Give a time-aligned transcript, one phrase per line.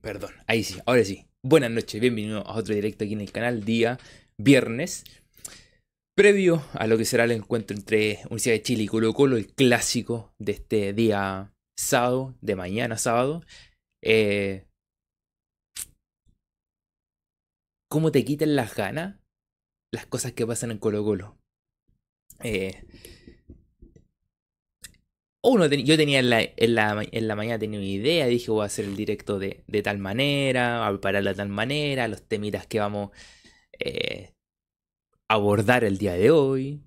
[0.00, 1.26] Perdón, ahí sí, ahora sí.
[1.42, 3.98] Buenas noches, bienvenido a otro directo aquí en el canal, día
[4.38, 5.04] viernes.
[6.16, 9.52] Previo a lo que será el encuentro entre Universidad de Chile y Colo Colo, el
[9.52, 13.42] clásico de este día sábado, de mañana sábado.
[14.02, 14.66] Eh,
[17.90, 19.16] ¿Cómo te quitan las ganas
[19.92, 21.36] las cosas que pasan en Colo Colo?
[22.44, 22.84] Eh,
[25.42, 28.84] uno yo tenía en la, en, la, mañana tenía una idea, dije voy a hacer
[28.84, 33.10] el directo de, tal manera, a prepararlo de tal manera, los temitas que vamos
[33.78, 34.32] eh,
[35.28, 36.82] a abordar el día de hoy.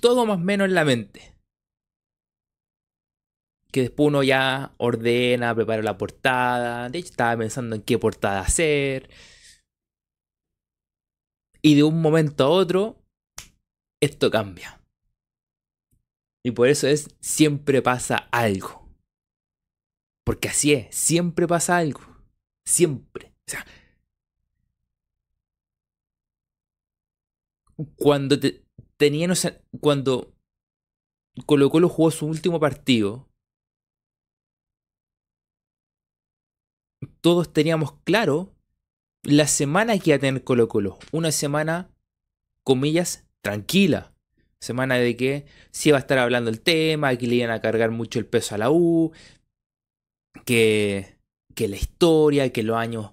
[0.00, 1.36] Todo más o menos en la mente.
[3.70, 6.90] Que después uno ya ordena, prepara la portada.
[6.90, 9.08] De hecho, estaba pensando en qué portada hacer.
[11.62, 12.98] Y de un momento a otro,
[14.00, 14.81] esto cambia.
[16.44, 18.88] Y por eso es, siempre pasa algo.
[20.24, 22.00] Porque así es, siempre pasa algo.
[22.64, 23.34] Siempre.
[23.46, 23.66] O sea,
[27.96, 28.64] cuando te,
[28.96, 29.32] tenían,
[29.80, 30.34] cuando
[31.46, 33.28] Colo Colo jugó su último partido,
[37.20, 38.54] todos teníamos claro
[39.22, 40.98] la semana que iba a tener Colo Colo.
[41.12, 41.94] Una semana,
[42.64, 44.11] comillas, tranquila
[44.62, 47.90] Semana de que sí iba a estar hablando el tema, que le iban a cargar
[47.90, 49.10] mucho el peso a la U,
[50.44, 51.16] que,
[51.56, 53.10] que la historia, que los años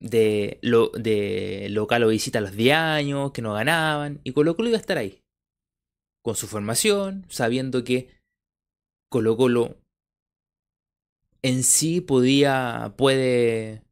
[0.00, 4.68] de, lo, de local o visita los 10 años, que no ganaban, y Colo Colo
[4.68, 5.20] iba a estar ahí,
[6.24, 8.14] con su formación, sabiendo que
[9.10, 9.78] Colo Colo
[11.42, 13.82] en sí podía, puede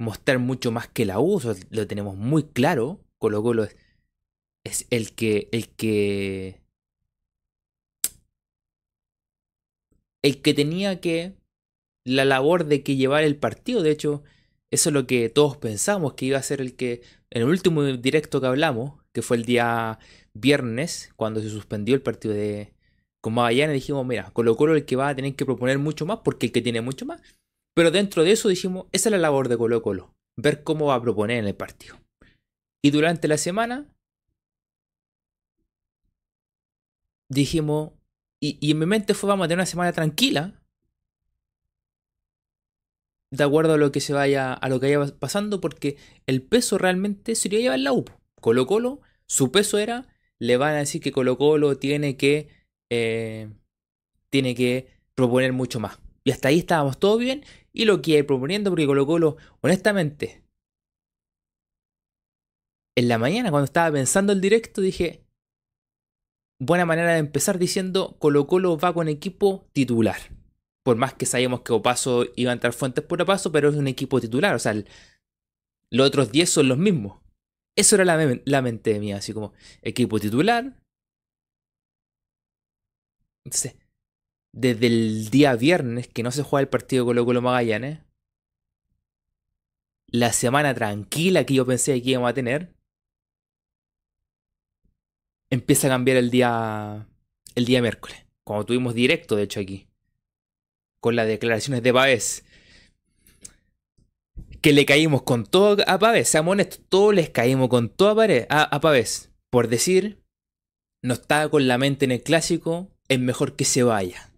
[0.00, 3.83] mostrar mucho más que la U, lo tenemos muy claro, Colo Colo es
[4.64, 6.60] es el que, el que,
[10.22, 11.34] el que tenía que,
[12.06, 14.22] la labor de que llevar el partido, de hecho,
[14.70, 17.82] eso es lo que todos pensamos que iba a ser el que, en el último
[17.84, 19.98] directo que hablamos, que fue el día
[20.34, 22.74] viernes, cuando se suspendió el partido de
[23.22, 26.18] con Magallanes, dijimos, mira, Colo Colo el que va a tener que proponer mucho más,
[26.22, 27.22] porque el que tiene mucho más.
[27.74, 30.96] Pero dentro de eso dijimos, esa es la labor de Colo Colo, ver cómo va
[30.96, 31.96] a proponer en el partido.
[32.84, 33.86] Y durante la semana
[37.28, 37.92] dijimos,
[38.40, 40.60] y, en mi mente fue, vamos a tener una semana tranquila,
[43.30, 45.96] de acuerdo a lo que se vaya, a lo que vaya pasando, porque
[46.26, 48.04] el peso realmente sería llevar la U.
[48.40, 50.06] Colo Colo, su peso era,
[50.38, 52.48] le van a decir que Colo Colo tiene que,
[52.90, 53.50] eh,
[54.30, 55.98] tiene que proponer mucho más.
[56.22, 60.44] Y hasta ahí estábamos todo bien, y lo que ir proponiendo, porque Colo Colo, honestamente,
[62.96, 65.23] en la mañana cuando estaba pensando el directo dije,
[66.66, 70.16] buena manera de empezar diciendo Colo Colo va con equipo titular.
[70.82, 73.88] Por más que sabíamos que Opaso iba a entrar Fuentes por Opaso, pero es un
[73.88, 74.54] equipo titular.
[74.54, 74.74] O sea,
[75.90, 77.20] los otros 10 son los mismos.
[77.76, 80.78] Eso era la, mente mía, así como equipo titular.
[83.44, 83.76] Entonces,
[84.52, 88.00] desde el día viernes que no se juega el partido Colo Colo Magallanes,
[90.06, 92.74] la semana tranquila que yo pensé que íbamos a tener,
[95.54, 97.08] empieza a cambiar el día,
[97.54, 99.88] el día miércoles, cuando tuvimos directo, de hecho, aquí,
[101.00, 102.44] con las declaraciones de Pavés.
[104.60, 108.62] Que le caímos con todo a Pavés, seamos honestos, todos les caímos con toda a,
[108.62, 109.30] a Pavés.
[109.50, 110.22] Por decir,
[111.02, 114.32] no está con la mente en el clásico, es mejor que se vaya.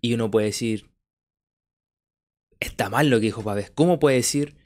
[0.00, 0.90] Y uno puede decir,
[2.58, 3.70] está mal lo que dijo Pavés.
[3.70, 4.56] ¿Cómo puede decir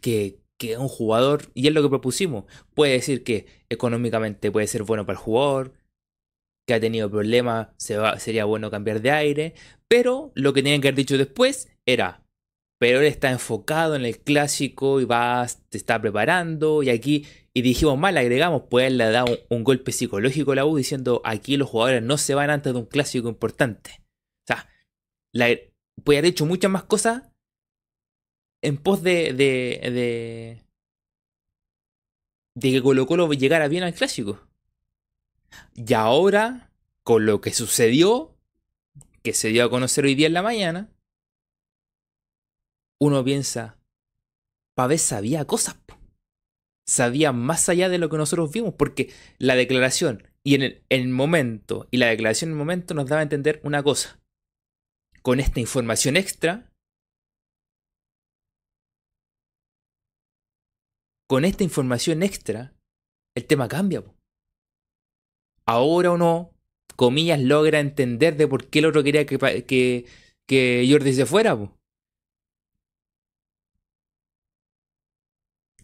[0.00, 2.44] que, que un jugador, y es lo que propusimos,
[2.74, 5.72] puede decir que económicamente puede ser bueno para el jugador,
[6.66, 9.54] que ha tenido problemas, sería bueno cambiar de aire,
[9.88, 12.24] pero lo que tenían que haber dicho después era,
[12.78, 17.62] pero él está enfocado en el clásico y va, te está preparando, y aquí, y
[17.62, 21.68] dijimos mal, agregamos, pues él le un, golpe psicológico a la U diciendo, aquí los
[21.68, 24.02] jugadores no se van antes de un clásico importante.
[24.42, 24.68] O sea,
[26.02, 27.33] puede haber hecho muchas más cosas
[28.64, 30.62] en pos de, de, de,
[32.54, 34.40] de que Colo Colo llegara bien al clásico.
[35.74, 36.72] Y ahora,
[37.02, 38.34] con lo que sucedió,
[39.22, 40.88] que se dio a conocer hoy día en la mañana,
[42.98, 43.78] uno piensa,
[44.74, 45.76] Pavés sabía cosas.
[46.86, 51.08] Sabía más allá de lo que nosotros vimos, porque la declaración y en el, el
[51.08, 54.20] momento, y la declaración en el momento nos daba a entender una cosa.
[55.22, 56.70] Con esta información extra,
[61.26, 62.74] con esta información extra,
[63.34, 64.02] el tema cambia.
[65.66, 66.52] Ahora uno,
[66.96, 70.06] comillas, logra entender de por qué el otro quería que, que,
[70.46, 71.56] que Jordi se fuera.
[71.56, 71.76] po.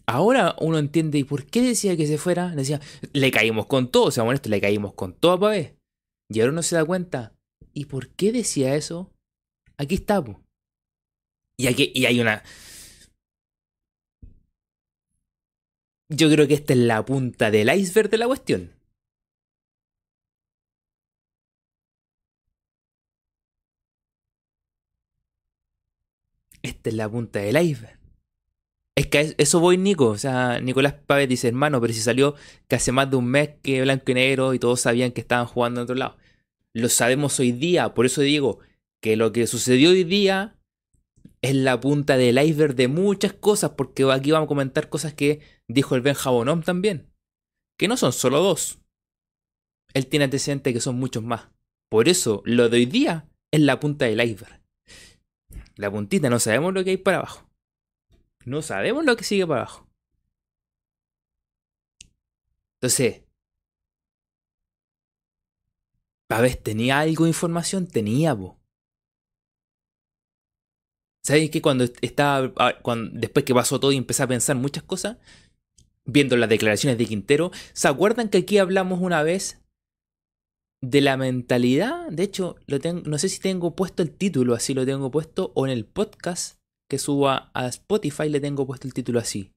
[0.06, 2.48] Ahora uno entiende, ¿y por qué decía que se fuera?
[2.48, 2.80] Decía,
[3.12, 5.76] le caímos con todo, seamos honestos, le caímos con todo a.
[6.28, 7.32] Y ahora uno se da cuenta,
[7.72, 9.12] ¿y por qué decía eso?
[9.76, 10.42] Aquí está, po.
[11.56, 12.42] Y, aquí, y hay una...
[16.10, 18.72] Yo creo que esta es la punta del iceberg de la cuestión.
[26.62, 27.98] Esta es la punta del iceberg.
[28.96, 30.08] Es que eso voy, Nico.
[30.08, 32.34] O sea, Nicolás Pávez dice, hermano, pero si salió
[32.68, 35.46] que hace más de un mes que blanco y negro y todos sabían que estaban
[35.46, 36.16] jugando en otro lado.
[36.72, 38.58] Lo sabemos hoy día, por eso digo
[39.00, 40.59] que lo que sucedió hoy día
[41.42, 45.40] es la punta del iceberg de muchas cosas, porque aquí vamos a comentar cosas que
[45.68, 46.16] dijo el Ben
[46.64, 47.10] también,
[47.78, 48.78] que no son solo dos.
[49.94, 51.48] Él tiene antecedentes que son muchos más.
[51.88, 54.60] Por eso, lo de hoy día es la punta del iceberg.
[55.76, 57.50] La puntita, no sabemos lo que hay para abajo.
[58.44, 59.88] No sabemos lo que sigue para abajo.
[62.74, 63.22] Entonces,
[66.28, 68.59] Pavés tenía algo de información, tenía, po.
[71.22, 72.74] ¿Sabes que cuando estaba, ah,
[73.12, 75.18] después que pasó todo y empecé a pensar muchas cosas,
[76.04, 79.60] viendo las declaraciones de Quintero, ¿se acuerdan que aquí hablamos una vez
[80.80, 82.08] de la mentalidad?
[82.10, 82.56] De hecho,
[83.04, 86.58] no sé si tengo puesto el título, así lo tengo puesto, o en el podcast
[86.88, 89.52] que suba a Spotify le tengo puesto el título así.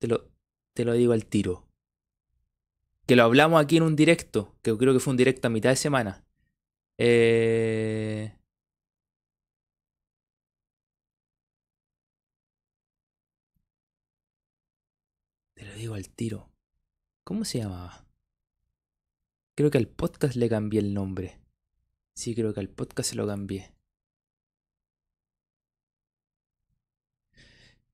[0.00, 0.30] Te lo,
[0.74, 1.66] te lo digo al tiro.
[3.06, 5.70] Que lo hablamos aquí en un directo, que creo que fue un directo a mitad
[5.70, 6.24] de semana.
[6.98, 8.32] Eh...
[15.82, 16.48] digo al tiro.
[17.24, 18.06] ¿Cómo se llamaba?
[19.56, 21.40] Creo que al podcast le cambié el nombre.
[22.14, 23.72] Sí, creo que al podcast se lo cambié.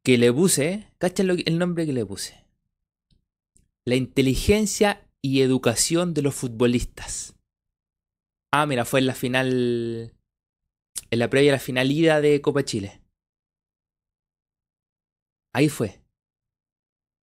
[0.02, 2.44] Que le puse, ¿cachan el nombre que le puse?
[3.84, 7.34] La inteligencia y educación de los futbolistas.
[8.52, 10.14] Ah, mira, fue en la final.
[11.10, 13.00] En la previa a la final ida de Copa Chile.
[15.54, 16.02] Ahí fue.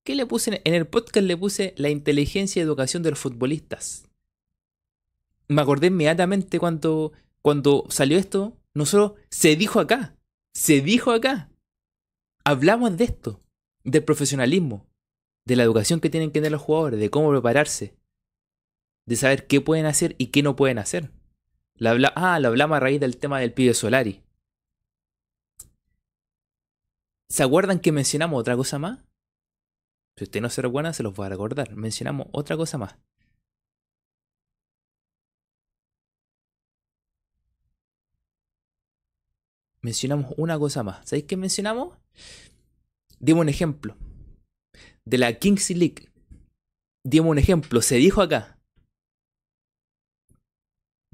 [0.05, 0.63] ¿Qué le puse?
[0.65, 4.09] En el podcast le puse la inteligencia y educación de los futbolistas.
[5.49, 7.13] Me acordé inmediatamente cuando,
[7.43, 8.57] cuando salió esto.
[8.73, 10.17] Nosotros se dijo acá.
[10.55, 11.51] Se dijo acá.
[12.45, 13.41] Hablamos de esto.
[13.85, 14.87] Del profesionalismo.
[15.45, 16.99] De la educación que tienen que tener los jugadores.
[16.99, 17.95] De cómo prepararse.
[19.07, 21.11] De saber qué pueden hacer y qué no pueden hacer.
[22.15, 24.23] ah, lo hablamos a raíz del tema del pibe Solari.
[27.29, 29.10] ¿Se acuerdan que mencionamos otra cosa más?
[30.21, 31.75] Si usted no se recuerda, se los voy a recordar.
[31.75, 32.95] Mencionamos otra cosa más.
[39.81, 41.09] Mencionamos una cosa más.
[41.09, 41.97] ¿Sabéis qué mencionamos?
[43.19, 43.97] Dimos un ejemplo.
[45.07, 46.13] De la Kings League.
[47.03, 47.81] Dimos un ejemplo.
[47.81, 48.59] Se dijo acá.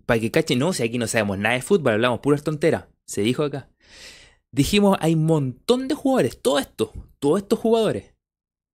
[0.04, 2.86] Para que cachen, no, si aquí no sabemos nada de fútbol, hablamos puras tonteras.
[3.06, 3.70] Se dijo acá.
[4.50, 8.15] Dijimos, hay un montón de jugadores, todo esto, todos estos jugadores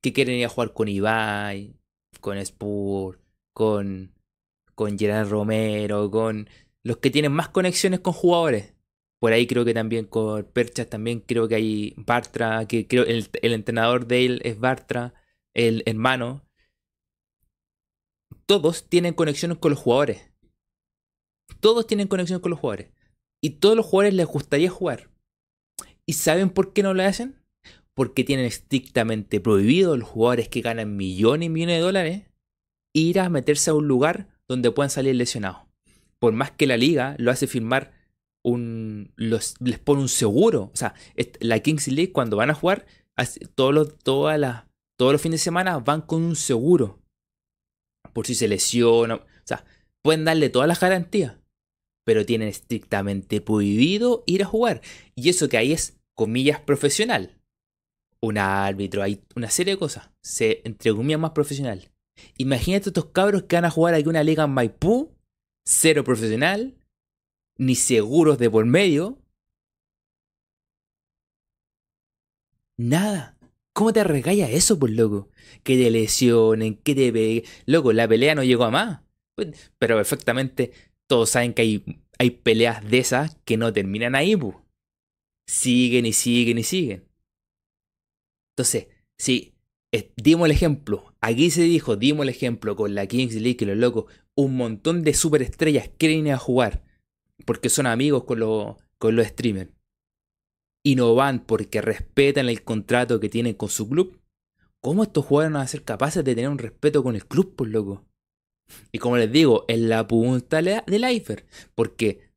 [0.03, 1.75] que quieren ir a jugar con Ibai,
[2.21, 3.21] con Spur,
[3.55, 4.13] con,
[4.75, 6.49] con Gerard Romero, con
[6.83, 8.75] los que tienen más conexiones con jugadores.
[9.21, 13.29] Por ahí creo que también con Perchas también creo que hay Bartra, que creo el,
[13.41, 15.15] el entrenador de él es Bartra,
[15.55, 16.45] el hermano.
[18.47, 20.33] Todos tienen conexiones con los jugadores.
[21.61, 22.91] Todos tienen conexiones con los jugadores.
[23.41, 25.11] Y todos los jugadores les gustaría jugar.
[26.05, 27.42] ¿Y saben por qué no lo hacen?
[27.95, 32.23] Porque tienen estrictamente prohibido los jugadores que ganan millones y millones de dólares
[32.95, 35.63] ir a meterse a un lugar donde puedan salir lesionados.
[36.19, 37.93] Por más que la liga lo hace firmar
[38.45, 40.71] les pone un seguro.
[40.73, 40.95] O sea,
[41.41, 42.87] la Kings League cuando van a jugar,
[43.55, 44.39] todos los, todos
[44.99, 47.01] los fines de semana van con un seguro.
[48.13, 49.17] Por si se lesiona.
[49.17, 49.65] O sea,
[50.03, 51.37] pueden darle todas las garantías.
[52.05, 54.81] Pero tienen estrictamente prohibido ir a jugar.
[55.15, 57.42] Y eso que ahí es, comillas, profesional
[58.23, 60.11] un árbitro, hay una serie de cosas.
[60.23, 61.91] Se, entre comillas, más profesional.
[62.39, 65.15] Imagínate estos cabros que van a jugar aquí una liga en Maipú,
[65.67, 66.75] cero profesional,
[67.59, 69.19] ni seguros de por medio.
[72.79, 73.37] Nada.
[73.75, 75.31] ¿Cómo te arregalla eso, por loco?
[75.63, 77.45] Que te lesionen, que te peguen.
[77.67, 79.01] Loco, la pelea no llegó a más.
[79.35, 80.73] Pues, pero perfectamente
[81.09, 84.57] todos saben que hay, hay peleas de esas que no terminan ahí, pues.
[85.49, 87.12] Siguen y siguen y siguen.
[88.63, 88.87] Entonces,
[89.19, 89.55] si
[90.17, 93.77] dimos el ejemplo, aquí se dijo, dimos el ejemplo con la Kings League y los
[93.77, 94.05] locos,
[94.37, 96.85] un montón de superestrellas quieren ir a jugar
[97.45, 99.73] porque son amigos con, los con los streamers
[100.85, 104.21] y no van porque respetan el contrato que tienen con su club,
[104.81, 107.67] ¿cómo estos jugadores van a ser capaces de tener un respeto con el club, por
[107.67, 108.05] loco?
[108.93, 112.31] Y como les digo, es la punta del iceberg, porque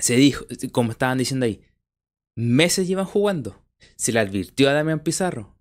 [0.00, 1.62] se dijo, como estaban diciendo ahí,
[2.36, 3.61] meses llevan jugando.
[3.96, 5.56] Se le advirtió a Damián Pizarro.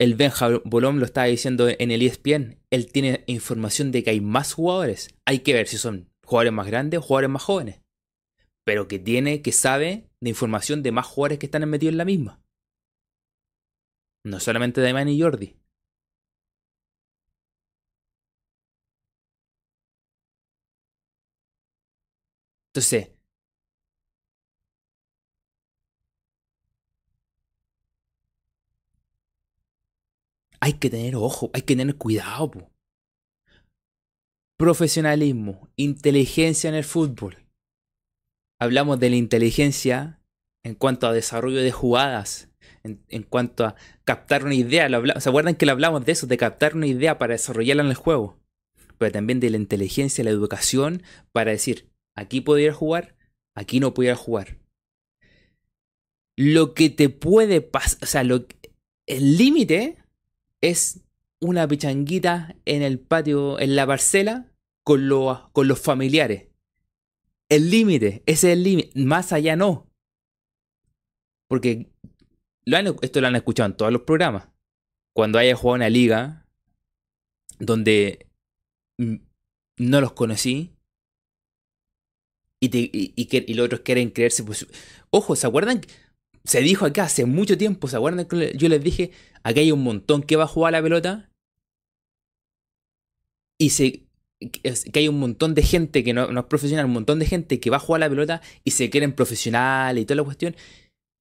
[0.00, 2.58] El Benja Bolón lo estaba diciendo en el ESPN.
[2.70, 5.14] Él tiene información de que hay más jugadores.
[5.26, 7.80] Hay que ver si son jugadores más grandes o jugadores más jóvenes.
[8.64, 12.04] Pero que tiene, que sabe de información de más jugadores que están metidos en la
[12.04, 12.40] misma.
[14.24, 15.56] No solamente de y Jordi.
[22.72, 23.10] Entonces,
[30.70, 32.70] hay que tener ojo, hay que tener cuidado.
[34.56, 37.36] Profesionalismo, inteligencia en el fútbol.
[38.60, 40.20] Hablamos de la inteligencia
[40.64, 42.50] en cuanto a desarrollo de jugadas,
[42.84, 43.74] en, cuanto a
[44.04, 44.88] captar una idea.
[45.18, 46.26] ¿Se acuerdan que le hablamos de eso?
[46.26, 48.38] De captar una idea para desarrollarla en el juego.
[48.98, 53.16] Pero también de la inteligencia, la educación, para decir, aquí podría jugar,
[53.56, 54.58] aquí no podría jugar.
[56.36, 58.46] Lo que te puede pasar, o sea, lo,
[59.06, 59.99] el límite
[60.60, 61.00] es
[61.40, 64.52] una pichanguita en el patio, en la parcela,
[64.84, 65.08] con,
[65.52, 66.48] con los familiares.
[67.48, 68.90] El límite, ese es el límite.
[69.00, 69.88] Más allá no.
[71.48, 71.90] Porque
[73.02, 74.48] esto lo han escuchado en todos los programas.
[75.12, 76.46] Cuando haya jugado una liga
[77.58, 78.26] donde
[79.76, 80.76] no los conocí
[82.60, 82.68] y,
[83.26, 84.44] que, y los otros quieren creerse.
[84.44, 84.66] Pues,
[85.10, 85.80] ojo, ¿se acuerdan?
[86.44, 89.82] Se dijo acá hace mucho tiempo, ¿se acuerdan que yo les dije Aquí hay un
[89.82, 91.30] montón que va a jugar la pelota.
[93.58, 97.60] Y que hay un montón de gente que no, es profesional, un montón de gente
[97.60, 100.56] que va a jugar la pelota y se quieren profesional y toda la cuestión.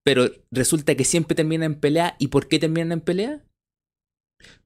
[0.04, 2.16] Pero resulta que siempre terminan en pelea.
[2.20, 3.44] ¿Y por qué terminan en pelea?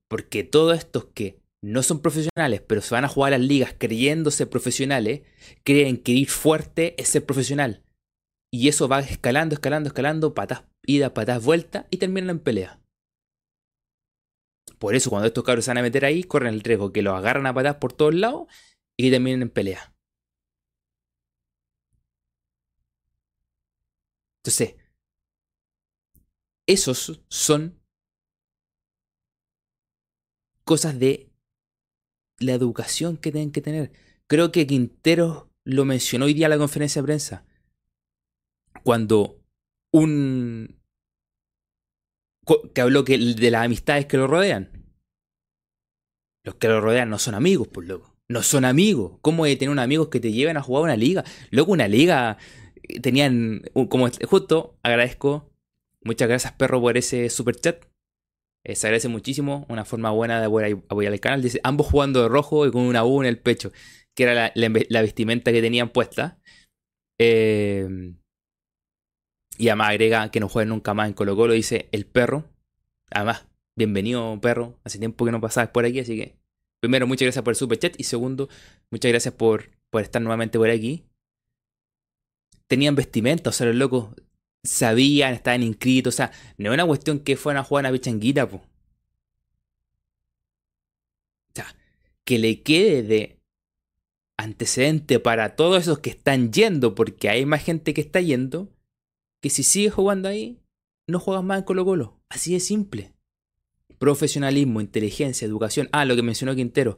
[0.07, 3.73] Porque todos estos que no son profesionales, pero se van a jugar a las ligas
[3.75, 5.21] creyéndose profesionales,
[5.63, 7.81] creen que ir fuerte es ser profesional.
[8.53, 12.79] Y eso va escalando, escalando, escalando, patas, ida, patas, vuelta y terminan en pelea.
[14.77, 17.15] Por eso, cuando estos cabros se van a meter ahí, corren el riesgo que los
[17.15, 18.45] agarran a patadas por todos lados
[18.95, 19.95] y que terminen en pelea.
[24.43, 24.75] Entonces,
[26.67, 27.81] esos son
[30.63, 31.31] cosas de
[32.37, 33.93] la educación que tienen que tener.
[34.27, 37.47] Creo que Quintero lo mencionó hoy día en la conferencia de prensa.
[38.83, 39.39] Cuando
[39.93, 40.79] un
[42.73, 44.69] que habló que de las amistades que lo rodean.
[46.43, 48.17] Los que lo rodean no son amigos, por loco.
[48.29, 49.17] No son amigos.
[49.21, 51.23] ¿Cómo de tener unos amigos que te lleven a jugar una liga?
[51.51, 52.37] Luego una liga
[52.83, 55.51] eh, tenían como justo agradezco
[56.03, 57.85] muchas gracias perro por ese super chat
[58.65, 62.29] eh, se agradece muchísimo una forma buena de apoyar, el canal dice ambos jugando de
[62.29, 63.71] rojo y con una U en el pecho
[64.15, 66.39] que era la, vestimenta que tenían puesta
[67.19, 68.15] eh,
[69.57, 71.53] y además agrega que no jueguen nunca más en Colo Colo.
[71.53, 72.45] Dice el perro.
[73.11, 73.45] Además,
[73.75, 74.79] bienvenido perro.
[74.83, 76.35] Hace tiempo que no pasabas por aquí, así que...
[76.79, 77.95] Primero, muchas gracias por el super chat.
[77.97, 78.49] Y segundo,
[78.91, 81.05] muchas gracias por, por estar nuevamente por aquí.
[82.67, 84.09] Tenían vestimenta, o sea, los locos
[84.63, 86.13] sabían, estaban inscritos.
[86.13, 88.57] O sea, no es una cuestión que fueran a jugar una pichanguita, po.
[88.57, 88.63] O
[91.53, 91.73] sea,
[92.25, 93.39] que le quede de
[94.37, 98.72] antecedente para todos esos que están yendo, porque hay más gente que está yendo,
[99.43, 100.57] que si sigues jugando ahí,
[101.05, 102.17] no juegas más en Colo Colo.
[102.29, 103.11] Así de simple.
[103.99, 105.89] Profesionalismo, inteligencia, educación.
[105.91, 106.97] Ah, lo que mencionó Quintero.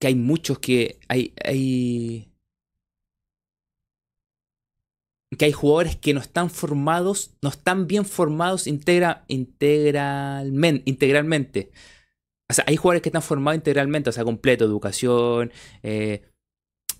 [0.00, 2.32] Que hay muchos que hay, hay
[5.38, 11.70] que hay jugadores que no están formados, no están bien formados integra, integralmente.
[12.50, 15.52] O sea, hay jugadores que están formados integralmente, o sea, completo, educación,
[15.84, 16.28] eh,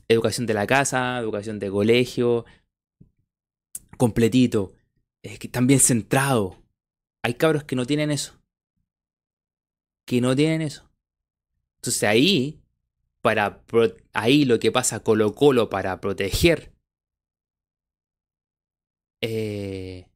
[0.06, 2.44] educación de la casa, educación de colegio,
[4.02, 4.74] completito,
[5.22, 6.56] es que están bien centrados.
[7.22, 8.36] Hay cabros que no tienen eso.
[10.04, 10.90] Que no tienen eso.
[11.76, 12.60] Entonces ahí,
[13.20, 13.62] para
[14.12, 16.72] ahí lo que pasa Colo Colo para proteger
[19.20, 20.08] eh,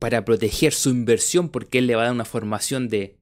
[0.00, 3.20] para proteger su inversión, porque él le va a dar una formación de,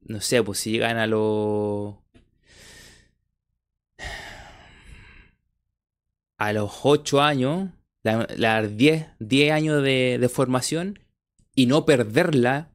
[0.00, 1.98] no sé, pues si llegan a los
[6.38, 7.70] a los 8 años,
[8.02, 11.00] las 10, 10 años de, formación
[11.54, 12.72] y no perderla,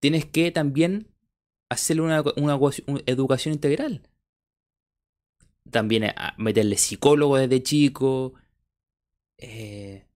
[0.00, 1.08] tienes que también
[1.70, 2.60] hacerle una,
[3.06, 4.02] educación integral.
[5.70, 8.34] también a meterle psicólogo desde chico.
[9.38, 10.06] Eh,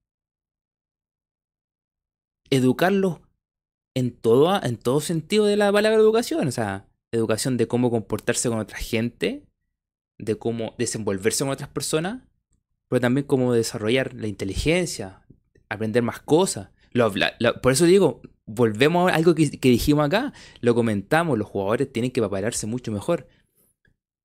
[2.49, 3.21] educarlos
[3.95, 6.47] en todo, en todo sentido de la palabra educación.
[6.47, 9.45] O sea, educación de cómo comportarse con otra gente,
[10.17, 12.23] de cómo desenvolverse con otras personas,
[12.93, 15.25] pero también cómo desarrollar la inteligencia,
[15.67, 16.69] aprender más cosas.
[17.63, 20.31] por eso digo, volvemos a algo que, dijimos acá,
[20.61, 23.27] lo comentamos, los jugadores tienen que prepararse mucho mejor.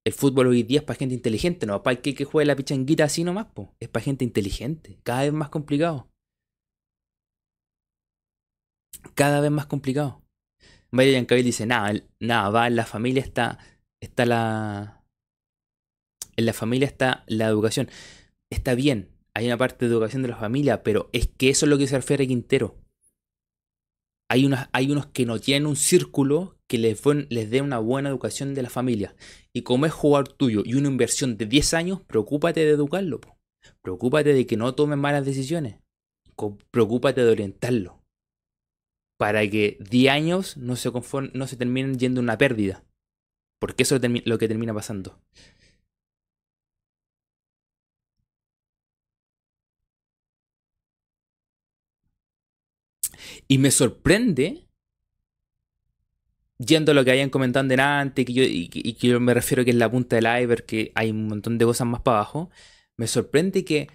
[0.05, 2.57] El fútbol hoy día es para gente inteligente, no para el que, que juegue la
[2.57, 3.47] pichanguita así nomás,
[3.81, 6.11] es para gente inteligente, cada vez más complicado.
[9.15, 10.21] Cada vez más complicado.
[10.91, 13.61] Vaya Yancabil dice, nada, nada, va, en la familia está,
[13.99, 15.03] está la...
[16.37, 17.89] En la familia está la educación.
[18.51, 21.71] Está bien, hay una parte de educación de la familia, pero es que eso es
[21.71, 22.77] lo que se refiere Quintero.
[24.31, 28.55] Hay, hay unos que no tienen un círculo que les, les dé una buena educación
[28.55, 29.15] de la familia.
[29.53, 33.21] Y como es jugar tuyo y una inversión de 10 años, preocúpate de educarlo.
[33.83, 35.77] Preocúpate de que no tomen malas decisiones.
[36.71, 38.03] Preocúpate de orientarlo.
[39.19, 40.91] Para que 10 años no se,
[41.33, 42.85] no se terminen yendo una pérdida.
[43.59, 45.21] Porque eso es lo que termina pasando.
[53.49, 54.69] Y me sorprende,
[56.59, 59.71] yendo a lo que habían comentado antes, que yo, y, que yo me refiero que
[59.71, 62.51] es la punta del iceberg, que hay un montón de cosas más para abajo,
[62.99, 63.89] me sorprende que,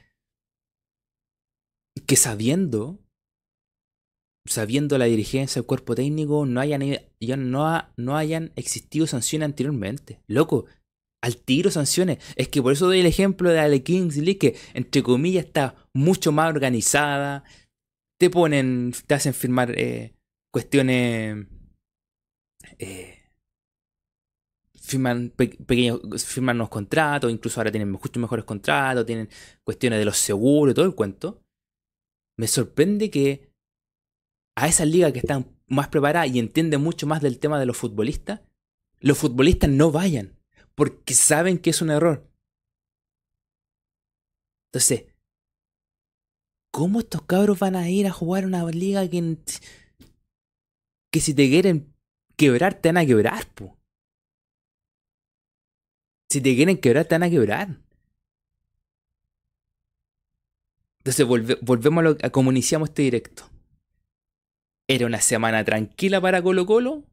[2.07, 2.99] que sabiendo,
[4.47, 6.81] sabiendo la dirigencia del cuerpo técnico, no hayan,
[7.19, 10.19] ya no, no hayan existido sanciones anteriormente.
[10.27, 10.65] Loco,
[11.23, 12.17] al tiro sanciones.
[12.35, 15.75] Es que por eso doy el ejemplo de la Kings League, que entre comillas está
[15.93, 17.45] mucho más organizada,
[18.23, 20.15] te ponen, te hacen firmar eh,
[20.49, 21.45] cuestiones,
[22.79, 23.19] eh,
[24.75, 29.27] firman pequeños, firman unos contratos, incluso ahora tienen mucho mejores contratos, tienen
[29.65, 31.43] cuestiones de los seguros, todo el cuento.
[32.37, 33.51] Me sorprende que
[34.55, 37.75] a esas ligas que están más preparadas y entienden mucho más del tema de los
[37.75, 38.39] futbolistas,
[39.01, 40.39] los futbolistas no vayan,
[40.75, 42.31] porque saben que es un error.
[44.67, 45.12] Entonces,
[46.73, 49.37] ¿Cómo estos cabros van a ir a jugar una liga que,
[51.11, 51.93] que si te quieren
[52.35, 53.77] quebrar, te van a quebrar, po?
[56.29, 57.79] Si te quieren quebrar, te van a quebrar.
[60.97, 61.27] Entonces
[61.61, 63.43] volvemos a, lo, a como iniciamos este directo.
[64.87, 67.03] Era una semana tranquila para Colo Colo.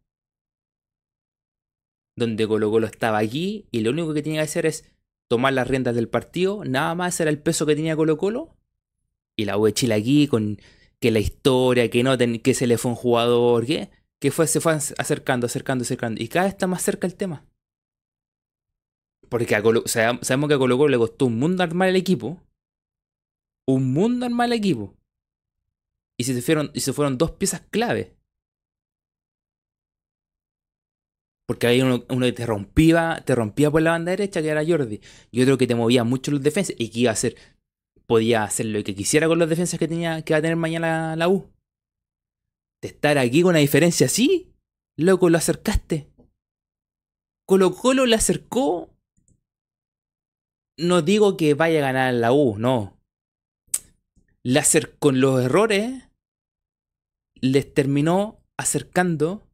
[2.17, 4.91] Donde Colo Colo estaba aquí y lo único que tenía que hacer es
[5.29, 6.65] tomar las riendas del partido.
[6.65, 8.57] Nada más era el peso que tenía Colo Colo
[9.41, 10.59] y la U de Chile aquí con
[11.01, 14.61] que la historia, que no que se le fue un jugador, que, que fue, se
[14.61, 16.23] fue acercando, acercando, acercando.
[16.23, 17.47] Y cada vez está más cerca el tema.
[19.29, 19.47] Porque
[19.87, 22.43] sabemos que a Colo Colo le costó un mundo armar el equipo.
[23.67, 24.95] Un mundo armar el equipo.
[26.19, 28.17] Y se fueron, y se fueron dos piezas clave.
[31.47, 34.67] Porque hay uno, uno, que te rompía, te rompía por la banda derecha, que era
[34.67, 35.01] Jordi.
[35.31, 37.37] Y otro que te movía mucho los defensas y que iba a ser
[38.11, 41.15] podía hacer lo que quisiera con las defensas que tenía que va a tener mañana
[41.15, 41.49] la U.
[42.83, 44.53] De estar aquí con una diferencia así,
[44.97, 46.11] loco, lo acercaste.
[47.47, 48.91] Colo Colo le acercó.
[50.77, 52.99] No digo que vaya a ganar la U, no.
[54.43, 54.61] Le
[54.99, 56.09] con los errores.
[57.37, 59.47] Les terminó acercando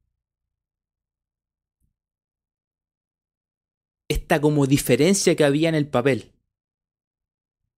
[4.08, 6.35] esta como diferencia que había en el papel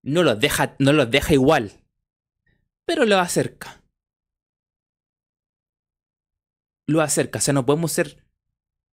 [0.09, 1.73] no los deja, no los deja igual,
[2.87, 3.83] pero lo acerca.
[6.87, 8.25] Lo acerca, o sea, no podemos ser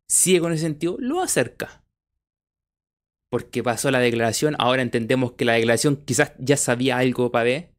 [0.09, 1.83] ciegos en ese sentido, lo acerca.
[3.29, 7.71] Porque pasó la declaración, ahora entendemos que la declaración quizás ya sabía algo ver,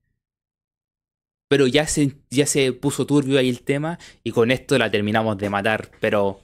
[1.49, 5.37] pero ya se, ya se puso turbio ahí el tema y con esto la terminamos
[5.37, 6.41] de matar, pero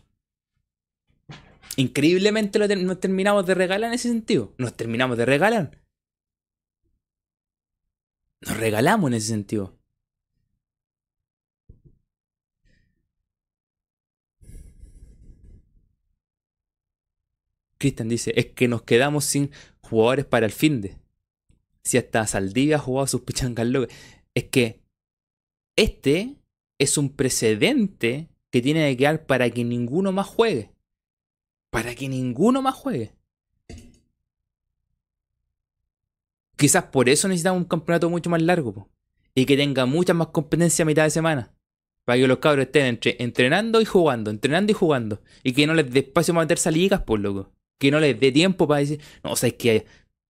[1.76, 4.52] increíblemente nos terminamos de regalar en ese sentido.
[4.58, 5.81] Nos terminamos de regalar.
[8.46, 9.78] Nos regalamos en ese sentido.
[17.78, 19.50] Cristian dice, es que nos quedamos sin
[19.80, 20.96] jugadores para el fin de.
[21.84, 23.94] Si hasta Saldivia ha jugado sus pichangas locas.
[24.34, 24.80] Es que
[25.76, 26.36] este
[26.78, 30.72] es un precedente que tiene que quedar para que ninguno más juegue.
[31.70, 33.14] Para que ninguno más juegue.
[36.62, 38.88] Quizás por eso necesitamos un campeonato mucho más largo
[39.34, 41.52] y que tenga mucha más competencia a mitad de semana.
[42.04, 45.20] Para que los cabros estén entre, entrenando y jugando, entrenando y jugando.
[45.42, 47.50] Y que no les dé espacio para meterse a ligas, por loco.
[47.80, 49.86] que no les dé tiempo para decir, no, o sea, es que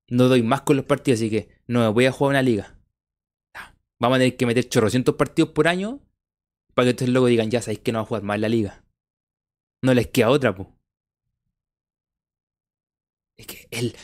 [0.09, 2.79] no doy más con los partidos, así que no voy a jugar una liga.
[4.01, 6.01] Vamos a tener que meter chorrocientos partidos por año
[6.73, 8.83] para que ustedes luego digan, ya sabéis que no va a jugar más la liga.
[9.83, 10.69] No les queda otra, pues.
[13.37, 13.95] Es que el.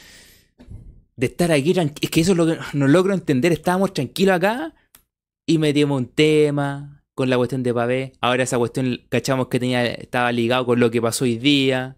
[1.18, 3.50] De estar aquí, es que eso es lo que no logro entender.
[3.50, 4.76] Estábamos tranquilos acá
[5.48, 8.12] y metimos un tema con la cuestión de Pavé.
[8.20, 11.96] Ahora esa cuestión, cachamos que tenía, estaba ligado con lo que pasó hoy día.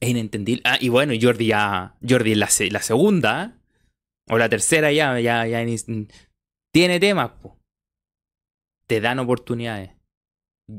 [0.00, 0.60] Es inentendible.
[0.66, 1.96] Ah, y bueno, Jordi ya.
[2.06, 3.58] Jordi la, la segunda.
[4.28, 5.64] O la tercera ya, ya, ya
[6.74, 7.30] tiene temas,
[8.86, 9.92] Te dan oportunidades.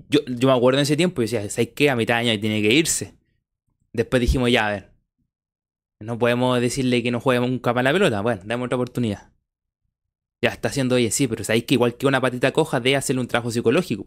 [0.10, 1.89] Yo, yo me acuerdo en ese tiempo y decía, ¿sabes qué?
[1.89, 3.17] A mitad de año tiene que irse.
[3.98, 4.92] Después dijimos, ya, a ver.
[6.00, 8.22] No podemos decirle que no juegue nunca para la pelota.
[8.22, 9.34] Bueno, damos otra oportunidad.
[10.40, 13.22] Ya está haciendo, oye, sí, pero sabéis que igual que una patita coja de hacerle
[13.22, 14.06] un trabajo psicológico.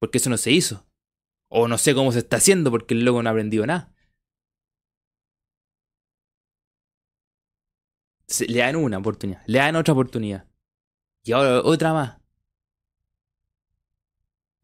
[0.00, 0.88] Porque eso no se hizo.
[1.48, 3.94] O no sé cómo se está haciendo porque el loco no ha aprendido nada.
[8.48, 10.48] le dan una oportunidad, le dan otra oportunidad.
[11.22, 12.18] Y ahora otra más.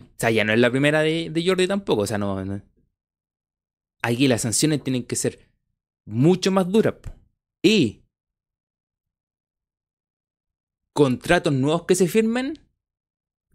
[0.01, 2.03] O sea, ya no es la primera de, de Jordi tampoco.
[2.03, 2.45] O sea, no,
[4.03, 5.49] Aquí las sanciones tienen que ser
[6.05, 6.95] mucho más duras.
[7.63, 8.03] Y
[10.93, 12.59] contratos nuevos que se firmen,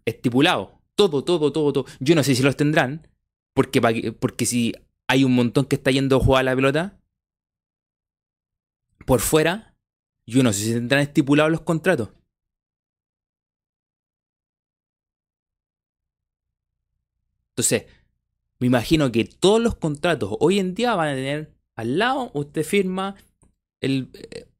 [0.04, 0.70] estipulados.
[0.94, 1.86] Todo, todo, todo, todo.
[2.00, 3.06] Yo no sé si los tendrán.
[3.54, 4.72] Porque, porque si
[5.08, 7.00] hay un montón que está yendo a jugar la pelota
[9.04, 9.74] por fuera,
[10.26, 12.10] yo no sé si tendrán estipulados los contratos.
[17.50, 17.86] Entonces,
[18.60, 22.64] me imagino que todos los contratos hoy en día van a tener al lado, usted
[22.64, 23.14] firma
[23.80, 24.06] eh,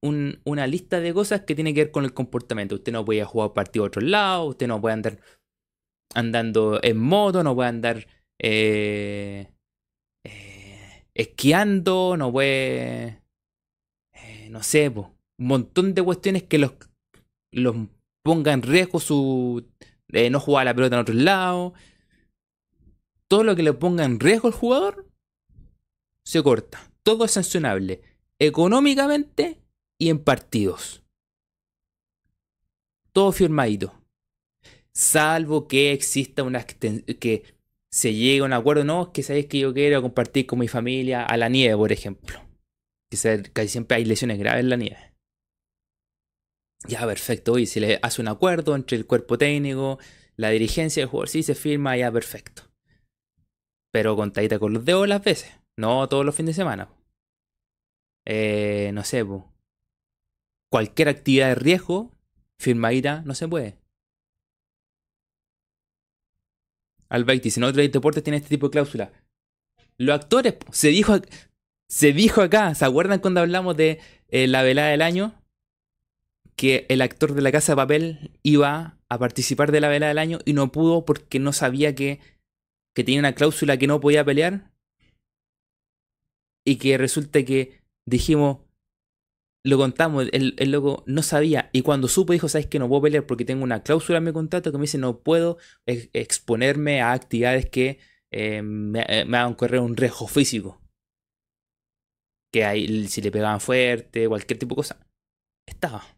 [0.00, 2.76] una lista de cosas que tiene que ver con el comportamiento.
[2.76, 5.18] Usted no puede jugar partido a otro lado, usted no puede andar
[6.14, 8.06] andando en moto, no puede andar
[8.38, 9.48] eh,
[10.24, 13.20] eh, esquiando, no puede,
[14.50, 16.72] no sé, un montón de cuestiones que los,
[17.52, 17.74] los
[18.22, 19.66] ponga en riesgo su
[20.30, 21.74] no jugar la pelota en otro lado
[23.28, 25.06] todo lo que le ponga en riesgo al jugador
[26.24, 26.90] se corta.
[27.02, 28.02] Todo es sancionable
[28.38, 29.60] económicamente
[29.98, 31.02] y en partidos.
[33.12, 33.94] Todo firmadito.
[34.92, 37.44] Salvo que exista una que
[37.90, 41.24] se llegue a un acuerdo, no, que sabéis que yo quiero compartir con mi familia
[41.24, 42.40] a la nieve, por ejemplo.
[43.10, 45.14] Que casi siempre hay lesiones graves en la nieve.
[46.86, 47.58] Ya, perfecto.
[47.58, 49.98] Y si le hace un acuerdo entre el cuerpo técnico,
[50.36, 52.67] la dirigencia del jugador, sí se firma, ya perfecto
[53.98, 56.88] pero contadita con los dedos las veces, no todos los fines de semana.
[58.24, 59.26] Eh, no sé,
[60.70, 62.12] cualquier actividad de riesgo,
[62.60, 63.76] firmadita, no se puede.
[67.08, 69.10] Albaiti, si no otro deporte tiene este tipo de cláusula.
[69.96, 71.16] Los actores, se dijo,
[71.88, 75.42] se dijo acá, ¿se acuerdan cuando hablamos de eh, la velada del año?
[76.54, 80.18] Que el actor de la casa de papel iba a participar de la velada del
[80.18, 82.37] año y no pudo porque no sabía que
[82.94, 84.72] que tenía una cláusula que no podía pelear
[86.64, 88.58] y que resulta que dijimos,
[89.64, 93.26] lo contamos, el, loco no sabía y cuando supo dijo, sabes que no puedo pelear
[93.26, 97.68] porque tengo una cláusula en mi contrato que me dice no puedo exponerme a actividades
[97.68, 97.98] que
[98.30, 100.80] eh, me, eh, me, hagan correr un riesgo físico.
[102.52, 105.06] Que ahí, si le pegaban fuerte, cualquier tipo de cosa.
[105.66, 106.17] Estaba.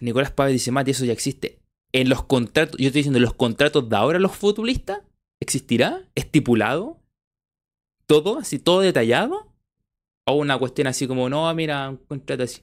[0.00, 1.60] Nicolás Pávez dice, Mati, eso ya existe.
[1.92, 5.00] En los contratos, yo estoy diciendo, en los contratos de ahora los futbolistas,
[5.40, 6.08] ¿existirá?
[6.14, 7.00] ¿Estipulado?
[8.06, 8.38] ¿Todo?
[8.38, 9.52] ¿Así todo detallado?
[10.26, 12.62] ¿O una cuestión así como, no, mira, un contrato así?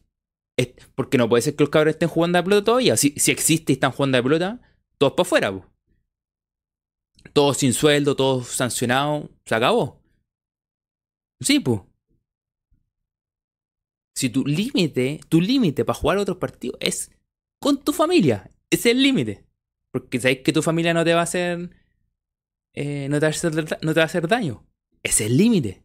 [0.95, 2.97] porque no puede ser que los cabros estén jugando de pelota todavía.
[2.97, 4.61] Si, si existe y están jugando de pelota,
[4.97, 5.69] todos para afuera.
[7.33, 9.29] Todos sin sueldo, todos sancionados.
[9.45, 10.01] Se acabó.
[11.41, 11.81] Sí, pues.
[14.15, 17.11] Si tu límite, tu límite para jugar otros partidos es
[17.63, 18.51] con tu familia.
[18.69, 19.45] Es el límite.
[19.91, 21.69] Porque sabes que tu familia no te va a hacer.
[22.73, 24.65] Eh, no, te va a hacer no te va a hacer daño.
[25.01, 25.83] Es el límite.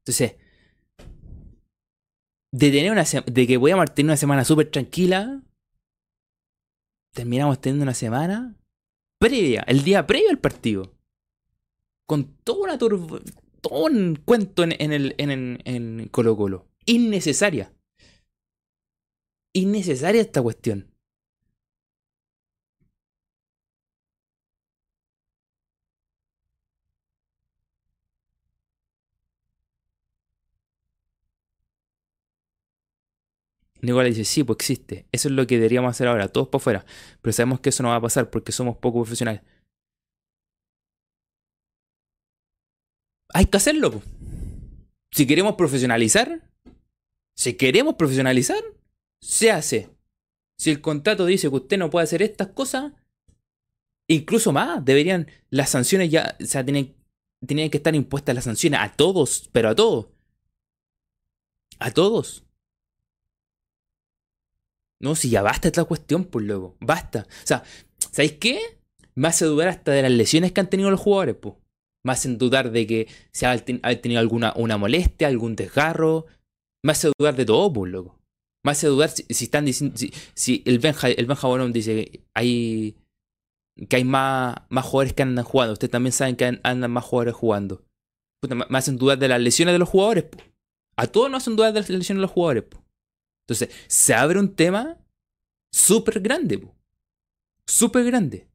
[0.00, 0.36] Entonces,
[2.52, 5.42] de tener una de que voy a tener una semana súper tranquila,
[7.18, 8.54] terminamos teniendo una semana
[9.18, 10.94] previa, el día previo al partido.
[12.06, 13.18] Con toda una turbo,
[13.60, 16.68] todo un cuento en, en, el, en, en Colo Colo.
[16.86, 17.72] Innecesaria.
[19.52, 20.86] Innecesaria esta cuestión.
[33.80, 35.06] Nicolás dice, sí, pues existe.
[35.12, 36.86] Eso es lo que deberíamos hacer ahora, todos para afuera.
[37.22, 39.42] Pero sabemos que eso no va a pasar porque somos poco profesionales.
[43.32, 43.92] Hay que hacerlo.
[43.92, 44.02] po.
[45.12, 46.42] Si queremos profesionalizar,
[47.36, 48.62] si queremos profesionalizar,
[49.20, 49.90] se hace.
[50.58, 52.92] Si el contrato dice que usted no puede hacer estas cosas,
[54.08, 56.96] incluso más, deberían las sanciones ya, o sea, tienen,
[57.46, 60.08] tienen que estar impuestas las sanciones a todos, pero a todos.
[61.78, 62.47] A todos.
[65.00, 67.26] No, si ya basta esta cuestión, pues luego, basta.
[67.28, 67.62] O sea,
[68.10, 68.60] ¿sabéis qué?
[69.14, 71.54] Me hace dudar hasta de las lesiones que han tenido los jugadores, pues.
[72.04, 76.26] Me hacen dudar de que se ha tenido alguna una molestia, algún desgarro.
[76.84, 78.18] Me hace dudar de todo, pues, loco.
[78.64, 79.96] Me hace dudar si, si están diciendo.
[79.96, 82.96] Si, si, el Benja, el Benja dice que hay.
[83.88, 85.72] que hay más, más jugadores que andan jugando.
[85.74, 87.84] Ustedes también saben que andan más jugadores jugando.
[88.40, 90.44] Puta, me hacen dudar de las lesiones de los jugadores, pues.
[90.96, 92.82] A todos nos hacen dudar de las lesiones de los jugadores, pues.
[93.48, 94.98] Entonces, se abre un tema
[95.72, 96.68] súper grande,
[97.66, 98.46] súper grande.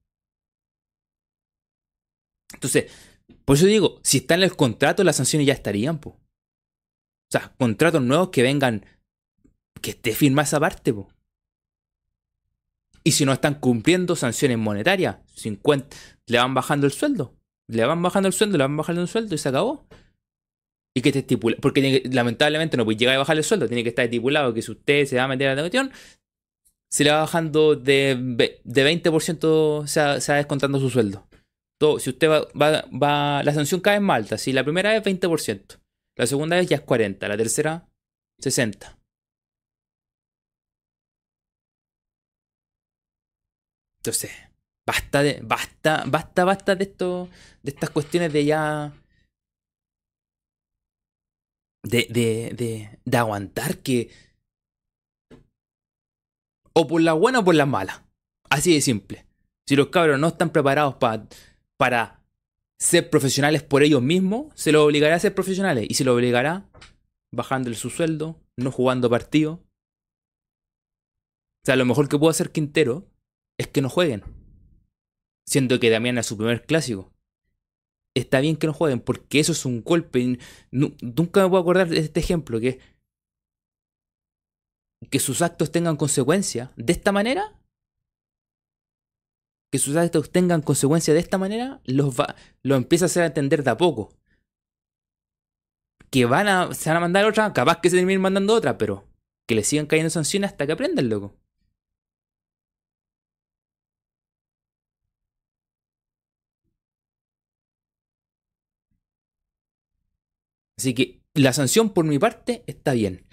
[2.54, 2.92] Entonces,
[3.44, 6.12] por eso digo, si está en el contrato, las sanciones ya estarían, po.
[6.12, 6.20] O
[7.32, 8.86] sea, contratos nuevos que vengan,
[9.82, 11.10] que esté firmada esa parte, po.
[13.04, 17.36] Y si no están cumpliendo sanciones monetarias, 50, le van bajando el sueldo.
[17.68, 19.88] Le van bajando el sueldo, le van bajando el sueldo y se acabó.
[20.96, 23.90] Y que te estipula, porque lamentablemente no puede llegar a bajar el sueldo, tiene que
[23.90, 25.92] estar estipulado que si usted se va a meter a la cuestión,
[26.92, 28.16] se le va bajando de,
[28.64, 31.28] de 20%, se va, se va descontando su sueldo.
[31.80, 34.96] Todo, si usted va, va, va- la sanción cada vez más alta, si la primera
[34.96, 35.80] es 20%,
[36.16, 37.90] la segunda vez ya es 40%, la tercera
[38.40, 38.96] 60%.
[43.98, 44.32] Entonces,
[44.86, 47.30] basta de, basta, basta, basta de esto,
[47.64, 48.94] de estas cuestiones de ya
[51.84, 54.10] de, de, de, de aguantar que.
[56.74, 58.02] O por las buenas o por las malas.
[58.50, 59.26] Así de simple.
[59.68, 61.28] Si los cabros no están preparados pa-
[61.78, 62.22] para
[62.80, 65.86] ser profesionales por ellos mismos, se los obligará a ser profesionales.
[65.90, 66.70] Y se los obligará
[67.32, 69.60] bajándole su sueldo, no jugando partidos.
[69.60, 73.08] O sea, lo mejor que puede hacer Quintero
[73.58, 74.24] es que no jueguen.
[75.48, 77.13] Siendo que Damián es su primer clásico
[78.16, 80.40] está bien que no jueguen, porque eso es un golpe.
[80.72, 82.80] nunca me puedo acordar de este ejemplo, que
[85.10, 87.60] que sus actos tengan consecuencias de esta manera,
[89.72, 93.64] que sus actos tengan consecuencias de esta manera, los va, los empieza a hacer entender
[93.64, 94.14] de a poco.
[96.10, 99.08] Que van a, se van a mandar otra, capaz que se terminen mandando otra, pero
[99.48, 101.36] que le sigan cayendo sanciones hasta que aprendan, loco.
[110.84, 113.26] Así que la sanción por mi parte está bien.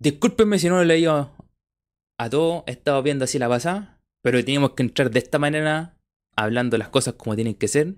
[0.00, 1.32] Discúlpenme si no lo he leído
[2.18, 5.96] a todo, he estado viendo así la pasada, pero teníamos que entrar de esta manera,
[6.34, 7.94] hablando las cosas como tienen que ser.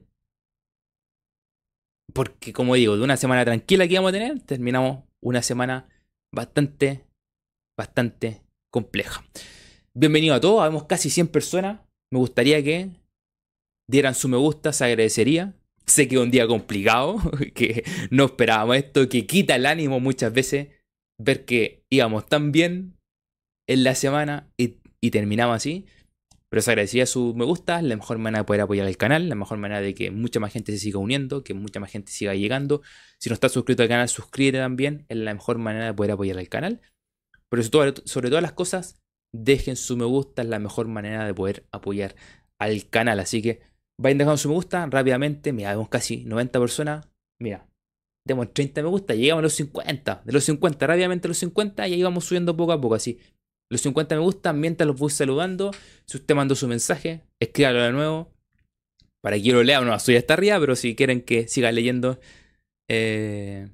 [2.13, 5.89] Porque, como digo, de una semana tranquila que íbamos a tener, terminamos una semana
[6.31, 7.07] bastante,
[7.79, 9.25] bastante compleja.
[9.95, 11.81] Bienvenido a todos, habemos casi 100 personas.
[12.13, 12.91] Me gustaría que
[13.89, 15.55] dieran su me gusta, se agradecería.
[15.91, 17.17] Sé que es un día complicado,
[17.55, 20.69] que no esperábamos esto, que quita el ánimo muchas veces
[21.19, 22.97] ver que íbamos tan bien
[23.69, 24.79] en la semana y,
[25.11, 25.87] terminamos así.
[26.49, 29.35] Pero se agradecería su me gusta, la mejor manera de poder apoyar el canal, la
[29.35, 32.35] mejor manera de que mucha más gente se siga uniendo, que mucha más gente siga
[32.35, 32.83] llegando.
[33.19, 36.39] Si no estás suscrito al canal, suscríbete también, es la mejor manera de poder apoyar
[36.39, 36.81] el canal.
[37.49, 39.01] Pero sobre todas las cosas,
[39.33, 42.15] dejen su me gusta, es la mejor manera de poder apoyar
[42.61, 43.19] al canal.
[43.19, 43.70] Así que
[44.01, 45.53] vayan dejando su me gusta rápidamente.
[45.53, 47.07] Mira, vemos casi 90 personas.
[47.39, 47.67] Mira,
[48.27, 50.23] demos 30 me gusta, llegamos a los 50.
[50.25, 53.19] De los 50, rápidamente los 50 y ahí vamos subiendo poco a poco así.
[53.71, 55.71] Los 50 me gustan mientras los voy saludando.
[56.07, 58.33] Si usted mandó su mensaje, escríbalo de nuevo.
[59.23, 62.19] Para que yo lo lea, no, suya está arriba, pero si quieren que siga leyendo,
[62.89, 63.69] eh,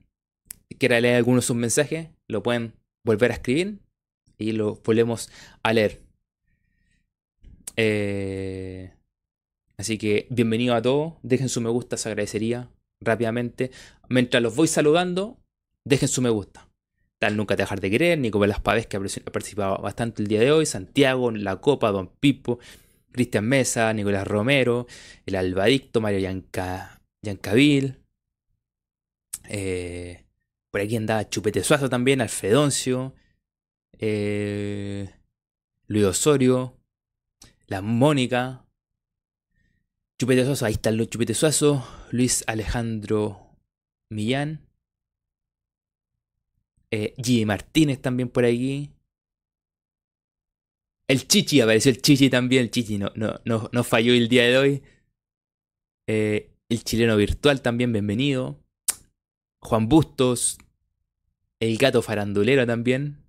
[0.78, 3.78] quiera leer algunos de sus mensajes, lo pueden volver a escribir
[4.38, 5.30] y lo volvemos
[5.62, 6.00] a leer.
[7.76, 8.95] Eh,
[9.78, 11.14] así que bienvenido a todos.
[11.22, 13.70] Dejen su me gusta, se agradecería rápidamente.
[14.08, 15.38] Mientras los voy saludando,
[15.84, 16.68] dejen su me gusta.
[17.18, 20.52] Tal Nunca te dejar de querer, Nicolás Pávez, que ha participado bastante el día de
[20.52, 22.58] hoy, Santiago, La Copa, Don Pipo,
[23.10, 24.86] Cristian Mesa, Nicolás Romero,
[25.24, 28.02] el Albadicto, Mario Yanca, Yancavil.
[29.48, 30.26] Eh,
[30.70, 33.14] por aquí andaba Chupete Suazo también, Alfredoncio,
[33.98, 35.08] eh,
[35.86, 36.76] Luis Osorio,
[37.66, 38.65] La Mónica,
[40.18, 43.50] Chupete Suazo, ahí está el Chupete Suazo, Luis Alejandro
[44.08, 44.66] Millán,
[46.90, 47.44] eh, G.
[47.44, 48.90] Martínez también por aquí.
[51.08, 52.64] El Chichi, apareció el Chichi también.
[52.64, 54.82] El Chichi no, no, no, no falló el día de hoy.
[56.08, 58.58] Eh, el chileno virtual también, bienvenido.
[59.60, 60.58] Juan Bustos.
[61.60, 63.25] El gato farandulero también.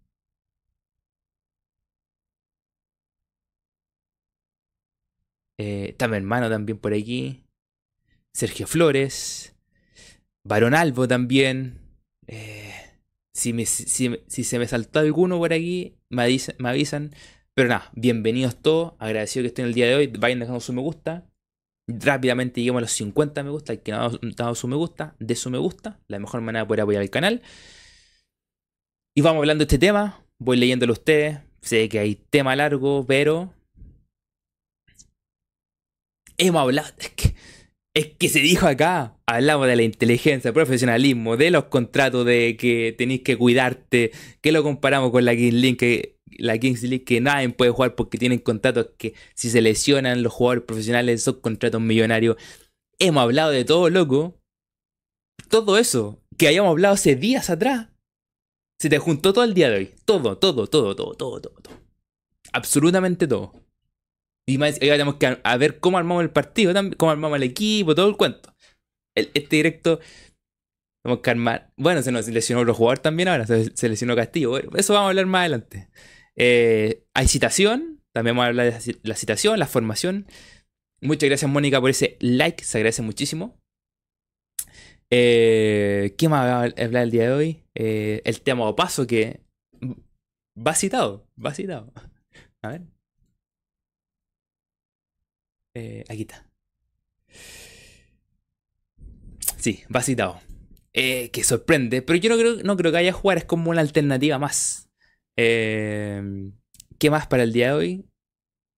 [5.58, 7.44] Eh, está mi hermano también por aquí.
[8.34, 9.56] Sergio Flores.
[10.44, 11.80] Barón Albo también.
[12.28, 12.74] Eh,
[13.34, 16.28] si, si, se me saltó alguno por aquí, me,
[16.60, 17.12] me avisan.
[17.54, 18.94] Pero nada, bienvenidos todos.
[19.00, 20.08] Agradecido que estén el día de hoy.
[20.08, 21.28] Vayan dejando su me gusta.
[21.88, 23.74] Rápidamente lleguemos a los 50 me gusta.
[23.74, 26.00] El que no ha dado su me gusta, de su me gusta.
[26.08, 27.42] La mejor manera de poder apoyar el canal.
[29.16, 30.24] Y vamos hablando de este tema.
[30.38, 31.40] Voy leyéndolo a ustedes.
[31.62, 33.52] Sé que hay tema largo, pero
[36.38, 36.90] hemos hablado.
[36.98, 37.36] Es que,
[37.94, 39.18] es que se dijo acá.
[39.26, 44.12] Hablamos de la inteligencia, profesionalismo, de los contratos, de que tenéis que cuidarte.
[44.42, 47.96] Que lo comparamos con la Kings League, que, la Kings League que nadie puede jugar
[47.96, 52.38] porque tienen contratos que si se lesionan los jugadores profesionales son contratos millonarios.
[53.00, 54.40] Hemos hablado de todo, loco.
[55.50, 57.90] Todo eso que habíamos hablado hace días atrás.
[58.80, 59.92] Se te juntó todo el día de hoy.
[60.06, 61.52] Todo, todo, todo, todo, todo, todo.
[61.62, 61.76] todo.
[62.54, 63.54] Absolutamente todo.
[64.50, 68.08] Y más, tenemos que a, ver cómo armamos el partido, cómo armamos el equipo, todo
[68.08, 68.54] el cuento.
[69.14, 70.00] este directo
[71.04, 71.74] tenemos que armar.
[71.76, 74.58] Bueno, se nos lesionó otro jugador también ahora, se, lesionó Castillo.
[74.76, 75.90] eso vamos a hablar más adelante.
[76.38, 80.28] Eh, hay citación, también vamos a hablar de la citación, la formación.
[81.02, 83.60] Muchas gracias, Mónica, por ese like, se agradece muchísimo.
[85.10, 87.64] Eh, ¿Qué más va a hablar el día de hoy?
[87.76, 89.42] Eh, el tema o paso que
[90.58, 91.92] va citado, va citado.
[92.64, 92.97] A ver.
[95.78, 96.44] Eh, aquí está.
[99.58, 100.40] Sí, va citado.
[100.94, 103.82] Eh, que sorprende, pero yo no creo, no creo que haya jugar, es como una
[103.82, 104.90] alternativa más.
[105.38, 106.52] Eh,
[106.98, 108.06] ¿Qué más para el día de hoy?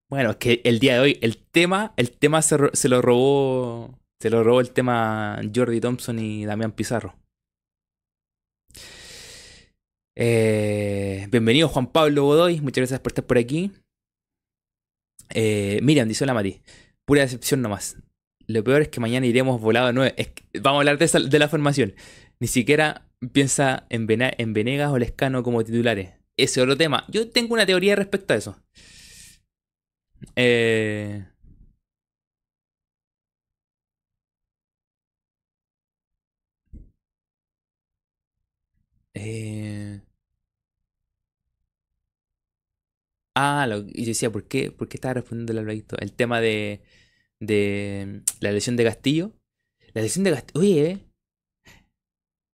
[0.09, 2.57] Bueno, es que el día de hoy, el tema, el tema se,
[2.89, 3.97] lo robó.
[4.19, 7.15] Se lo robó el tema Jordi Thompson y Damián Pizarro.
[11.31, 13.71] bienvenido Juan Pablo Godoy, muchas gracias por estar por aquí.
[15.33, 16.61] Miriam, dice la Mati.
[17.09, 17.97] Pura decepción nomás.
[18.45, 20.13] Lo peor es que mañana iremos volado a 9.
[20.61, 21.95] vamos a hablar de, la formación.
[22.39, 26.11] Ni siquiera piensa en, en Venegas o Lescano como titulares.
[26.37, 27.05] Ese otro tema.
[27.09, 28.61] Yo tengo una teoría respecto a eso.
[30.35, 31.25] Eh...
[39.13, 40.01] Eh...
[43.35, 45.97] Ah, y decía, ¿por qué, ¿por qué estaba respondiendo el Alvarito?
[45.97, 46.81] El tema de,
[47.39, 49.31] de la lesión de Castillo.
[49.93, 51.09] La lesión de Castillo, oye,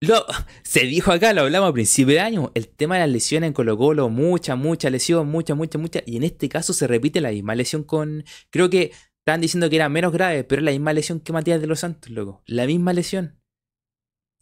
[0.01, 0.27] lo,
[0.63, 3.55] se dijo acá, lo hablamos a principio de año, el tema de las lesiones en
[3.55, 7.31] Colo Colo, mucha, mucha lesión, mucha, mucha, mucha, y en este caso se repite la
[7.31, 10.93] misma lesión con, creo que estaban diciendo que era menos grave, pero es la misma
[10.93, 13.41] lesión que Matías de los Santos, loco, la misma lesión.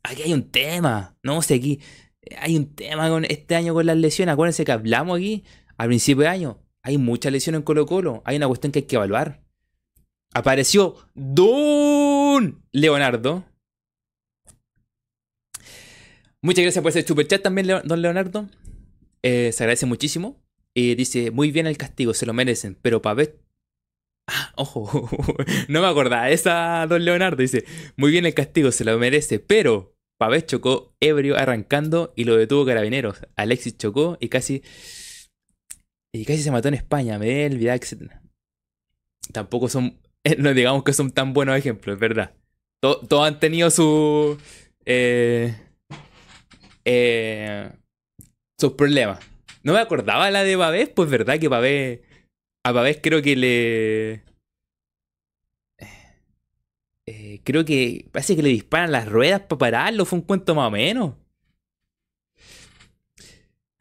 [0.03, 1.81] Aquí hay un tema, no sé, aquí
[2.39, 5.45] hay un tema con este año con las lesiones, acuérdense que hablamos aquí
[5.77, 8.87] al principio de año, hay mucha lesión en Colo Colo, hay una cuestión que hay
[8.87, 9.43] que evaluar
[10.35, 13.45] apareció Don Leonardo.
[16.43, 18.49] Muchas gracias por ese super chat también, don Leonardo.
[19.23, 20.43] Eh, se agradece muchísimo.
[20.75, 23.39] Y dice, muy bien el castigo, se lo merecen, pero ver...
[24.29, 25.09] Ah, ojo,
[25.69, 26.31] no me acordaba.
[26.31, 27.65] Esa, don Leonardo, dice,
[27.97, 32.65] muy bien el castigo, se lo merece, pero Pavés chocó ebrio arrancando y lo detuvo
[32.65, 33.21] Carabineros.
[33.37, 34.63] Alexis chocó y casi...
[36.15, 37.87] Y casi se mató en España, me olvidar que
[39.33, 39.99] Tampoco son
[40.39, 42.35] no digamos que son tan buenos ejemplos, es verdad.
[42.81, 44.39] Todos han tenido su.
[44.85, 45.55] Eh,
[46.85, 47.71] eh,
[48.59, 49.21] sus problemas.
[49.63, 52.01] No me acordaba la de Babés, pues verdad que Babés.
[52.65, 54.23] A Babés creo que le.
[57.07, 60.05] Eh, creo que parece que le disparan las ruedas para pararlo.
[60.05, 61.15] Fue un cuento más o menos.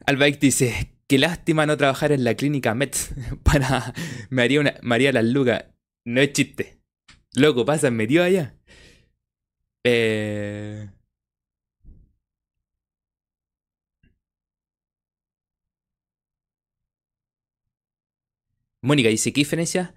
[0.06, 3.94] Albaik dice: Qué lástima no trabajar en la clínica Mets para
[4.30, 5.71] María, María Las Lucas.
[6.04, 6.80] No es chiste.
[7.34, 8.56] Loco, pasa, metido allá.
[9.84, 10.88] Eh...
[18.82, 19.94] Mónica dice, ¿qué diferencia?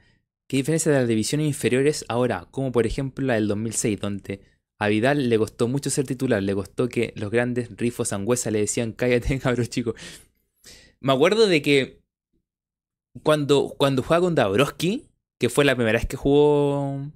[0.48, 2.48] ¿Qué diferencia de las divisiones inferiores ahora?
[2.52, 4.42] Como por ejemplo la del 2006, donde
[4.78, 8.60] a Vidal le costó mucho ser titular, le costó que los grandes rifos Sangüesa le
[8.60, 9.96] decían, cállate, cabrón chico.
[11.00, 12.04] Me acuerdo de que
[13.24, 15.10] cuando, cuando jugaba con Dabrowski,
[15.40, 17.12] que fue la primera vez que jugó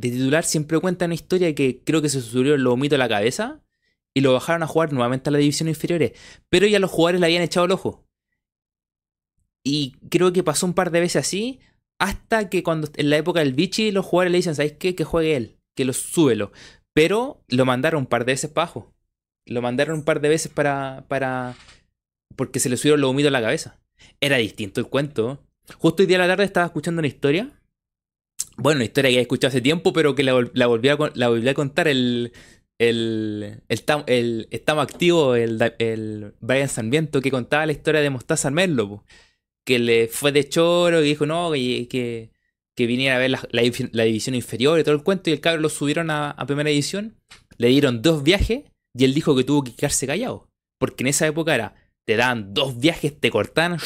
[0.00, 3.08] de titular, siempre cuenta una historia que creo que se subió el vomito a la
[3.08, 3.62] cabeza
[4.14, 6.12] y lo bajaron a jugar nuevamente a las divisiones inferiores.
[6.48, 8.06] Pero ya los jugadores le habían echado el ojo.
[9.62, 11.60] Y creo que pasó un par de veces así,
[11.98, 14.94] hasta que cuando en la época del Vichy los jugadores le dicen, ¿sabes qué?
[14.94, 16.50] Que juegue él, que lo súbelo.
[16.94, 18.94] Pero lo mandaron un par de veces para abajo.
[19.46, 21.04] Lo mandaron un par de veces para.
[21.08, 21.56] para.
[22.36, 23.80] porque se le subieron los humidos a la cabeza.
[24.20, 25.44] Era distinto el cuento.
[25.78, 27.50] Justo hoy día a la tarde estaba escuchando una historia.
[28.56, 31.88] Bueno, una historia que he escuchado hace tiempo, pero que la, la volví a contar
[31.88, 32.32] el.
[32.78, 33.62] El,
[34.06, 39.04] el, estamos activo, el, el Brian Sarmiento, que contaba la historia de Mostaza Merlo,
[39.66, 42.30] que le fue de choro y dijo no, que, que,
[42.74, 45.68] que viniera a ver la, división inferior y todo el cuento, y el cabrón lo
[45.68, 47.16] subieron a, a primera división,
[47.58, 48.62] le dieron dos viajes
[48.94, 50.48] y él dijo que tuvo que quedarse callado.
[50.78, 51.74] Porque en esa época era,
[52.06, 53.76] te dan dos viajes, te cortan,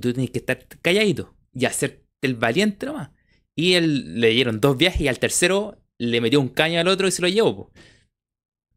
[0.00, 3.10] tú tienes que estar calladito y hacerte el valiente nomás.
[3.54, 7.06] Y él le dieron dos viajes y al tercero le metió un caño al otro
[7.08, 7.70] y se lo llevó.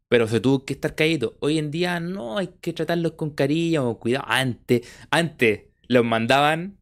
[0.08, 1.36] Pero se tuvo que estar calladito.
[1.40, 4.26] Hoy en día no, hay que tratarlos con cariño, o cuidado.
[4.28, 6.78] Antes, antes los mandaban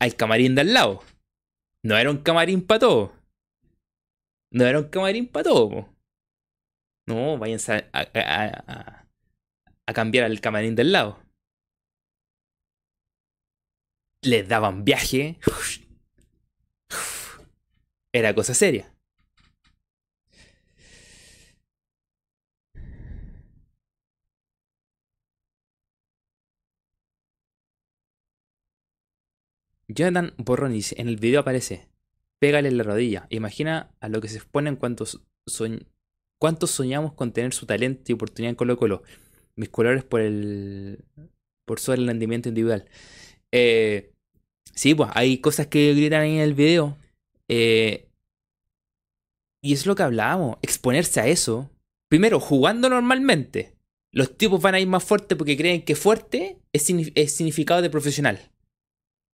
[0.00, 1.02] al camarín de al lado.
[1.84, 3.12] No era un camarín para todo.
[4.50, 5.88] No era un camarín para todo.
[7.06, 9.06] No, váyanse a,
[9.86, 11.18] a, cambiar al camarín del lado.
[14.22, 15.38] Les daban viaje.
[18.12, 18.92] Era cosa seria.
[29.88, 31.88] Jonathan Borrón dice, en el video aparece,
[32.38, 33.26] pégale en la rodilla.
[33.30, 35.22] Imagina a lo que se exponen cuántos,
[36.38, 39.02] cuántos soñamos con tener su talento y oportunidad en Colo Colo.
[39.56, 41.04] Mis colores por el
[41.64, 42.88] por el rendimiento individual.
[43.52, 44.12] Eh,
[44.74, 46.98] sí, pues hay cosas que gritan ahí en el video.
[47.48, 48.08] Eh,
[49.62, 51.70] y es lo que hablábamos, exponerse a eso.
[52.08, 53.76] Primero, jugando normalmente.
[54.12, 58.52] Los tipos van a ir más fuerte porque creen que fuerte es, significado de profesional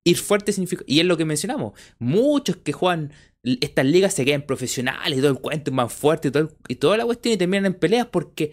[0.08, 0.84] ir fuerte significa.
[0.86, 1.78] Y es lo que mencionamos.
[1.98, 3.12] Muchos que juegan
[3.42, 6.96] estas ligas se quedan profesionales y todo el cuento más fuerte y, todo y toda
[6.96, 8.52] la cuestión y terminan en peleas porque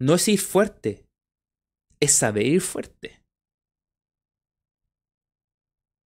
[0.00, 1.06] no es ir fuerte,
[2.00, 3.22] es saber ir fuerte.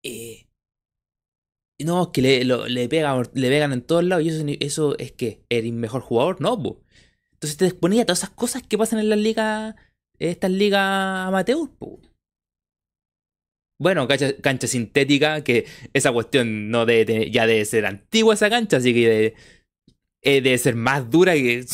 [0.02, 0.46] Eh,
[1.78, 5.42] no, que le, le, pegan, le pegan en todos lados y eso, eso es que
[5.48, 6.54] eres mejor jugador, no,
[7.32, 9.74] Entonces te exponía todas esas cosas que pasan en las ligas,
[10.18, 11.68] estas ligas amateur,
[13.80, 18.92] bueno, cancha, sintética, que esa cuestión no debe ya debe ser antigua esa cancha, así
[18.92, 19.34] que
[20.22, 21.64] debe, ser más dura que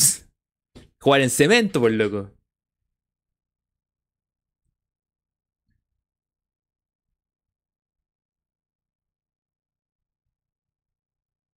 [1.01, 2.31] jugar en cemento, por loco.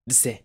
[0.09, 0.41] Sí.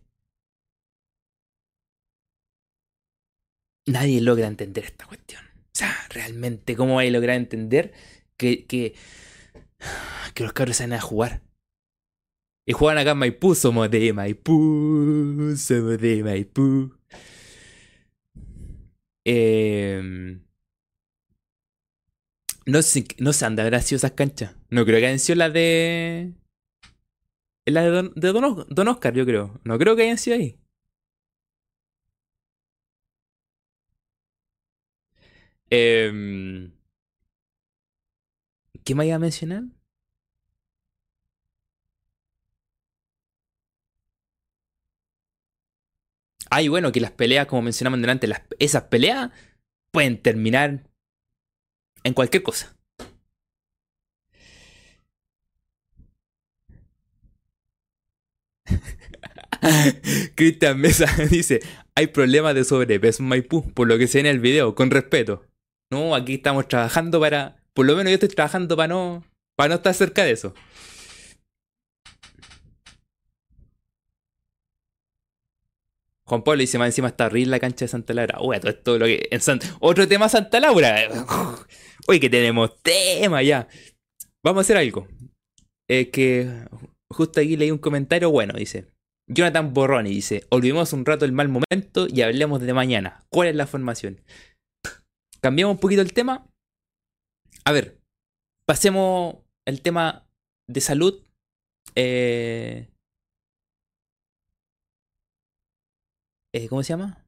[3.86, 5.42] Nadie logra entender esta cuestión.
[5.44, 7.92] O sea, realmente, ¿cómo hay a lograr entender
[8.36, 8.94] que, que
[10.34, 11.42] que los cabros salen a jugar.
[12.66, 16.94] Y juegan acá en Maipú, somos de Maipú, somos de Maipú.
[19.26, 20.38] Eh,
[22.66, 24.56] no sé, no sé, anda esas canchas.
[24.70, 26.32] No creo que hayan sido las de.
[27.66, 29.60] La de Don, de Don, Oscar, yo creo.
[29.64, 30.58] No creo que hayan sido ahí.
[35.70, 36.70] Eh,
[38.84, 39.64] ¿Qué me iba a mencionar?
[46.50, 49.30] Ay, bueno, que las peleas, como mencionamos delante, esas peleas
[49.90, 50.88] pueden terminar
[52.04, 52.76] en cualquier cosa.
[60.34, 61.60] Cristian Mesa dice,
[61.94, 65.44] hay problemas de sobrepeso Maipú, por lo que se ve en el video, con respeto.
[65.90, 69.24] No, aquí estamos trabajando para por lo menos yo estoy trabajando para no,
[69.56, 70.54] para no estar cerca de eso.
[76.26, 78.38] Juan Pablo dice más encima está horrible la cancha de Santa Laura.
[78.40, 79.28] Uy, todo esto lo que.
[79.80, 80.96] Otro tema Santa Laura.
[82.08, 83.68] Uy, que tenemos tema ya.
[84.42, 85.06] Vamos a hacer algo.
[85.88, 86.66] Es que
[87.10, 88.93] justo aquí leí un comentario bueno, dice.
[89.26, 93.24] Jonathan Borroni dice, olvidemos un rato el mal momento y hablemos de mañana.
[93.30, 94.20] ¿Cuál es la formación?
[95.40, 96.46] Cambiamos un poquito el tema
[97.64, 97.98] a ver,
[98.66, 100.26] pasemos el tema
[100.68, 101.22] de salud.
[101.94, 102.88] Eh,
[106.52, 107.24] eh, ¿Cómo se llama?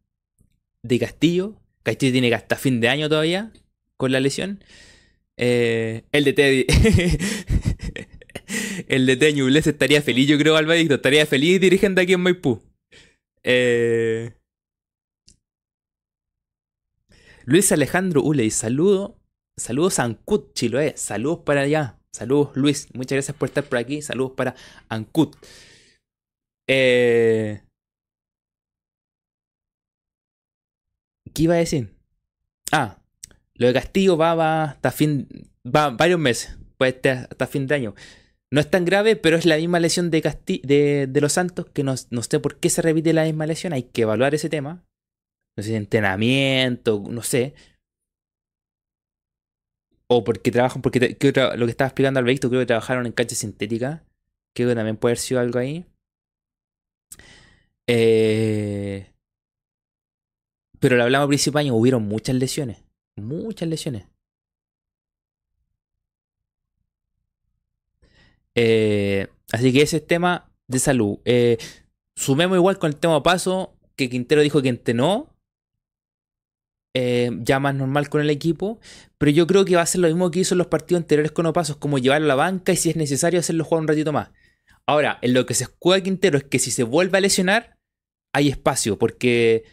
[0.82, 1.56] De Castillo.
[1.82, 3.50] Castillo tiene hasta fin de año todavía
[3.96, 4.62] con la lesión.
[5.38, 6.66] Eh, el de Teddy.
[8.88, 10.94] el de Ñubles estaría feliz, yo creo, Alvadicto.
[10.94, 12.60] Estaría feliz dirigiendo aquí en Maipú.
[17.44, 19.20] Luis Alejandro Uley, saludo
[19.58, 20.96] Saludos a Ancud, Chiloé.
[20.96, 21.98] Saludos para allá.
[22.12, 22.88] Saludos, Luis.
[22.94, 24.02] Muchas gracias por estar por aquí.
[24.02, 24.54] Saludos para
[24.88, 25.34] Ancud.
[26.68, 27.62] Eh...
[31.32, 31.94] ¿Qué iba a decir?
[32.72, 32.98] Ah,
[33.54, 35.28] lo de Castillo va, va hasta fin.
[35.64, 36.58] va varios meses.
[36.76, 37.94] Puede estar hasta fin de año.
[38.52, 40.20] No es tan grave, pero es la misma lesión de,
[40.62, 43.72] de, los Santos que no, no, sé por qué se repite la misma lesión.
[43.72, 44.84] Hay que evaluar ese tema.
[45.56, 47.54] No sé, entrenamiento, no sé.
[50.08, 54.04] O porque trabajan, porque lo que estaba explicando Alberto, creo que trabajaron en cancha sintética.
[54.54, 55.84] Creo que también puede haber sido algo ahí.
[57.88, 59.12] Eh,
[60.78, 62.84] pero lo hablamos principal año, hubieron muchas lesiones.
[63.16, 64.06] Muchas lesiones.
[68.56, 71.18] Eh, así que ese es tema de salud.
[71.24, 71.58] Eh,
[72.16, 75.32] sumemos igual con el tema paso, que Quintero dijo que entrenó.
[76.98, 78.80] Eh, ya más normal con el equipo.
[79.18, 81.30] Pero yo creo que va a ser lo mismo que hizo en los partidos anteriores
[81.30, 84.12] con Opasos, como llevarlo a la banca y si es necesario hacerlo jugar un ratito
[84.12, 84.30] más.
[84.86, 87.76] Ahora, en lo que se escuda Quintero es que si se vuelve a lesionar,
[88.32, 89.64] hay espacio, porque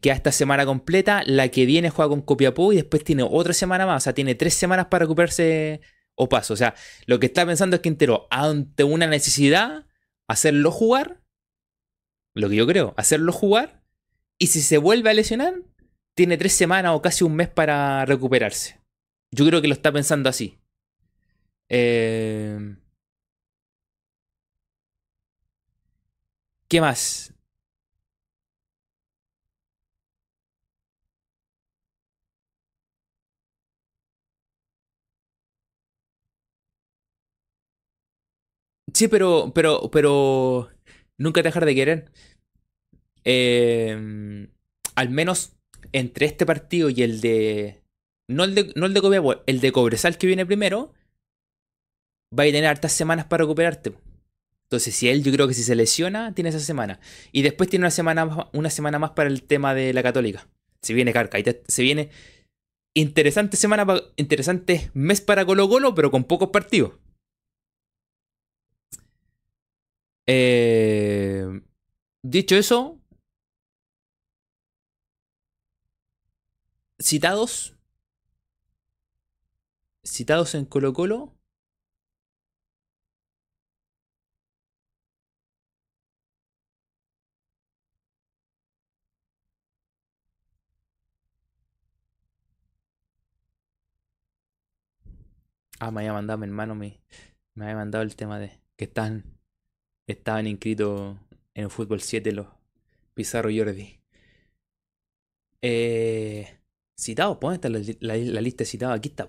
[0.00, 3.86] queda esta semana completa, la que viene juega con Copiapó y después tiene otra semana
[3.86, 5.80] más, o sea, tiene tres semanas para recuperarse
[6.16, 6.54] Opaso.
[6.54, 6.74] O sea,
[7.06, 9.86] lo que está pensando es Quintero, ante una necesidad,
[10.28, 11.22] hacerlo jugar,
[12.34, 13.82] lo que yo creo, hacerlo jugar,
[14.38, 15.54] y si se vuelve a lesionar,
[16.14, 18.80] tiene tres semanas o casi un mes para recuperarse.
[19.32, 20.60] Yo creo que lo está pensando así.
[21.68, 22.76] Eh,
[26.68, 27.33] ¿Qué más?
[38.94, 40.70] Sí, pero, pero, pero
[41.18, 42.10] nunca dejar de querer.
[43.24, 44.48] Eh,
[44.94, 45.52] al menos
[45.92, 47.82] entre este partido y el de.
[48.28, 50.92] No el de, no el de el de Cobresal que viene primero.
[52.36, 53.92] Va a tener hartas semanas para recuperarte.
[54.64, 56.98] Entonces, si él, yo creo que si se lesiona, tiene esa semana.
[57.32, 60.48] Y después tiene una semana, una semana más para el tema de la Católica.
[60.82, 61.38] Se viene Carca.
[61.66, 62.10] se viene
[62.94, 63.86] interesante semana,
[64.16, 66.92] interesante mes para Colo Colo, pero con pocos partidos.
[70.26, 71.46] Eh,
[72.22, 73.00] dicho eso,
[76.98, 77.74] citados,
[80.04, 81.34] citados en Colo Colo.
[95.80, 97.00] Ah, me había mandado mi hermano, me,
[97.54, 99.33] me había mandado el tema de que están
[100.06, 101.16] estaban inscritos
[101.54, 102.46] en el fútbol 7 los
[103.14, 104.00] Pizarro Jordi.
[105.62, 106.58] Eh,
[106.98, 107.68] citados, ¿dónde está
[108.00, 108.98] la, lista de citados?
[108.98, 109.26] Aquí está.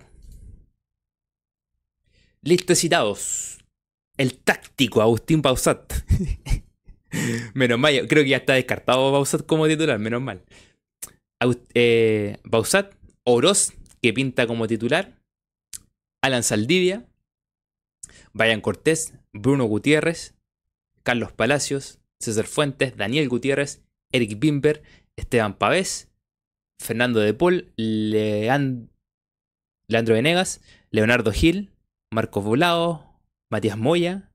[2.42, 3.64] Lista de citados.
[4.16, 5.92] El táctico Agustín Pausat.
[7.54, 10.42] menos mal, creo que ya está descartado Pausat como titular, menos mal.
[11.74, 13.72] Eh, Pausat, Oroz,
[14.02, 15.16] que pinta como titular.
[16.22, 17.06] Alan Saldivia.
[18.32, 20.35] Vayan Cortés, Bruno Gutiérrez,
[21.06, 23.80] Carlos Palacios, César Fuentes, Daniel Gutiérrez,
[24.12, 24.82] Eric Bimber,
[25.14, 26.10] Esteban Pavés,
[26.82, 28.88] Fernando de Paul, Leandro
[29.88, 31.70] Venegas, Leonardo Gil,
[32.12, 33.20] Marcos Volado,
[33.52, 34.32] Matías Moya,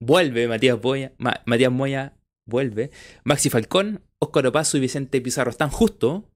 [0.00, 2.16] vuelve Matías, Moya, Matías Moya,
[2.46, 2.90] vuelve,
[3.22, 5.50] Maxi Falcón, Óscar Opaso y Vicente Pizarro.
[5.50, 6.30] Están justo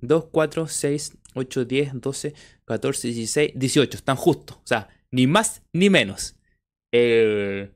[0.00, 2.34] 2, 4, 6, 8, 10, 12,
[2.64, 3.98] 14, 16, 18.
[3.98, 4.54] Están justo.
[4.54, 6.36] O sea, ni más ni menos.
[6.94, 7.70] Eh,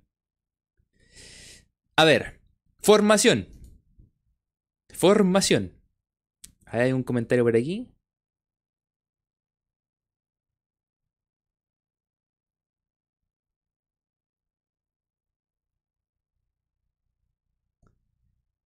[1.99, 2.41] a ver,
[2.79, 3.49] formación.
[4.91, 5.73] Formación.
[6.67, 7.89] ¿Hay un comentario por aquí?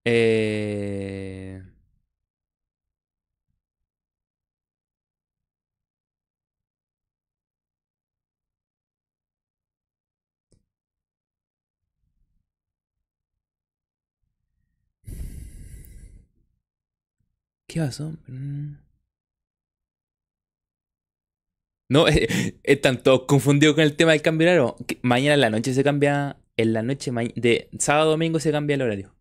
[0.05, 0.62] Eh...
[17.73, 18.15] ¿Qué pasó?
[21.89, 22.07] No,
[22.65, 24.77] están todos confundidos con el tema del cambio horario.
[25.01, 26.37] Mañana en la noche se cambia.
[26.59, 29.17] En la noche de sábado a domingo se cambia el horario.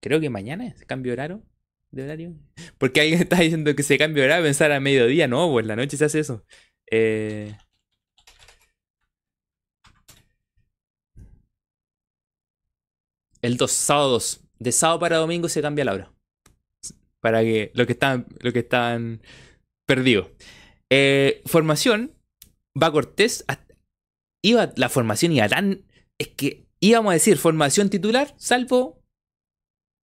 [0.00, 1.42] Creo que mañana se cambia horario.
[1.90, 2.34] De horario.
[2.78, 5.28] Porque alguien está diciendo que se cambia horario pensar a mediodía.
[5.28, 6.46] No, pues en la noche se hace eso.
[6.90, 7.54] Eh...
[13.42, 14.40] El 2, sábado 2.
[14.58, 16.12] De sábado para domingo se cambia la hora
[17.22, 19.22] para que lo que están, lo que están
[19.86, 20.32] perdido.
[20.90, 22.12] Eh, formación,
[22.80, 23.44] va Cortés.
[24.44, 25.84] Iba, la formación iba tan.
[26.18, 29.00] Es que íbamos a decir formación titular, salvo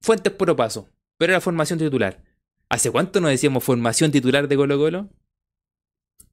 [0.02, 0.90] Fuentes Puro Paso.
[1.18, 2.24] Pero era formación titular.
[2.70, 5.10] ¿Hace cuánto nos decíamos formación titular de Colo Colo?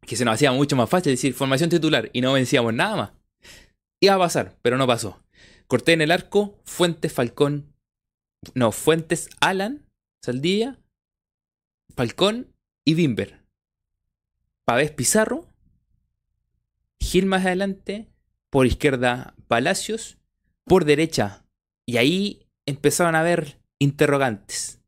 [0.03, 3.13] Que se nos hacía mucho más fácil decir formación titular y no vencíamos nada más.
[4.01, 5.25] Iba a pasar, pero no pasó.
[5.67, 7.75] Corté en el arco, Fuentes, Falcón.
[8.55, 9.86] No, Fuentes, Alan,
[10.23, 10.79] Saldilla,
[11.95, 12.55] Falcón
[12.85, 13.45] y Bimber.
[14.65, 15.49] Pavés Pizarro.
[17.01, 18.09] Gil más adelante.
[18.51, 20.19] Por izquierda, Palacios.
[20.65, 21.45] Por derecha.
[21.87, 24.81] Y ahí empezaron a haber interrogantes.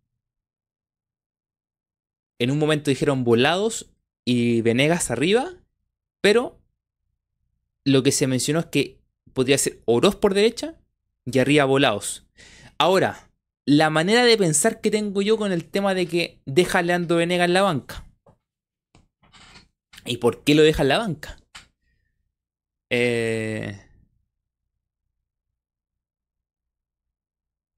[2.38, 3.90] En un momento dijeron volados
[4.24, 5.54] y Venegas arriba.
[6.20, 6.60] Pero
[7.84, 9.00] lo que se mencionó es que
[9.32, 10.74] podría ser Oroz por derecha
[11.24, 12.26] y arriba volados.
[12.76, 13.27] Ahora,
[13.68, 17.18] la manera de pensar que tengo yo con el tema de que deja a Leandro
[17.18, 18.02] Venegas en la banca.
[20.06, 21.36] ¿Y por qué lo deja en la banca?
[22.88, 23.78] Eh...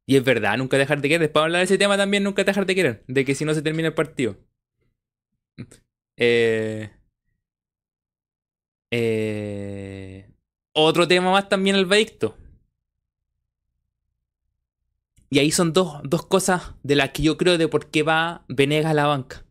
[0.07, 1.23] Y es verdad, nunca dejar de querer.
[1.23, 3.05] Después hablar de ese tema también, nunca dejar de querer.
[3.09, 4.37] De que si no se termina el partido.
[6.17, 6.89] Eh...
[8.93, 10.31] Eh...
[10.73, 11.89] Otro tema más también el.
[15.31, 18.45] Y ahí son dos, dos cosas de las que yo creo de por qué va
[18.49, 19.47] Venegas a la banca.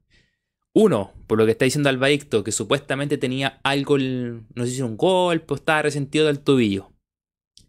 [0.73, 4.97] Uno, por lo que está diciendo Albaicto, que supuestamente tenía algo, no sé si un
[4.97, 6.91] golpe estaba resentido del tobillo.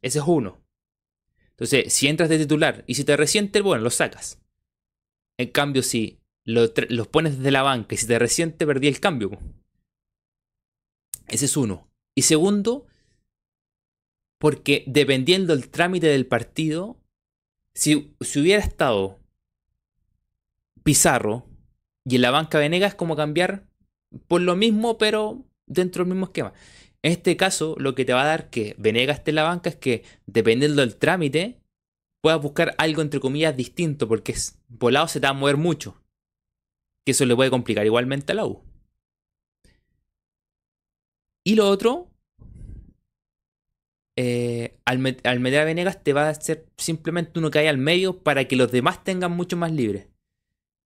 [0.02, 0.62] Ese es uno.
[1.50, 4.40] Entonces, si entras de titular y si te resiente, bueno, lo sacas.
[5.38, 6.70] En cambio, si los
[7.08, 9.38] pones desde la banca y si te resiente, perdí el cambio.
[11.28, 11.88] Ese es uno.
[12.14, 12.86] Y segundo,
[14.38, 16.99] porque dependiendo del trámite del partido,
[17.74, 19.18] si, hubiera estado
[20.82, 21.46] Pizarro
[22.04, 23.66] y en la banca Venegas como cambiar
[24.26, 26.52] por lo mismo, pero dentro del mismo esquema.
[27.02, 29.70] En este caso, lo que te va a dar que Venegas esté en la banca
[29.70, 31.60] es que, dependiendo del trámite,
[32.22, 36.02] puedas buscar algo entre comillas distinto, porque es, volado se te va a mover mucho.
[37.04, 38.62] Que eso le puede complicar igualmente a la U.
[41.44, 42.09] Y lo otro,
[44.22, 48.22] eh, al, meter a Venegas te va a hacer simplemente uno que hay al medio
[48.22, 50.08] para que los demás tengan mucho más libre.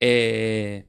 [0.00, 0.86] Eh,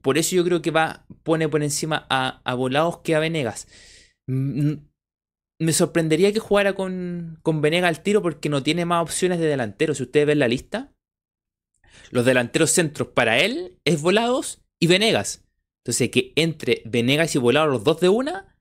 [0.00, 3.66] por eso yo creo que va, pone por encima a, a Volados que a Venegas.
[4.26, 9.46] Me sorprendería que jugara con, con Venegas al tiro porque no tiene más opciones de
[9.46, 9.92] delantero.
[9.92, 10.92] Si ustedes ven la lista,
[12.12, 15.44] los delanteros centros para él es Volados y Venegas.
[15.82, 18.55] Entonces, que entre Venegas y Volados los dos de una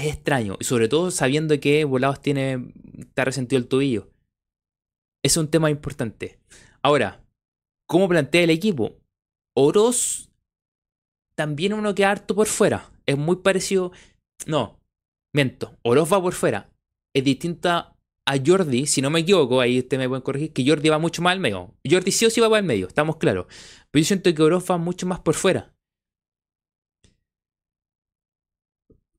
[0.00, 0.56] es extraño.
[0.60, 2.72] Y sobre todo sabiendo que Volados tiene.
[2.98, 4.10] está resentido el tobillo.
[5.22, 6.38] Es un tema importante.
[6.82, 7.22] Ahora,
[7.86, 8.96] ¿cómo plantea el equipo?
[9.54, 10.30] Oroz
[11.34, 12.90] también uno que harto por fuera.
[13.06, 13.92] Es muy parecido.
[14.46, 14.78] No,
[15.34, 15.76] miento.
[15.82, 16.70] Oroz va por fuera.
[17.14, 17.94] Es distinta
[18.26, 21.20] a Jordi, si no me equivoco, ahí usted me puede corregir, que Jordi va mucho
[21.20, 21.74] más al medio.
[21.88, 23.46] Jordi sí o sí va al medio, estamos claros.
[23.90, 25.69] Pero yo siento que Oroz va mucho más por fuera.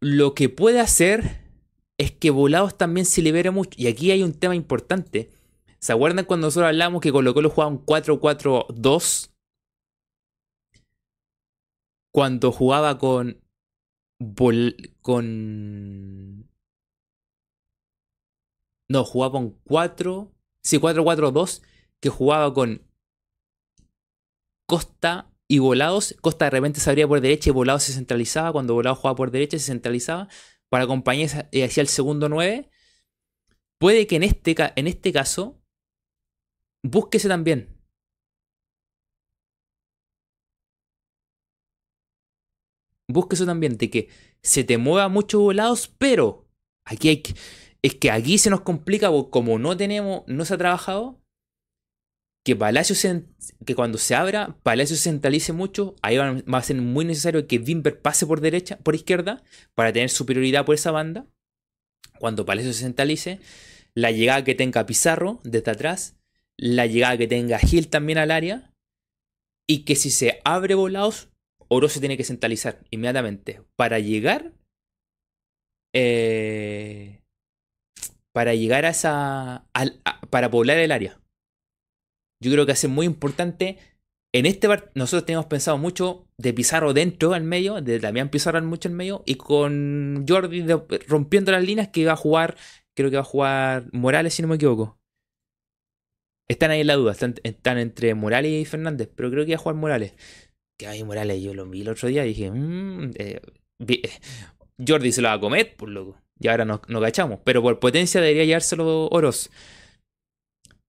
[0.01, 1.39] Lo que puede hacer
[1.97, 3.71] es que Volados también se libere mucho.
[3.77, 5.29] Y aquí hay un tema importante.
[5.79, 9.31] ¿Se acuerdan cuando nosotros hablamos que Colo Colo jugaba un 4-4-2?
[12.11, 13.41] cuando jugaba con.
[15.01, 16.49] con.
[18.89, 20.31] No, jugaba con 4.
[20.61, 21.63] Sí, 4-4-2.
[21.99, 22.85] Que jugaba con
[24.67, 26.15] Costa y Volados.
[26.21, 28.51] Costa de repente se abría por derecha y Volados se centralizaba.
[28.51, 30.27] Cuando Volados jugaba por derecha se centralizaba.
[30.69, 32.69] Para acompañar hacia el segundo 9.
[33.77, 35.61] Puede que en este, en este caso.
[36.83, 37.81] Búsquese también.
[43.11, 44.09] busca eso también, de que
[44.41, 46.47] se te mueva muchos volados, pero
[46.83, 47.35] aquí hay que,
[47.81, 51.20] es que aquí se nos complica como no tenemos, no se ha trabajado,
[52.43, 52.95] que Palacio
[53.65, 57.59] que cuando se abra, Palacio se centralice mucho, ahí va, a ser muy necesario que
[57.59, 59.43] Wimber pase por derecha, por izquierda,
[59.75, 61.27] para tener superioridad por esa banda.
[62.19, 63.39] Cuando Palacio se centralice,
[63.93, 66.15] la llegada que tenga Pizarro desde atrás,
[66.57, 68.73] la llegada que tenga Gil también al área,
[69.67, 71.29] y que si se abre volados,
[71.67, 74.51] Oro se tiene que centralizar inmediatamente para llegar.
[75.93, 77.21] Eh,
[78.33, 79.65] para llegar a esa.
[80.29, 81.21] para poblar el área.
[82.41, 83.77] Yo creo que es muy importante.
[84.33, 88.89] En este nosotros teníamos pensado mucho de Pizarro dentro al medio, de Damián Pizarro mucho
[88.89, 90.65] al medio, y con Jordi
[91.07, 92.57] rompiendo las líneas que iba a jugar,
[92.95, 94.99] creo que va a jugar Morales, si no me equivoco.
[96.49, 99.59] Están ahí en la duda, están, están entre Morales y Fernández, pero creo que iba
[99.59, 100.13] a jugar Morales
[100.81, 103.11] que hay Morales, yo lo vi el otro día y dije, mmm,
[104.87, 106.17] Jordi se lo va a comer, por loco.
[106.39, 107.39] Y ahora nos, nos cachamos.
[107.43, 109.51] Pero por potencia debería llevárselo Oros.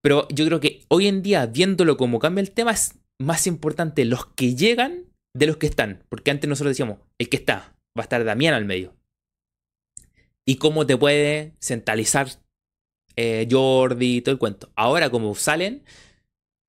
[0.03, 4.03] Pero yo creo que hoy en día, viéndolo como cambia el tema, es más importante
[4.03, 6.03] los que llegan de los que están.
[6.09, 8.93] Porque antes nosotros decíamos, el que está, va a estar Damián al medio.
[10.45, 12.27] Y cómo te puede centralizar
[13.15, 14.73] eh, Jordi y todo el cuento.
[14.75, 15.85] Ahora, como salen,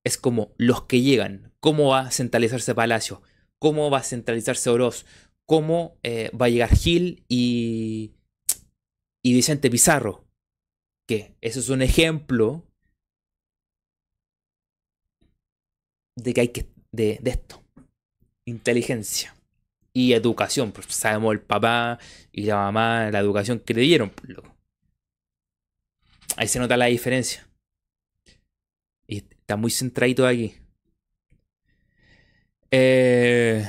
[0.05, 1.53] es como los que llegan.
[1.59, 3.20] ¿Cómo va a centralizarse Palacio?
[3.59, 5.07] ¿Cómo va a centralizarse Oroz?
[5.45, 8.12] ¿Cómo eh, va a llegar Gil y,
[9.24, 10.24] y Vicente Pizarro?
[11.09, 12.64] Que eso es un ejemplo
[16.17, 16.67] de que hay que.
[16.93, 17.62] de, de esto.
[18.47, 19.35] Inteligencia.
[19.93, 20.73] Y educación.
[20.73, 21.99] Pues sabemos el papá
[22.33, 24.55] y la mamá, la educación que le dieron, pues, loco.
[26.37, 27.47] Ahí se nota la diferencia.
[29.07, 30.55] Y está muy centradito aquí.
[32.71, 33.65] Eh.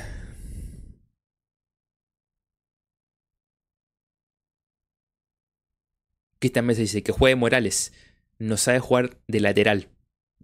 [6.40, 7.94] Cristian Mesa dice que juegue Morales.
[8.40, 9.90] No sabe jugar de lateral.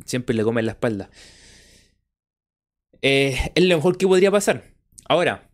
[0.06, 1.10] Siempre le come en la espalda.
[3.02, 4.64] Eh, es lo mejor que podría pasar.
[5.08, 5.50] Ahora.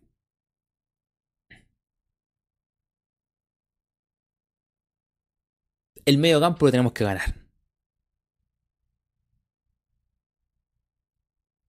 [6.04, 7.34] El medio campo lo tenemos que ganar.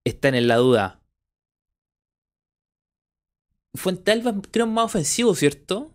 [0.04, 1.02] Están en la duda.
[3.74, 5.94] Fuente Alba creo más ofensivo, ¿cierto?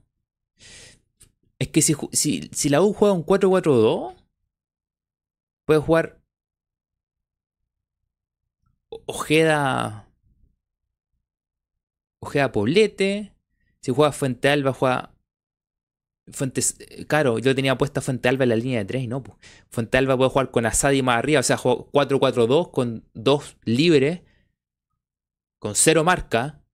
[1.59, 4.15] Es que si, si, si la U juega un 4-4-2,
[5.65, 6.24] puede jugar
[9.05, 10.09] Ojeda.
[12.19, 13.33] Ojeda Poblete.
[13.81, 15.15] Si juega Fuente Alba, juega.
[16.31, 16.77] Fuentes.
[16.79, 19.23] Eh, claro, yo tenía puesta Fuente Alba en la línea de 3, ¿no?
[19.69, 24.21] Fuente Alba puede jugar con Asadi más arriba, o sea, 4-4-2 con dos libres,
[25.59, 26.65] con cero marca,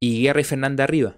[0.00, 1.16] y Guerra y Fernández arriba.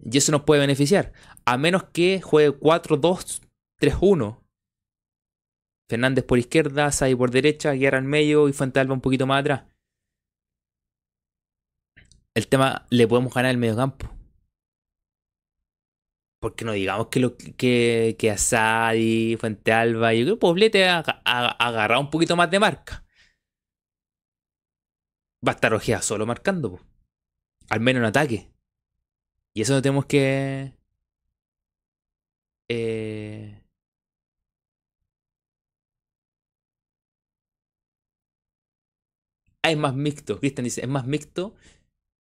[0.00, 1.12] Y eso nos puede beneficiar.
[1.44, 4.39] A menos que juegue 4-2-3-1.
[5.90, 9.40] Fernández por izquierda, Sai por derecha, Guerra al medio y Fuente Alba un poquito más
[9.40, 9.64] atrás.
[12.34, 14.08] El tema, le podemos ganar el medio campo.
[16.40, 21.00] Porque no digamos que, lo, que, que Asadi, Fuente Alba, yo creo que Poblete ha,
[21.00, 23.04] agarrado un poquito más de marca.
[25.46, 26.78] Va a estar Ojea solo marcando,
[27.68, 28.52] al menos en ataque.
[29.54, 30.72] Y eso tenemos que.
[32.68, 33.59] Eh,
[39.62, 40.38] Ah, es más mixto.
[40.40, 41.54] Cristian dice, es más mixto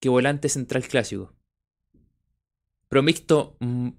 [0.02, 1.34] que volante central clásico.
[2.90, 3.90] Pero mixto mm,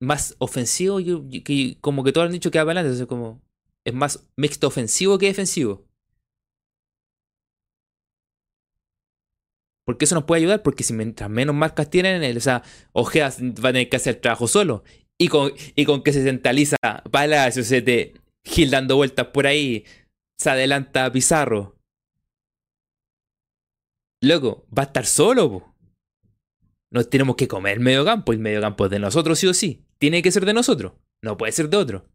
[0.00, 3.42] más ofensivo, que, como que todos han dicho que va es como,
[3.84, 5.86] es más mixto ofensivo que defensivo.
[9.86, 12.62] Porque eso nos puede ayudar, porque si mientras menos marcas tienen, o sea,
[12.92, 14.84] Ojeas va a tener que hacer el trabajo solo.
[15.16, 16.76] Y con, y con que se centraliza
[17.10, 18.12] Palacio, se te
[18.44, 19.84] Gil dando vueltas por ahí,
[20.38, 21.77] se adelanta Pizarro.
[24.20, 25.74] Loco, va a estar solo, po.
[26.90, 28.32] Nos tenemos que comer el medio campo.
[28.32, 29.86] El medio campo es de nosotros, sí o sí.
[29.98, 30.92] Tiene que ser de nosotros.
[31.22, 32.08] No puede ser de otro.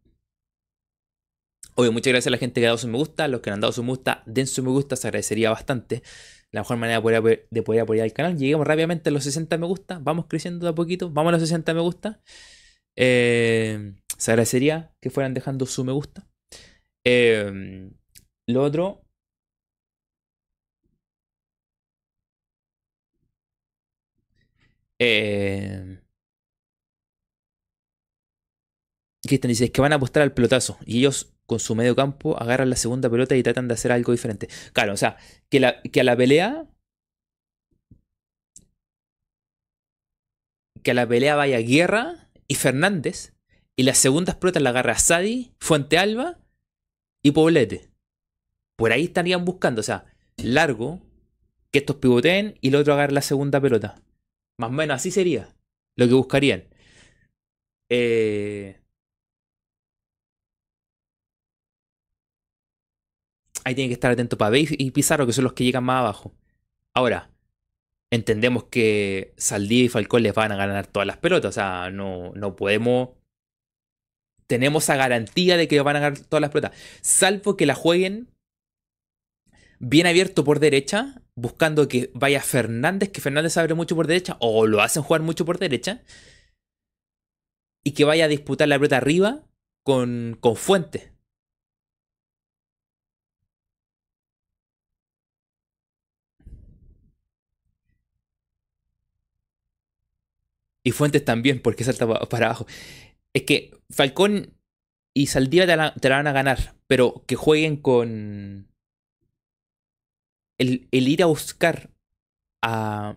[1.76, 3.28] Obvio, muchas gracias a la gente que ha dado su me gusta.
[3.28, 6.02] Los que han dado su me gusta, den su me gusta, se agradecería bastante.
[6.50, 7.00] La mejor manera
[7.50, 8.36] de poder, apoyar el canal.
[8.36, 9.98] Lleguemos rápidamente a los 60 me gusta.
[10.00, 11.10] Vamos creciendo de a poquito.
[11.10, 12.20] Vamos a los 60 me gusta.
[12.96, 16.28] Eh, se agradecería que fueran dejando su me gusta.
[17.04, 17.90] Eh,
[18.46, 19.03] lo otro,
[25.00, 26.00] Eh,
[29.22, 32.38] Cristian dice, es que van a apostar al pelotazo y ellos con su medio campo
[32.38, 34.48] agarran la segunda pelota y tratan de hacer algo diferente.
[34.72, 35.16] Claro, o sea,
[35.50, 36.66] que, la, que a la pelea...
[40.82, 43.34] Que a la pelea vaya Guerra y Fernández
[43.74, 46.38] y las segundas pelotas la agarra Sadi, Fuente Alba
[47.22, 47.90] y Poblete.
[48.76, 50.04] Por ahí estarían buscando, o sea,
[50.36, 51.00] largo,
[51.70, 54.02] que estos pivoteen y el otro agarre la segunda pelota.
[54.58, 55.54] Más o menos así sería
[55.96, 56.64] lo que buscarían.
[57.90, 58.80] Eh,
[63.64, 66.00] ahí tienen que estar atentos para Base y Pizarro, que son los que llegan más
[66.00, 66.34] abajo.
[66.94, 67.30] Ahora,
[68.12, 71.50] entendemos que Saldí y Falcón les van a ganar todas las pelotas.
[71.50, 73.10] O sea, no, no podemos.
[74.46, 76.78] Tenemos esa garantía de que van a ganar todas las pelotas.
[77.00, 78.28] Salvo que la jueguen
[79.78, 84.66] bien abierto por derecha, buscando que vaya Fernández, que Fernández abre mucho por derecha, o
[84.66, 86.02] lo hacen jugar mucho por derecha,
[87.84, 89.44] y que vaya a disputar la pelota arriba
[89.82, 91.12] con, con Fuentes.
[100.82, 102.66] Y Fuentes también, porque salta para abajo.
[103.32, 104.54] Es que Falcón
[105.14, 108.68] y Saldívar te la van a ganar, pero que jueguen con,
[110.58, 111.90] el, el ir a buscar
[112.62, 113.16] a,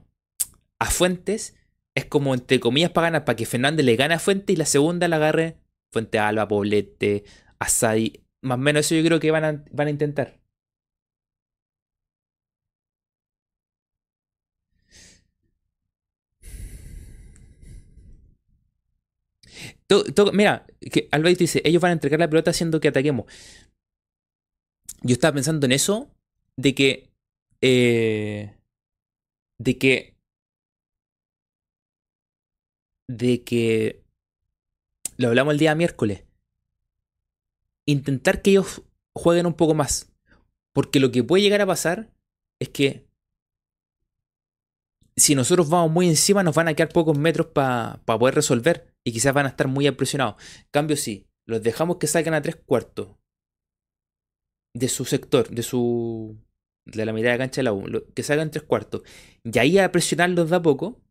[0.79, 1.55] a Fuentes
[1.95, 4.65] es como, entre comillas, para ganar, para que Fernández le gane a Fuentes y la
[4.65, 5.57] segunda la agarre
[5.91, 7.23] Fuente Alba, Poblete,
[7.59, 8.23] Asadi.
[8.41, 10.39] Más o menos eso yo creo que van a, van a intentar.
[20.33, 23.25] mira, que Alvarito dice, ellos van a entregar la pelota haciendo que ataquemos.
[25.01, 26.11] Yo estaba pensando en eso,
[26.57, 27.06] de que...
[27.69, 28.55] Eh,
[29.59, 30.15] de que...
[33.09, 34.05] De que...
[35.17, 36.23] Lo hablamos el día miércoles.
[37.85, 40.13] Intentar que ellos jueguen un poco más.
[40.73, 42.13] Porque lo que puede llegar a pasar
[42.59, 43.05] es que
[45.17, 49.11] si nosotros vamos muy encima nos van a quedar pocos metros para poder resolver y
[49.11, 50.35] quizás van a estar muy impresionados.
[50.71, 53.17] cambio, sí, los dejamos que salgan a tres cuartos
[54.73, 56.37] de su sector, de su.
[56.91, 59.01] De la mitad de cancha de la U, que salgan tres cuartos,
[59.43, 61.01] y ahí a presionarlos de a poco,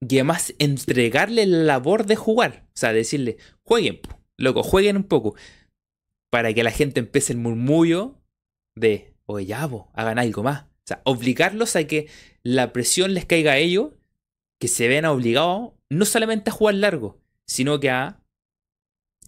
[0.00, 2.66] y además entregarle la labor de jugar.
[2.68, 4.00] O sea, decirle, jueguen,
[4.36, 5.34] loco, jueguen un poco,
[6.30, 8.16] para que la gente empiece el murmullo
[8.76, 10.62] de, oye, ya, hagan algo más.
[10.62, 12.08] O sea, obligarlos a que
[12.42, 13.90] la presión les caiga a ellos,
[14.58, 18.20] que se vean obligados no solamente a jugar largo, sino que a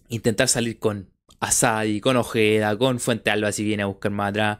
[0.07, 4.59] intentar salir con Asadi, con Ojeda, con Fuente Alba si viene a buscar más atrás.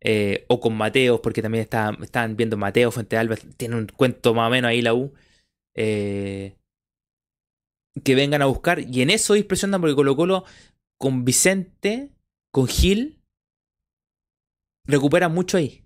[0.00, 4.46] Eh, o con Mateos, porque también están viendo Mateo, Fuente Alba, tiene un cuento más
[4.46, 5.12] o menos ahí la U.
[5.74, 6.56] Eh,
[8.04, 8.80] que vengan a buscar.
[8.80, 10.44] Y en eso ir presionando porque Colo Colo
[10.98, 12.10] con Vicente,
[12.52, 13.20] con Gil,
[14.84, 15.84] recupera mucho ahí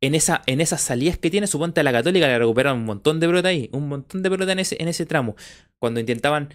[0.00, 3.20] en, esa, en esas salidas que tiene, suponte a la Católica le recuperaron un montón
[3.20, 5.36] de pelota ahí, un montón de pelota en ese, en ese tramo.
[5.78, 6.54] Cuando intentaban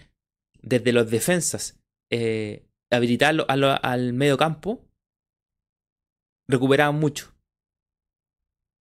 [0.62, 1.78] desde los defensas
[2.10, 4.83] eh, al medio campo,
[6.48, 7.34] recuperaban mucho.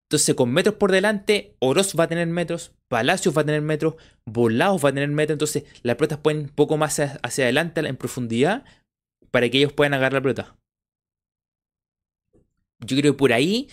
[0.09, 3.95] Entonces, con metros por delante, Oroz va a tener metros, Palacios va a tener metros,
[4.27, 5.35] Volados va a tener metros.
[5.35, 8.63] Entonces, las pelotas pueden un poco más hacia adelante en profundidad
[9.31, 10.55] para que ellos puedan agarrar la pelota.
[12.85, 13.69] Yo creo que por ahí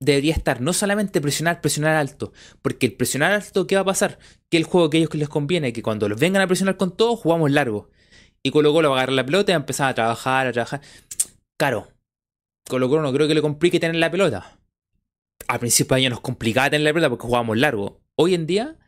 [0.00, 2.32] debería estar no solamente presionar, presionar alto,
[2.62, 4.18] porque el presionar alto, ¿qué va a pasar?
[4.50, 7.16] Que el juego que ellos les conviene, que cuando los vengan a presionar con todo,
[7.16, 7.90] jugamos largo.
[8.42, 10.52] Y Colo Colo va a agarrar la pelota y va a empezar a trabajar, a
[10.52, 10.80] trabajar.
[11.58, 11.88] Claro,
[12.70, 14.58] Colo Colo no creo que le complique tener la pelota.
[15.48, 18.00] Al principio de año nos complicaba tener la pelota porque jugábamos largo.
[18.14, 18.78] Hoy en día,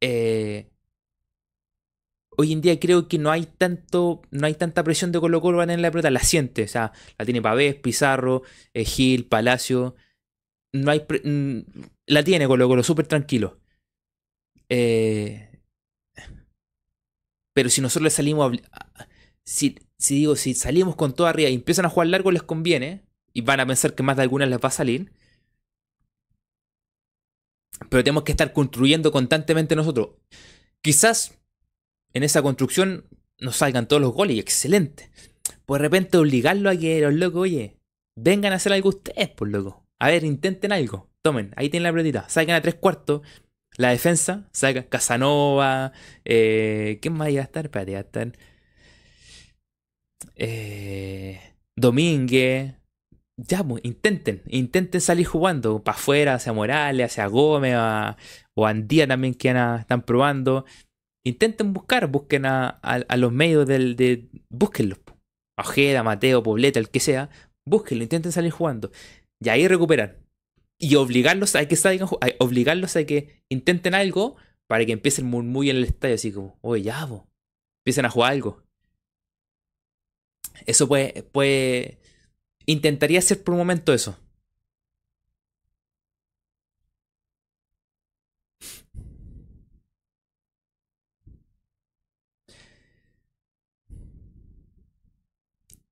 [0.00, 0.70] eh,
[2.30, 5.60] hoy en día creo que no hay tanto, no hay tanta presión de Colo Colo
[5.60, 9.96] a tener la pelota, la siente, o sea, la tiene Pavés, Pizarro, eh, Gil, Palacio,
[10.72, 11.58] no hay mm,
[12.06, 13.60] la tiene Colo Colo súper tranquilo.
[14.68, 15.50] Eh,
[17.52, 19.08] pero si nosotros le salimos a,
[19.44, 23.02] si, si digo, si salimos con todo arriba y empiezan a jugar largo les conviene
[23.32, 25.12] y van a pensar que más de algunas les va a salir.
[27.90, 30.10] Pero tenemos que estar construyendo constantemente nosotros.
[30.82, 31.38] Quizás
[32.14, 33.06] en esa construcción
[33.38, 35.10] nos salgan todos los goles y excelente.
[35.66, 37.76] Por de repente obligarlo a que los locos, oye,
[38.16, 39.84] vengan a hacer algo ustedes, por loco.
[39.98, 41.10] A ver, intenten algo.
[41.22, 42.28] Tomen, ahí tienen la pelotita.
[42.28, 43.22] Salgan a tres cuartos.
[43.76, 45.92] La defensa, saca Casanova.
[46.24, 47.66] Eh, ¿Quién más iba a estar?
[47.66, 48.32] Espérate, a estar.
[50.34, 51.40] Eh,
[51.76, 52.74] Domínguez.
[53.36, 54.42] Ya, pues, intenten.
[54.48, 55.82] Intenten salir jugando.
[55.82, 57.76] Para afuera, hacia Morales, hacia Gómez,
[58.54, 60.64] o Andía también que están probando.
[61.24, 62.80] Intenten buscar, busquen a,
[63.16, 63.96] los medios del.
[63.96, 64.98] De, búsquenlos.
[65.58, 67.30] Ojeda, Mateo, Pobleta, el que sea.
[67.66, 68.90] Búsquenlo, intenten salir jugando.
[69.40, 70.16] Y ahí recuperan.
[70.78, 72.08] Y obligarlos a que salgan,
[72.38, 74.36] obligarlos a que intenten algo
[74.68, 77.24] para que empiecen muy, en el estadio, así como, oye, ya, vos.
[77.80, 78.62] Empiecen a jugar algo.
[80.64, 81.98] Eso puede, puede.
[82.66, 84.18] Intentaría hacer por un momento eso.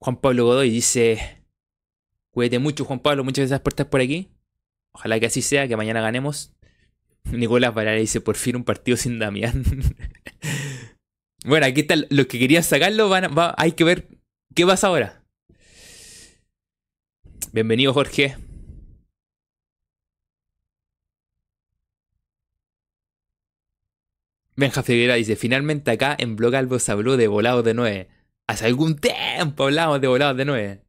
[0.04, 1.42] Juan Pablo Godoy dice:
[2.30, 3.24] Cuídate mucho, Juan Pablo.
[3.24, 4.28] Muchas gracias por estar por aquí.
[4.92, 6.52] Ojalá que así sea, que mañana ganemos.
[7.24, 9.64] Nicolás Varela dice: Por fin un partido sin Damián.
[11.46, 11.94] bueno, aquí está.
[12.10, 14.13] Los que querían sacarlo, van, hay que ver
[14.54, 15.22] qué pasa ahora.
[17.52, 18.36] Bienvenido, Jorge.
[24.56, 28.08] Benja Figuera dice, finalmente acá en Blog Albo se habló de volados de 9.
[28.46, 30.80] Hace algún tiempo hablamos de volados de 9.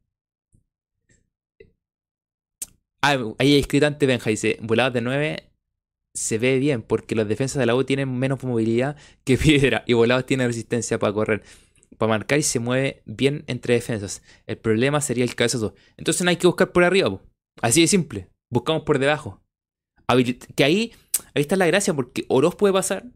[3.02, 5.50] Ah, ahí hay escrito antes Benja, dice, volados de 9
[6.16, 9.92] se ve bien porque los defensas de la U tienen menos movilidad que Piedra y
[9.92, 11.42] Volados tiene resistencia para correr,
[11.98, 14.22] para marcar y se mueve bien entre defensas.
[14.46, 15.74] El problema sería el cabezazo.
[15.96, 17.20] Entonces no hay que buscar por arriba,
[17.62, 18.28] así de simple.
[18.50, 19.42] Buscamos por debajo.
[20.54, 20.92] Que ahí,
[21.34, 23.06] ahí está la gracia porque Oroz puede pasar,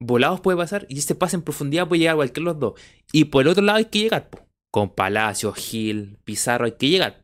[0.00, 2.80] Volados puede pasar y ese pase en profundidad puede llegar a cualquier los dos.
[3.12, 4.30] Y por el otro lado hay que llegar,
[4.72, 7.22] con Palacio, Gil, Pizarro, hay que llegar.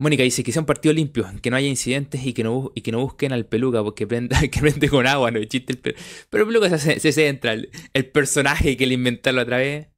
[0.00, 2.80] Mónica dice que sea un partido limpio, que no haya incidentes y que no, y
[2.80, 4.06] que no busquen al peluca porque
[4.50, 6.02] que prende con agua, no chiste el peluca.
[6.30, 9.88] Pero peluca se, se centra, el, personaje que le inventaron otra vez.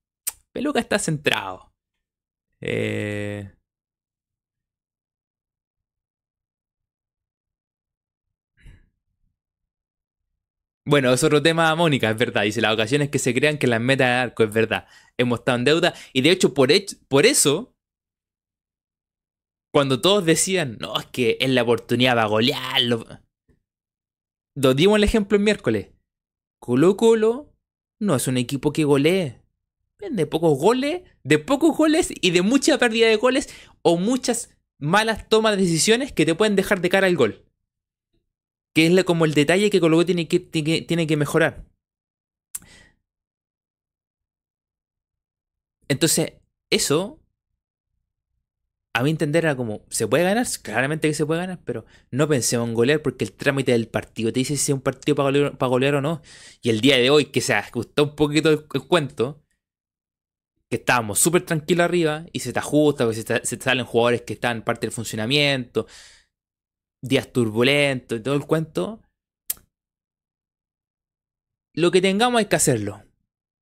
[0.53, 1.73] Peluca está centrado.
[2.61, 3.53] Eh...
[10.85, 12.43] Bueno, es otro tema, Mónica, es verdad.
[12.43, 14.87] Dice, las ocasiones que se crean que las metas de arco, es verdad.
[15.17, 15.95] Hemos estado en deuda.
[16.13, 17.72] Y de hecho, por, hecho, por eso,
[19.73, 23.07] cuando todos decían, no, es que es la oportunidad para golearlo.
[24.55, 25.89] Lo dimos el ejemplo el miércoles.
[26.61, 27.55] Colo Colo
[27.99, 29.41] no es un equipo que golee.
[30.11, 33.49] De pocos goles, de pocos goles y de mucha pérdida de goles
[33.83, 37.47] o muchas malas tomas de decisiones que te pueden dejar de cara al gol.
[38.75, 41.65] Que es como el detalle que Colo Colo tiene que, tiene que mejorar.
[45.89, 46.35] Entonces,
[46.71, 47.22] eso
[48.95, 50.47] a mi entender era como, ¿se puede ganar?
[50.63, 54.33] Claramente que se puede ganar, pero no pensemos en golear porque el trámite del partido
[54.33, 56.21] te dice si es un partido para golear, o no.
[56.61, 59.43] Y el día de hoy, que se ajustó un poquito el, cuento,
[60.69, 64.35] que estábamos súper tranquilos arriba y se te ajusta, porque se te, salen jugadores que
[64.35, 65.87] están parte del funcionamiento,
[67.03, 69.01] días turbulentos y todo el cuento.
[71.75, 73.03] Lo que tengamos hay que hacerlo.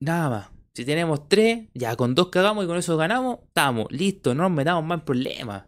[0.00, 0.49] Nada más.
[0.74, 4.52] Si tenemos tres, ya con dos cagamos y con eso ganamos, estamos, listo, no nos
[4.52, 5.64] metamos más en problemas.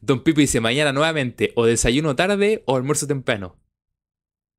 [0.00, 3.56] Don Pipi dice mañana nuevamente, o desayuno tarde o almuerzo temprano.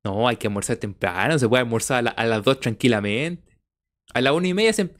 [0.04, 3.58] No, hay que almorzar temprano, se puede almorzar a, las dos tranquilamente.
[4.14, 4.94] A la una y media se,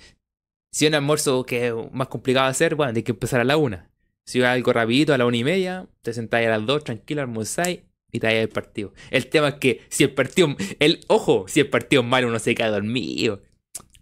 [0.70, 3.56] si un almuerzo que es más complicado de hacer, bueno, hay que empezar a la
[3.56, 3.90] una.
[4.26, 7.22] Si va algo rapidito, a la una y media, te sentáis a las dos, tranquilo,
[7.22, 7.80] almorzáis
[8.12, 8.92] y te vais el partido.
[9.10, 12.38] El tema es que si el partido, el ojo, si el partido es malo, uno
[12.38, 13.42] se queda dormido.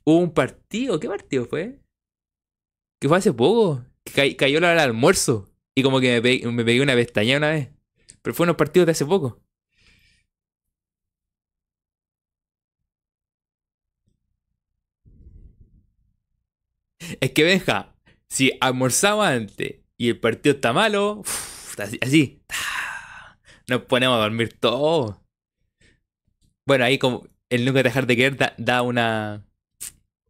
[0.05, 1.81] Hubo un partido, ¿qué partido fue?
[3.01, 6.65] Que fue hace poco, que cayó la hora del almuerzo y como que me, me
[6.65, 7.69] pegué una pestaña una vez.
[8.23, 9.41] Pero fue unos partidos de hace poco.
[17.21, 17.95] Es que Benja,
[18.29, 21.23] si almorzaba antes y el partido está malo,
[22.01, 22.43] así,
[23.69, 25.17] nos ponemos a dormir todos.
[26.67, 29.47] Bueno, ahí como el nunca dejar de querer da, una,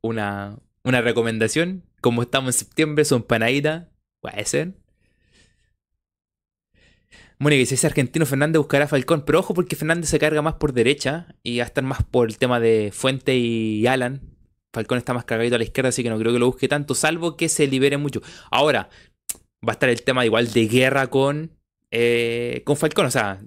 [0.02, 1.82] una, una recomendación.
[2.00, 3.88] Como estamos en septiembre, son panaditas.
[4.20, 4.74] Puede ser.
[7.38, 10.54] Mónica dice, ese argentino Fernández buscará a Falcón, pero ojo porque Fernández se carga más
[10.54, 14.35] por derecha y va a estar más por el tema de Fuente y Alan.
[14.76, 16.94] Falcón está más cargadito a la izquierda, así que no creo que lo busque tanto,
[16.94, 18.20] salvo que se libere mucho.
[18.50, 18.90] Ahora,
[19.66, 21.50] va a estar el tema igual de guerra con,
[21.90, 23.40] eh, con Falcón, o sea,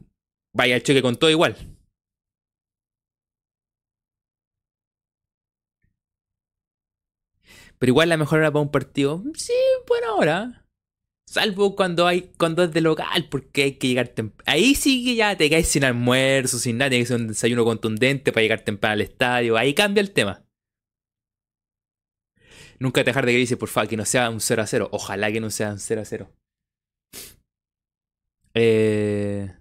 [0.55, 1.55] vaya el choque con todo igual.
[7.77, 9.53] Pero igual la mejor hora para un partido, sí,
[9.87, 10.65] buena hora.
[11.27, 14.51] Salvo cuando hay cuando es de local, porque hay que llegar temprano.
[14.51, 17.65] Ahí sí que ya te caes sin almuerzo, sin nada, tiene que ser un desayuno
[17.65, 19.57] contundente para llegar temprano al estadio.
[19.57, 20.48] Ahí cambia el tema.
[22.79, 24.89] Nunca dejar de que dice, por favor, que no sea un 0 a 0.
[24.91, 26.31] Ojalá que no sea un 0 a 0.
[28.53, 29.53] Eh...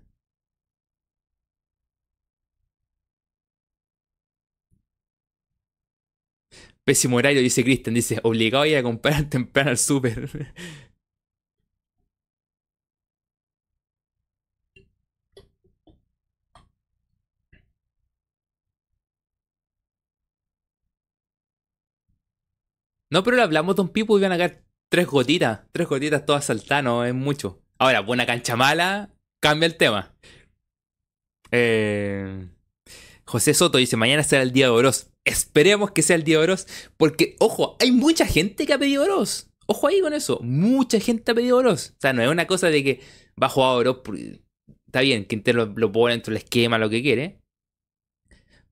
[6.84, 7.94] Pésimo horario, dice Kristen.
[7.94, 10.54] Dice, obligado a ir a comprar temprano al súper.
[23.10, 25.60] No, pero le hablamos de un pipo y iban a caer tres gotitas.
[25.72, 27.62] Tres gotitas todas saltando, es mucho.
[27.78, 30.14] Ahora, buena cancha mala, cambia el tema.
[31.50, 32.48] Eh,
[33.24, 35.10] José Soto dice, mañana será el día de Oroz.
[35.24, 36.66] Esperemos que sea el día de Oroz.
[36.96, 39.48] Porque, ojo, hay mucha gente que ha pedido Oroz.
[39.66, 40.40] Ojo ahí con eso.
[40.42, 41.90] Mucha gente ha pedido Oroz.
[41.90, 43.00] O sea, no es una cosa de que
[43.40, 44.02] va a jugar Oroz.
[44.86, 47.38] Está bien, que lo, lo pone dentro del esquema, lo que quiere.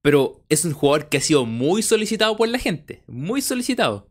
[0.03, 3.03] Pero es un jugador que ha sido muy solicitado por la gente.
[3.07, 4.09] Muy solicitado.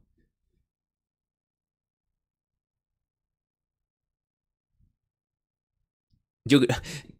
[6.47, 6.59] Yo,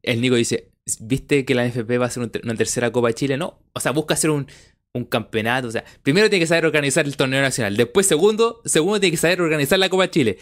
[0.04, 3.38] el Nico dice, viste que la NFP va a hacer una tercera Copa de Chile,
[3.38, 3.60] ¿no?
[3.74, 4.48] O sea, busca hacer un,
[4.96, 5.68] un campeonato.
[5.68, 7.76] O sea, primero tiene que saber organizar el torneo nacional.
[7.78, 10.38] Después, segundo, segundo tiene que saber organizar la Copa Chile.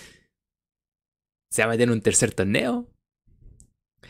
[1.52, 2.88] ¿Se va a meter en un tercer torneo?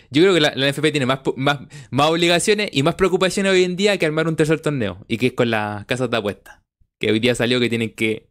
[0.09, 1.59] Yo creo que la, la NFP tiene más, más,
[1.89, 5.03] más, obligaciones y más preocupaciones hoy en día que armar un tercer torneo.
[5.07, 6.61] Y que es con las casas de apuestas.
[6.99, 8.29] Que hoy día salió que tienen que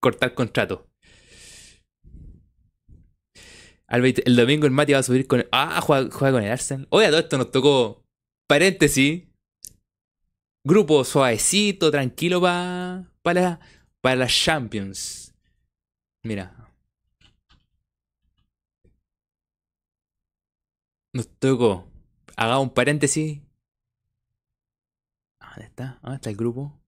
[0.00, 0.34] cortar
[3.86, 4.22] contrato.
[4.24, 5.44] El domingo el Mati va a subir con.
[5.52, 6.86] Ah, juega, con el Arsenal.
[6.90, 8.04] Oye, todo esto nos tocó.
[8.48, 9.24] Paréntesis.
[10.64, 13.60] Grupo suavecito, tranquilo pa, para,
[14.00, 15.32] para las Champions.
[16.24, 16.72] Mira.
[21.12, 21.88] Nos tocó.
[22.36, 23.40] Haga un paréntesis.
[25.40, 25.98] ¿Dónde está?
[26.02, 26.78] ¿Dónde está el grupo?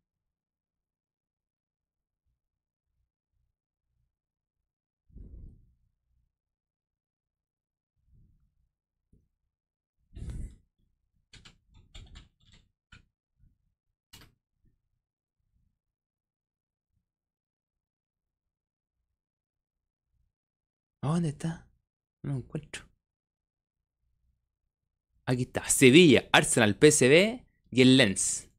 [21.09, 21.67] ¿Dónde está?
[22.23, 22.85] No lo encuentro.
[25.25, 25.67] Aquí está.
[25.69, 28.51] Sevilla, Arsenal, PSV y el Lens.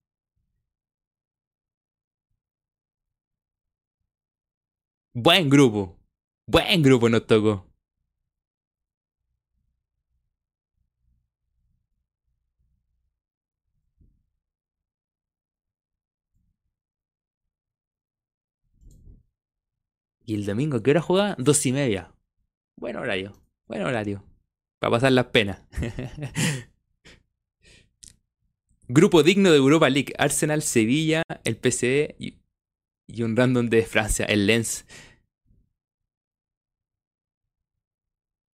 [5.13, 5.99] Buen grupo.
[6.47, 7.67] Buen grupo nos tocó.
[20.25, 21.35] ¿Y el domingo qué hora juega?
[21.37, 22.13] Dos y media.
[22.79, 23.33] Buen horario,
[23.67, 24.23] buen horario.
[24.79, 25.61] Para pasar las penas.
[28.87, 30.13] Grupo digno de Europa League.
[30.17, 32.39] Arsenal, Sevilla, el PCE y,
[33.21, 34.85] un random de Francia, el Lens.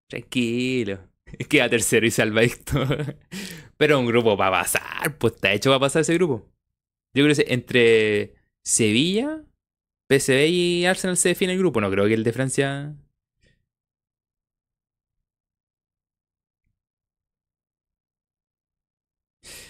[0.10, 1.08] Tranquilo.
[1.48, 2.84] Queda tercero y salva esto.
[3.78, 5.20] Pero un grupo para pasar.
[5.20, 6.52] Pues está hecho para pasar ese grupo.
[7.14, 9.44] Yo creo que entre Sevilla,
[10.10, 11.80] PSV y Arsenal se define el grupo.
[11.80, 12.96] No creo que el de Francia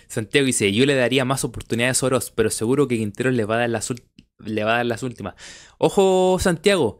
[0.07, 3.55] Santiago dice, yo le daría más oportunidades a Oroz, pero seguro que Quintero le va
[3.55, 3.93] a dar las,
[4.39, 5.35] le va a dar las últimas.
[5.77, 6.99] Ojo, Santiago,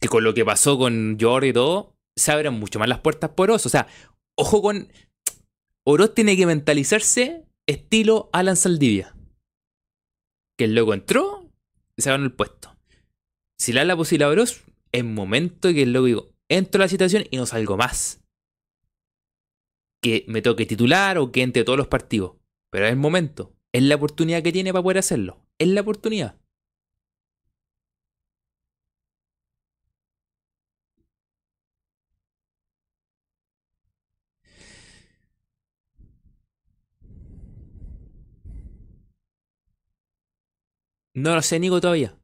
[0.00, 3.30] que con lo que pasó con Jordi y todo, se abren mucho más las puertas
[3.30, 3.66] por Oroz.
[3.66, 3.86] O sea,
[4.36, 4.88] ojo con...
[5.84, 9.14] Oroz tiene que mentalizarse estilo Alan Saldivia.
[10.58, 11.50] Que el loco entró
[11.96, 12.76] y se ganó el puesto.
[13.58, 16.84] Si le da la posibilidad a Oroz, es momento que el loco digo, entro a
[16.84, 18.21] la situación y no salgo más
[20.02, 22.32] que me toque titular o que entre todos los partidos.
[22.70, 23.54] Pero es el momento.
[23.72, 25.46] Es la oportunidad que tiene para poder hacerlo.
[25.58, 26.36] Es la oportunidad.
[41.14, 42.18] No lo sé, Nico, todavía.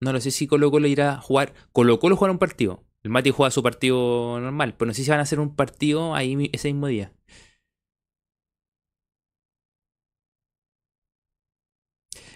[0.00, 1.52] No lo sé si Colo Colo irá a jugar.
[1.72, 2.84] Colo Colo jugará un partido.
[3.02, 6.14] El Mati juega su partido normal, pero no sé si van a hacer un partido
[6.14, 7.12] ahí ese mismo día.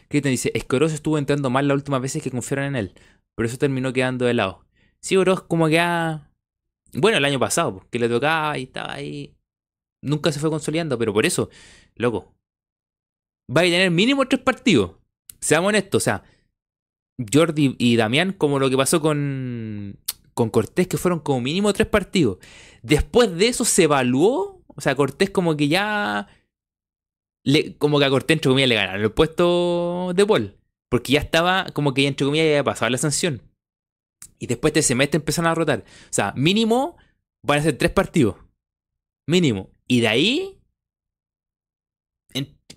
[0.09, 2.95] te dice, es que Oroz estuvo entrando mal las últimas veces que confiaron en él,
[3.35, 4.65] pero eso terminó quedando de lado.
[5.01, 6.31] Sí, Oroz como que ha...
[6.93, 9.35] Bueno, el año pasado, que le tocaba y estaba ahí.
[10.03, 11.51] Nunca se fue consolidando, pero por eso,
[11.97, 12.35] loco,
[13.51, 14.93] va a tener mínimo tres partidos.
[15.41, 16.23] Seamos honestos, o sea,
[17.32, 19.99] Jordi y Damián, como lo que pasó con,
[20.35, 22.39] con Cortés, que fueron como mínimo tres partidos.
[22.82, 26.28] Después de eso se evaluó, o sea, Cortés como que ya,
[27.78, 30.56] como que a Cortés, entre comillas, le ganaron el puesto de Paul.
[30.90, 33.43] Porque ya estaba, como que ya, entre comillas, ya había pasado la sanción.
[34.39, 35.81] Y después de ese mes te empezaron a rotar.
[35.81, 36.97] O sea, mínimo
[37.43, 38.36] van a ser tres partidos.
[39.27, 39.70] Mínimo.
[39.89, 40.59] Y de ahí,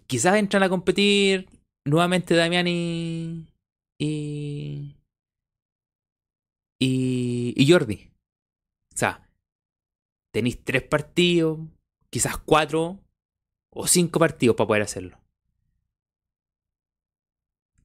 [0.07, 1.49] quizás entran a competir
[1.85, 3.45] nuevamente Damián y,
[3.97, 4.96] y,
[6.79, 8.11] y, Jordi.
[8.93, 9.29] O sea,
[10.33, 11.59] tenéis tres partidos,
[12.09, 13.03] quizás cuatro
[13.71, 15.19] o cinco partidos para poder hacerlo.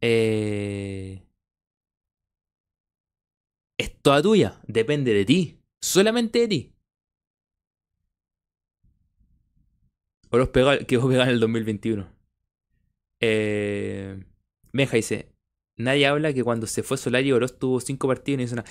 [0.01, 1.23] Eh,
[3.79, 6.75] es toda tuya, depende de ti, solamente de ti.
[10.31, 12.11] O los pegó, que vos pegar en el 2021.
[13.21, 14.25] Eh,
[14.73, 15.32] Meja dice,
[15.83, 18.69] nadie habla que cuando se fue Solari Oroz tuvo cinco partidos y no hizo nada.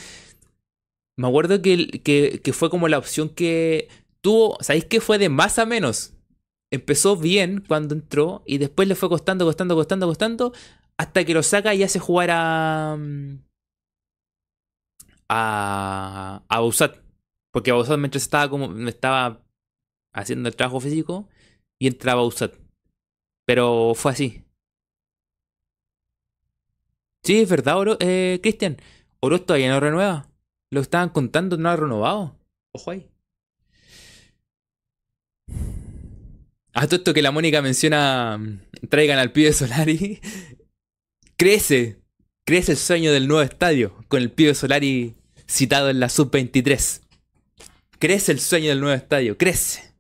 [1.18, 2.02] Me acuerdo que,
[2.44, 3.90] que, fue como la opción que
[4.22, 6.14] tuvo, ¿sabéis que fue de más a menos?
[6.72, 10.54] Empezó bien cuando entró y después le fue costando, costando, costando, costando,
[10.98, 12.98] hasta que lo saca y hace jugar a.
[15.30, 16.44] a.
[16.48, 16.92] a
[17.52, 18.88] Porque Bausat mientras estaba como.
[18.88, 19.44] estaba
[20.14, 21.28] haciendo el trabajo físico,
[21.82, 22.54] y entraba USAT.
[23.46, 24.44] Pero fue así.
[27.24, 28.78] Sí, es verdad, Oro, eh, Cristian.
[29.20, 30.28] Oro todavía no renueva.
[30.72, 32.36] Lo estaban contando, no ha renovado.
[32.74, 33.08] Ojo ahí.
[36.74, 40.20] A todo esto que la Mónica menciona, mm, traigan al pibe Solari.
[41.38, 42.00] crece,
[42.46, 45.16] crece el sueño del nuevo estadio con el pibe Solari
[45.48, 47.02] citado en la sub-23.
[48.00, 49.94] Crece el sueño del nuevo estadio, crece.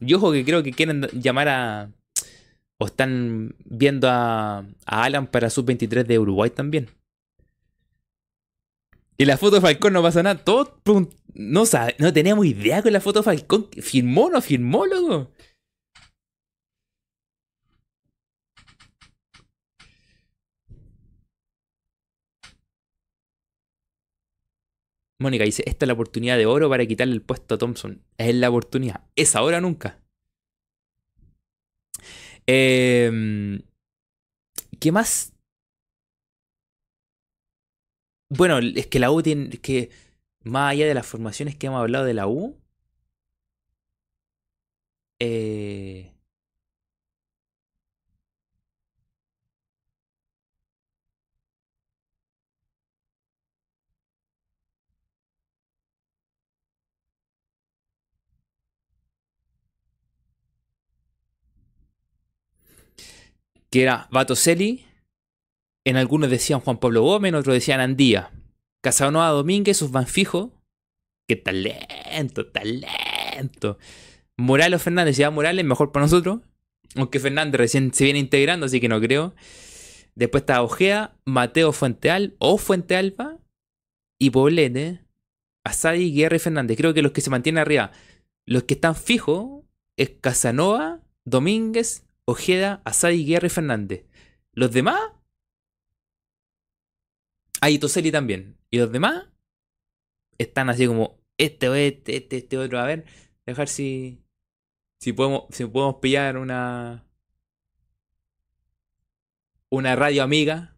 [0.00, 1.90] Y ojo que creo que quieren llamar a.
[2.78, 6.88] O están viendo a, a Alan para sub-23 de Uruguay también.
[9.16, 10.42] Y la foto de Falcón no pasa nada.
[10.44, 10.80] Todo.
[11.34, 11.64] No,
[11.98, 13.68] no teníamos idea con la foto de Falcón.
[13.80, 15.30] ¿Firmó o no firmó, loco?
[25.18, 28.02] Mónica dice, esta es la oportunidad de oro para quitarle el puesto a Thompson.
[28.18, 29.04] Es la oportunidad.
[29.16, 30.03] Es ahora o nunca.
[32.46, 33.62] Em,
[34.80, 35.32] ¿Qué más?
[38.28, 39.50] Bueno, es que la U tiene...
[39.60, 39.90] que
[40.42, 42.58] más allá de las formaciones que hemos hablado de la U...
[45.20, 46.13] Eh,
[63.74, 64.86] que era Batoseli,
[65.84, 68.30] en algunos decían Juan Pablo Gómez, en otros decían Andía.
[68.80, 70.52] Casanova Domínguez, sus van fijo.
[71.28, 73.78] ¡Qué talento, talento!
[74.36, 76.38] Morales Fernández, ya Morales, mejor para nosotros.
[76.94, 79.34] Aunque Fernández recién se viene integrando, así que no creo.
[80.14, 83.38] Después está Ojea, Mateo Fuenteal o Fuente Alba
[84.20, 85.00] y Poblete,
[85.64, 86.76] Asadi, Guerra y Fernández.
[86.76, 87.90] Creo que los que se mantienen arriba,
[88.46, 89.64] los que están fijos,
[89.96, 94.06] es Casanova, Domínguez, Ojeda, Asadi, Guerra y Fernández.
[94.52, 95.00] Los demás.
[97.60, 98.58] Hay Toseli también.
[98.70, 99.26] Y los demás
[100.38, 102.78] están así como este este, este, este otro.
[102.78, 103.04] A ver,
[103.46, 104.20] dejar si.
[105.00, 107.06] Si podemos, si podemos pillar una.
[109.70, 110.76] Una radio amiga.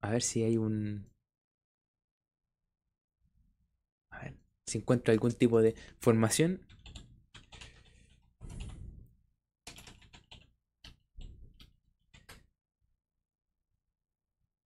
[0.00, 1.10] A ver si hay un.
[4.66, 6.60] Si encuentro algún tipo de formación.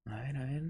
[0.07, 0.65] A ver, a ver.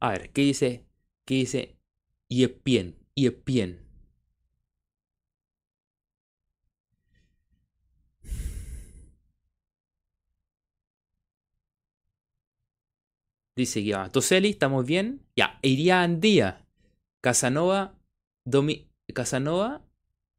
[0.00, 0.84] A ver, ¿qué dice?
[1.24, 1.78] ¿Qué dice?
[2.28, 2.62] Y es
[3.44, 3.81] bien.
[13.54, 15.20] Dice ya, Toseli, estamos bien.
[15.36, 16.64] Ya, iría Andía,
[17.20, 17.94] Casanova,
[19.12, 19.82] Casanova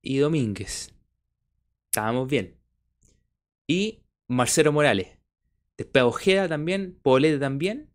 [0.02, 0.94] y Domínguez.
[1.86, 2.58] Estábamos bien.
[3.68, 5.20] Y Marcelo Morales.
[5.78, 7.90] Después Ojeda también, Polete también.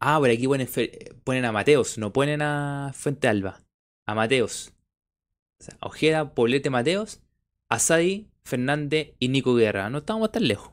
[0.00, 0.68] Ah, por aquí ponen,
[1.22, 3.62] ponen a Mateos, no ponen a Fuente Alba.
[4.06, 4.72] A Mateos.
[5.60, 7.22] O sea, Ojeda, Poblete, Mateos,
[7.68, 9.88] Asadi, Fernández y Nico Guerra.
[9.90, 10.72] No estamos tan lejos.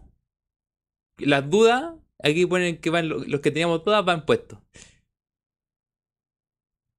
[1.18, 4.60] Las dudas Aquí ponen que van los, que teníamos todas van puestos.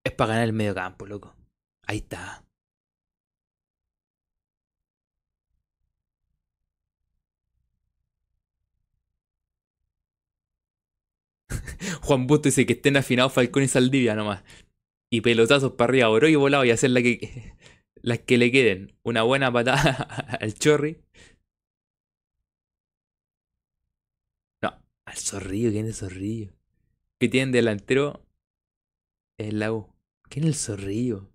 [0.04, 1.34] Es para ganar el medio campo, loco.
[1.86, 2.44] Ahí está.
[12.02, 14.42] Juan Busto dice que estén afinados Falcón y Saldivia nomás.
[15.10, 17.54] Y pelotazos para arriba, oro y volado y hacer la que,
[18.02, 18.96] las que le queden.
[19.04, 19.92] Una buena patada
[20.40, 21.02] al chorri.
[25.12, 26.52] El Zorrillo, ¿quién es el Zorrillo?
[27.20, 28.24] ¿Qué tienen delantero?
[29.39, 29.94] El lago.
[30.30, 31.30] ¿Quién es el Zorrillo?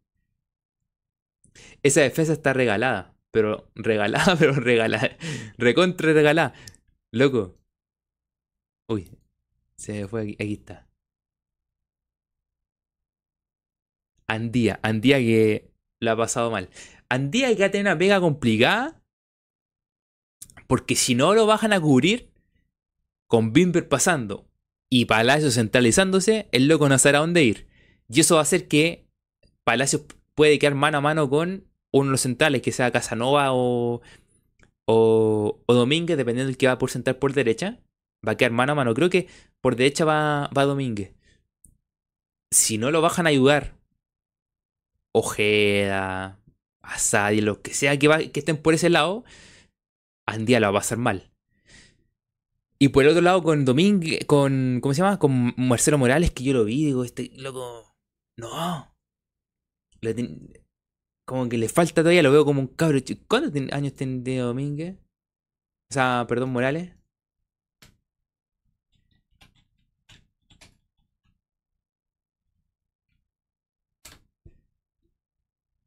[1.84, 3.16] Esa defensa está regalada.
[3.32, 5.16] Pero regalada, pero regalada.
[5.58, 6.54] Recontra regalada.
[7.12, 7.56] Loco.
[8.90, 9.12] Uy.
[9.78, 10.34] Se me fue aquí.
[10.40, 10.88] Aquí está.
[14.26, 14.80] Andía.
[14.82, 15.72] Andía que
[16.02, 16.70] la ha pasado mal.
[17.10, 18.99] Andía que va a tener una pega complicada.
[20.66, 22.32] Porque si no lo bajan a cubrir,
[23.28, 24.48] con Bimber pasando
[24.90, 27.68] y Palacio centralizándose, el loco no sabrá dónde ir.
[28.10, 29.06] Y eso va a hacer que
[29.64, 34.02] Palacio puede quedar mano a mano con uno de los centrales, que sea Casanova o,
[34.86, 37.80] o, Domínguez, dependiendo del que va por central por derecha.
[38.26, 38.94] Va a quedar mano a mano.
[38.94, 39.28] Creo que
[39.62, 41.14] por derecha va, va Domínguez.
[42.52, 43.76] Si no lo bajan a ayudar,
[45.14, 46.40] Ojeda,
[46.82, 49.26] Asadi, lo que sea que estén por ese lado,
[50.26, 51.32] Andía lo va a pasar mal.
[52.80, 54.80] Y por el otro lado, con Domínguez, con.
[54.82, 55.20] ¿Cómo se llama?
[55.20, 57.95] Con Marcelo Morales, que yo lo vi, digo, este loco.
[58.38, 58.95] No.
[61.26, 62.99] como que le falta todavía, lo veo como un cabro.
[63.28, 64.98] ¿Cuántos años tiene Domínguez?
[65.90, 66.94] O sea, perdón, Morales.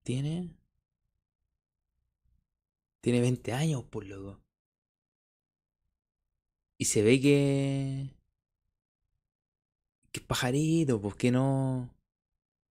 [0.02, 0.50] Tiene.
[3.00, 4.40] Tiene 20 años, por loco.
[6.80, 8.08] Y se ve que.
[10.12, 11.94] Que pajarito, pues que no.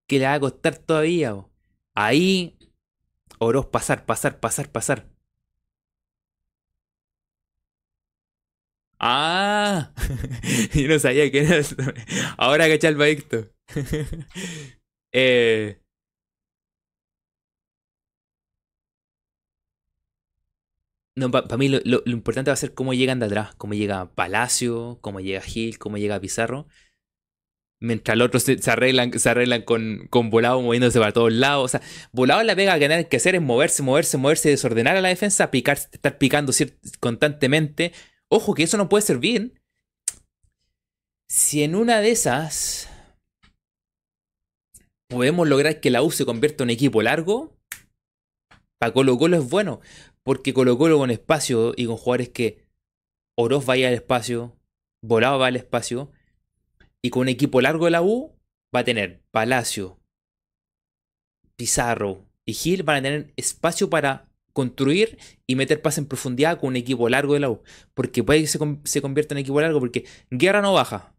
[0.07, 1.35] Que le va a costar todavía.
[1.93, 2.57] Ahí.
[3.39, 5.07] Oroz, pasar, pasar, pasar, pasar.
[8.99, 9.93] Ah,
[10.73, 11.61] yo no sabía que era.
[12.37, 12.97] Ahora caché el
[15.13, 15.79] eh,
[21.19, 24.99] No, para mí lo, importante va a ser cómo llegan de atrás, cómo llega Palacio,
[25.01, 26.65] cómo llega Gil, cómo llega Pizarro.
[27.81, 31.65] Mientras los otros se, arreglan, se arreglan con, con Volado moviéndose para todos lados.
[31.65, 31.81] O sea,
[32.13, 35.51] Volado la pega que tiene que hacer es moverse, moverse, moverse, desordenar a la defensa,
[35.51, 36.53] picar, estar picando
[37.01, 37.91] constantemente.
[38.29, 39.59] Ojo, que eso no puede ser bien.
[41.29, 42.89] Si en una de esas
[45.09, 47.59] podemos lograr que la U se convierta en un equipo largo,
[48.79, 49.81] para Colo Colo es bueno.
[50.29, 52.63] Porque Colo con espacio y con jugadores que
[53.35, 54.55] Oroz vaya al espacio,
[55.01, 56.11] Volado va al espacio,
[57.01, 58.37] y con un equipo largo de la U
[58.73, 59.97] va a tener Palacio,
[61.55, 66.67] Pizarro y Gil van a tener espacio para construir y meter pase en profundidad con
[66.67, 67.63] un equipo largo de la U.
[67.95, 71.15] Porque puede que se, convierta en equipo largo porque Guerra no baja.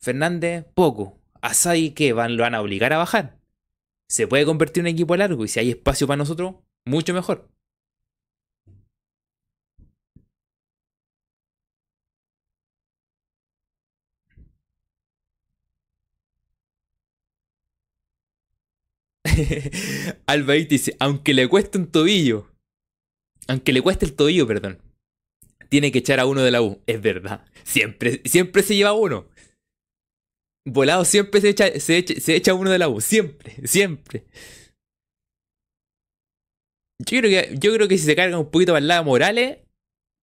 [0.00, 1.18] Fernández poco.
[1.40, 3.40] Asai que van, lo van a obligar a bajar.
[4.06, 6.54] Se puede convertir en equipo largo y si hay espacio para nosotros,
[6.84, 7.57] mucho mejor.
[20.26, 22.50] Albaí dice, aunque le cueste un tobillo,
[23.46, 24.80] aunque le cueste el tobillo, perdón,
[25.68, 26.80] tiene que echar a uno de la U.
[26.86, 27.44] Es verdad.
[27.64, 29.28] Siempre, siempre se lleva uno.
[30.66, 33.00] Volado siempre se echa, se echa, se echa uno de la U.
[33.00, 34.24] Siempre, siempre.
[37.00, 39.58] Yo creo, que, yo creo que si se carga un poquito para el lado Morales,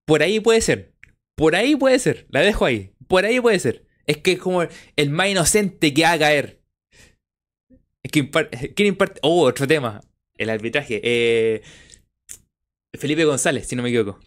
[0.05, 0.93] por ahí puede ser.
[1.35, 2.27] Por ahí puede ser.
[2.29, 2.93] La dejo ahí.
[3.07, 3.85] Por ahí puede ser.
[4.05, 4.63] Es que es como
[4.95, 6.59] el más inocente que va a caer.
[8.11, 9.19] ¿Quién imparte?
[9.23, 10.01] Oh, otro tema.
[10.37, 11.01] El arbitraje.
[11.03, 11.61] Eh,
[12.93, 14.19] Felipe González, si no me equivoco.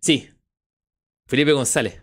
[0.00, 0.28] Sí.
[1.26, 2.02] Felipe González.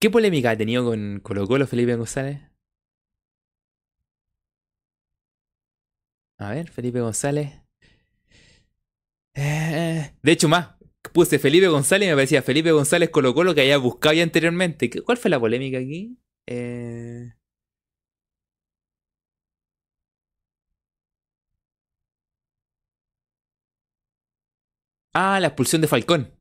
[0.00, 2.40] ¿Qué polémica ha tenido con Colo Colo Felipe González?
[6.38, 7.65] A ver, Felipe González.
[9.36, 10.76] Eh, de hecho, más.
[11.12, 14.90] Puse Felipe González y me parecía Felipe González colocó lo que había buscado ya anteriormente.
[15.02, 16.18] ¿Cuál fue la polémica aquí?
[16.46, 17.32] Eh...
[25.14, 26.32] Ah, la expulsión de Falcón.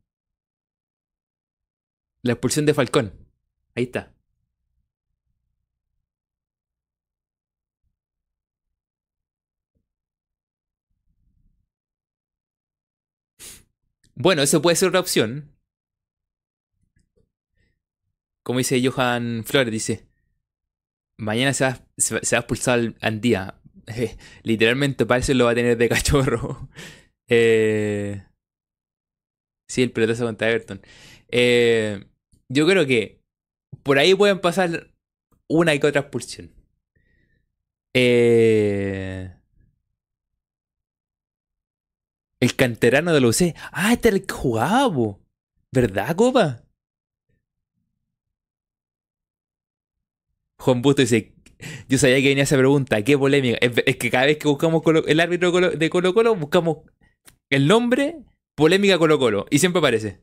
[2.24, 3.14] La expulsión de Falcón.
[3.76, 4.15] Ahí está.
[14.18, 15.52] Bueno, eso puede ser una opción.
[18.44, 20.08] Como dice Johan Flores, dice,
[21.18, 23.60] mañana se va, a expulsar al día.
[24.44, 26.70] literalmente parece lo va a tener de cachorro.
[27.30, 28.24] eh,
[29.70, 30.82] sí, el pelotazo contra Everton.
[31.30, 32.06] Eh,
[32.50, 33.22] yo creo que
[33.84, 34.92] por ahí pueden pasar
[35.50, 36.54] una y otra expulsión.
[37.94, 39.35] Eh,
[42.40, 43.56] El canterano de la UC.
[43.72, 45.18] Ah, este era el que jugaba,
[45.72, 46.64] ¿verdad, Copa?
[50.58, 51.36] Juan Busto dice,
[51.88, 53.58] yo sabía que venía esa pregunta, qué polémica.
[53.62, 56.78] Es, que cada vez que buscamos el árbitro de Colo Colo, buscamos
[57.50, 58.24] el nombre,
[58.56, 60.22] polémica Colo Colo, y siempre aparece.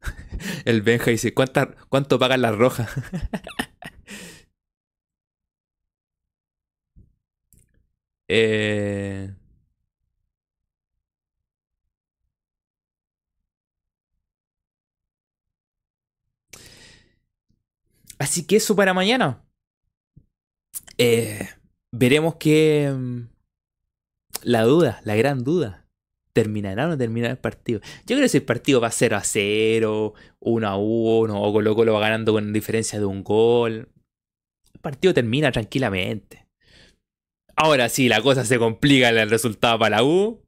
[0.64, 2.90] El Benja dice, ¿cuánto pagan las rojas?
[8.34, 9.30] Eh...
[18.18, 19.44] Así que eso para mañana.
[20.96, 21.46] Eh,
[21.92, 22.90] veremos que...
[22.90, 23.28] Mm,
[24.44, 25.86] la duda, la gran duda.
[26.32, 27.80] ¿Terminará o no terminará el partido?
[28.06, 31.74] Yo creo que si el partido va 0 a 0, 1 a 1, o Colo
[31.74, 33.90] Colo va ganando con diferencia de un gol,
[34.72, 36.46] el partido termina tranquilamente.
[37.62, 40.44] Ahora sí, la cosa se complica en el resultado para la U.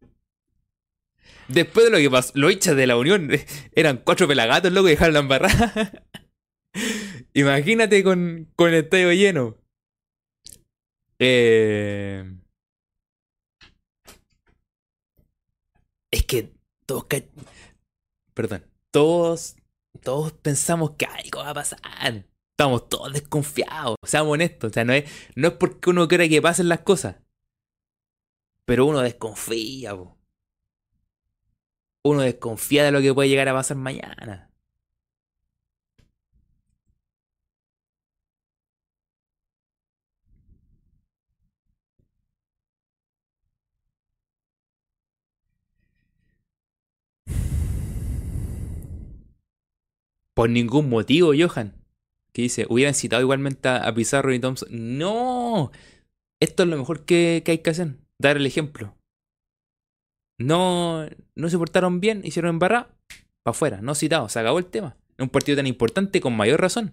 [1.47, 3.31] Después de lo que pasó, los hinchas de la Unión
[3.73, 5.93] eran cuatro pelagatos, loco, y dejaron la embarrada.
[7.33, 9.57] Imagínate con, con el estadio lleno.
[11.21, 12.35] Eh...
[16.11, 16.53] Es que
[16.85, 17.07] todos...
[18.35, 18.67] Perdón.
[18.91, 19.55] Todos...
[20.03, 22.25] Todos pensamos que algo va a pasar.
[22.55, 23.97] Estamos todos desconfiados.
[24.05, 24.71] Seamos honestos.
[24.71, 27.17] O sea, no es, no es porque uno quiera que pasen las cosas.
[28.67, 29.95] Pero uno desconfía,
[32.05, 34.51] Uno desconfía de lo que puede llegar a pasar mañana.
[50.35, 51.84] Por ningún motivo, Johan.
[52.35, 54.69] Que dice, hubieran citado igualmente a, Pizarro y Thompson.
[54.71, 55.71] No.
[56.43, 57.97] Esto es lo mejor que, hay que hacer.
[58.21, 58.97] Dar el ejemplo.
[60.39, 61.07] No,
[61.37, 62.89] no se portaron bien, hicieron embarrar.
[63.45, 64.97] Para afuera, no citado, se acabó el tema.
[65.17, 66.93] Es un partido tan importante con mayor razón.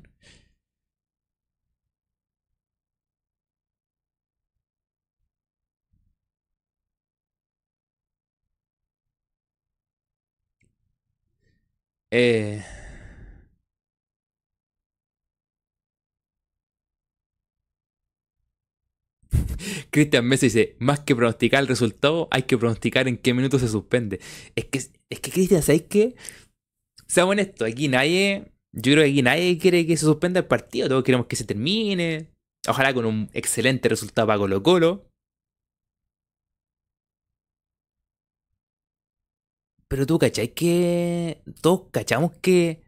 [12.11, 12.63] Eh,
[19.91, 23.67] Cristian Mesa dice, más que pronosticar el resultado, hay que pronosticar en qué minuto se
[23.67, 24.19] suspende.
[24.55, 26.15] Es que, es que Cristian, ¿sabes qué?
[27.07, 30.87] Seamos honestos, aquí nadie, yo creo que aquí nadie quiere que se suspenda el partido,
[30.87, 32.27] todos queremos que se termine.
[32.67, 35.05] Ojalá con un excelente resultado para Colo Colo.
[39.87, 40.53] Pero tú, ¿cachai?
[40.53, 42.81] Que todos cachamos que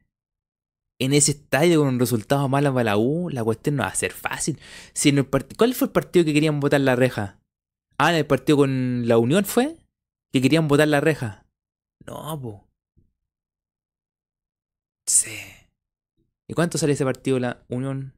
[0.99, 3.95] en ese estadio con un resultado malo para la U, la cuestión no va a
[3.95, 4.59] ser fácil.
[4.93, 7.39] Si en el ¿Cuál fue el partido que querían votar la reja?
[7.97, 9.77] Ah, el partido con la Unión fue
[10.31, 11.45] que querían votar la reja.
[12.05, 12.67] No, po.
[15.05, 15.37] Sí.
[16.47, 18.13] ¿Y cuánto sale ese partido la Unión?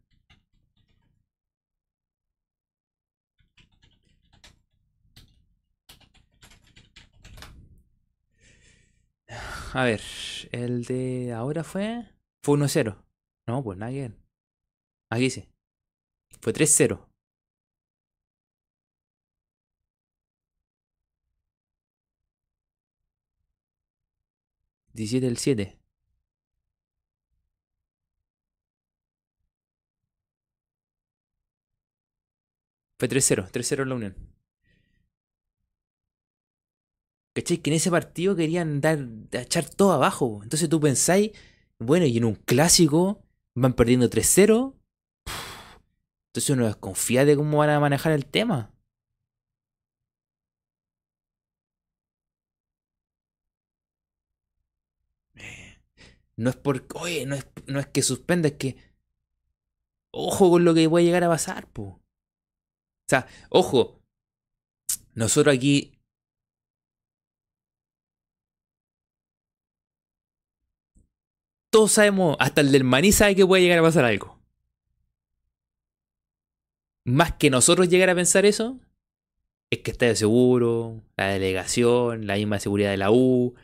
[9.74, 10.02] A ver,
[10.52, 12.06] el de ahora fue
[12.46, 12.96] fue 1-0.
[13.48, 14.12] No, pues nada que
[15.10, 15.50] Aquí sí.
[16.42, 17.08] Fue 3-0.
[24.94, 25.80] ¿17 del 7?
[33.00, 34.16] Fue 3-0, 3-0 en la Unión.
[37.36, 37.58] ¿Cachai?
[37.58, 39.00] Que en ese partido querían dar,
[39.32, 40.42] echar todo abajo.
[40.44, 41.32] Entonces tú pensáis
[41.80, 43.24] bueno, y en un clásico
[43.56, 44.76] van perdiendo 3-0.
[46.30, 48.74] Entonces uno desconfía de cómo van a manejar el tema.
[55.36, 55.82] Eh,
[56.38, 58.78] no es porque, oye, no es, no es que suspenda, es que.
[60.12, 61.84] Ojo con lo que puede llegar a pasar, po.
[61.84, 62.02] O
[63.08, 64.02] sea, ojo.
[65.14, 65.95] Nosotros aquí
[71.76, 74.40] todos sabemos, hasta el del maní sabe que puede llegar a pasar algo.
[77.04, 78.80] Más que nosotros llegar a pensar eso,
[79.70, 83.56] es que está de seguro, la delegación, la misma seguridad de la U.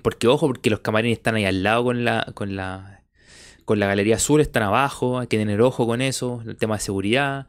[0.00, 3.02] Porque ojo, porque los camarines están ahí al lado con la, con la,
[3.64, 6.82] con la galería azul, están abajo, hay que tener ojo con eso, el tema de
[6.82, 7.48] seguridad,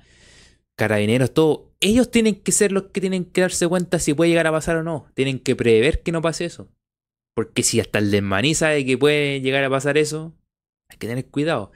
[0.77, 1.69] carabineros, todo.
[1.79, 4.77] Ellos tienen que ser los que tienen que darse cuenta si puede llegar a pasar
[4.77, 5.05] o no.
[5.13, 6.69] Tienen que prever que no pase eso.
[7.33, 10.33] Porque si hasta el desmaní sabe que puede llegar a pasar eso,
[10.89, 11.71] hay que tener cuidado.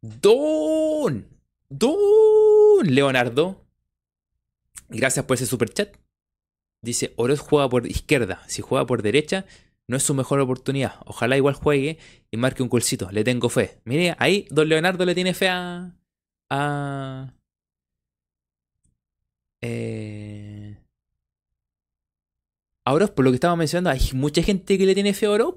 [0.00, 1.26] Don,
[1.68, 3.64] Don Leonardo,
[4.88, 5.96] gracias por ese super chat.
[6.82, 8.42] Dice, Oroz juega por izquierda.
[8.46, 9.44] Si juega por derecha,
[9.86, 10.94] no es su mejor oportunidad.
[11.04, 11.98] Ojalá igual juegue
[12.30, 13.10] y marque un colcito.
[13.10, 13.80] Le tengo fe.
[13.84, 15.94] Mire, ahí Don Leonardo le tiene fe a...
[16.48, 17.34] a
[19.62, 20.49] eh,
[22.84, 25.56] a por lo que estaba mencionando, hay mucha gente que le tiene fe a Oroz.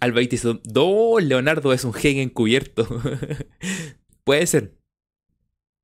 [0.00, 0.60] Albaite dice,
[1.22, 2.86] Leonardo es un gen encubierto.
[4.24, 4.76] Puede ser.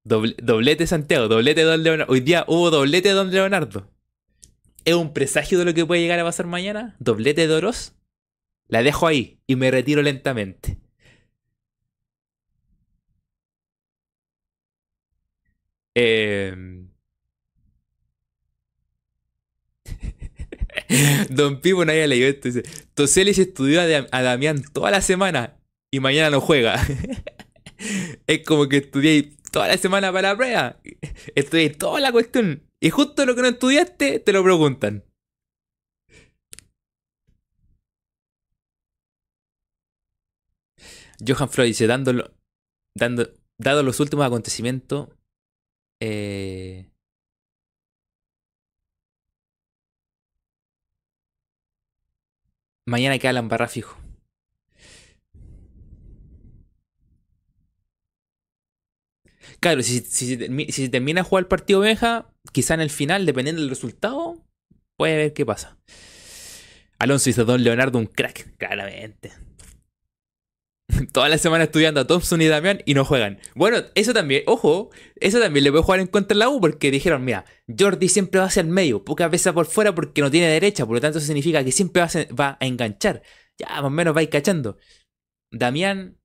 [0.04, 2.12] doblete Santiago, doblete Don Leonardo.
[2.12, 3.90] Hoy día hubo doblete Don Leonardo.
[4.84, 6.96] ¿Es un presagio de lo que puede llegar a pasar mañana?
[6.98, 7.94] ¿Doblete de Oroz?
[8.68, 10.78] La dejo ahí y me retiro lentamente.
[15.94, 16.79] Eh,
[21.30, 22.48] Don Pipo no había leído esto.
[22.48, 22.62] Dice,
[22.94, 25.56] Toselis estudió a, Damián toda la semana
[25.90, 26.80] y mañana no juega.
[28.26, 30.80] es como que estudié toda la semana para la prueba.
[31.34, 32.62] Estudié toda la cuestión.
[32.80, 35.04] Y justo lo que no estudiaste, te lo preguntan.
[41.26, 42.32] Johan Freud dice, dándolo,
[42.96, 45.10] dando, dado los últimos acontecimientos,
[46.00, 46.69] eh,
[52.90, 53.96] mañana queda la embarra fijo.
[59.60, 63.70] Claro, si, si, termina a jugar el partido Benja, quizá en el final, dependiendo del
[63.70, 64.42] resultado,
[64.96, 65.76] puede ver qué pasa.
[66.98, 69.32] Alonso hizo Don Leonardo un crack, claramente.
[71.12, 73.38] Toda la semana estudiando a Thompson y Damián y no juegan.
[73.54, 76.90] Bueno, eso también, ojo, eso también le puede jugar en contra de la U porque
[76.90, 77.44] dijeron, mira,
[77.78, 80.94] Jordi siempre va hacia el medio, pocas veces por fuera porque no tiene derecha, por
[80.96, 83.22] lo tanto eso significa que siempre va a, enganchar.
[83.58, 84.78] Ya, más o menos va cachando.
[85.52, 86.18] Damián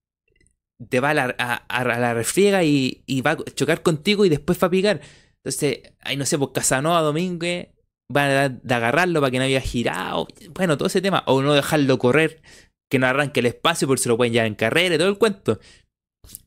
[0.90, 5.02] te va a la, refriega y, va a chocar contigo y después va a picar.
[5.44, 7.70] Entonces, ahí no sé, pues Casanova, Domínguez,
[8.12, 10.28] van a agarrarlo para que no haya girado.
[10.52, 11.24] Bueno, todo ese tema.
[11.28, 12.42] O no dejarlo correr
[12.90, 15.18] que no arranque el espacio porque se lo pueden llevar en carrera y todo el
[15.18, 15.60] cuento.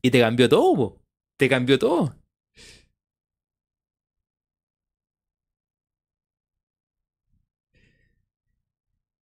[0.02, 1.00] Y te cambió todo,
[1.38, 2.14] te cambió todo.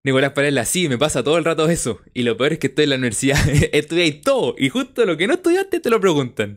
[0.05, 2.01] Nicolás Parela, sí, me pasa todo el rato eso.
[2.13, 3.39] Y lo peor es que estoy en la universidad,
[3.73, 4.55] estudié todo.
[4.59, 6.57] Y justo lo que no estudiaste te lo preguntan.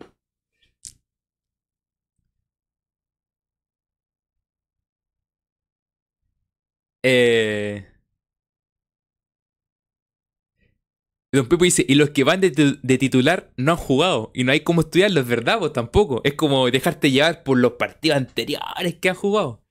[7.04, 7.97] Eh...
[11.38, 14.32] Don Pepo dice, y los que van de, titular no han jugado.
[14.34, 15.60] Y no hay cómo estudiarlos, ¿verdad?
[15.60, 16.22] Pues tampoco.
[16.24, 19.64] Es como dejarte llevar por los partidos anteriores que han jugado.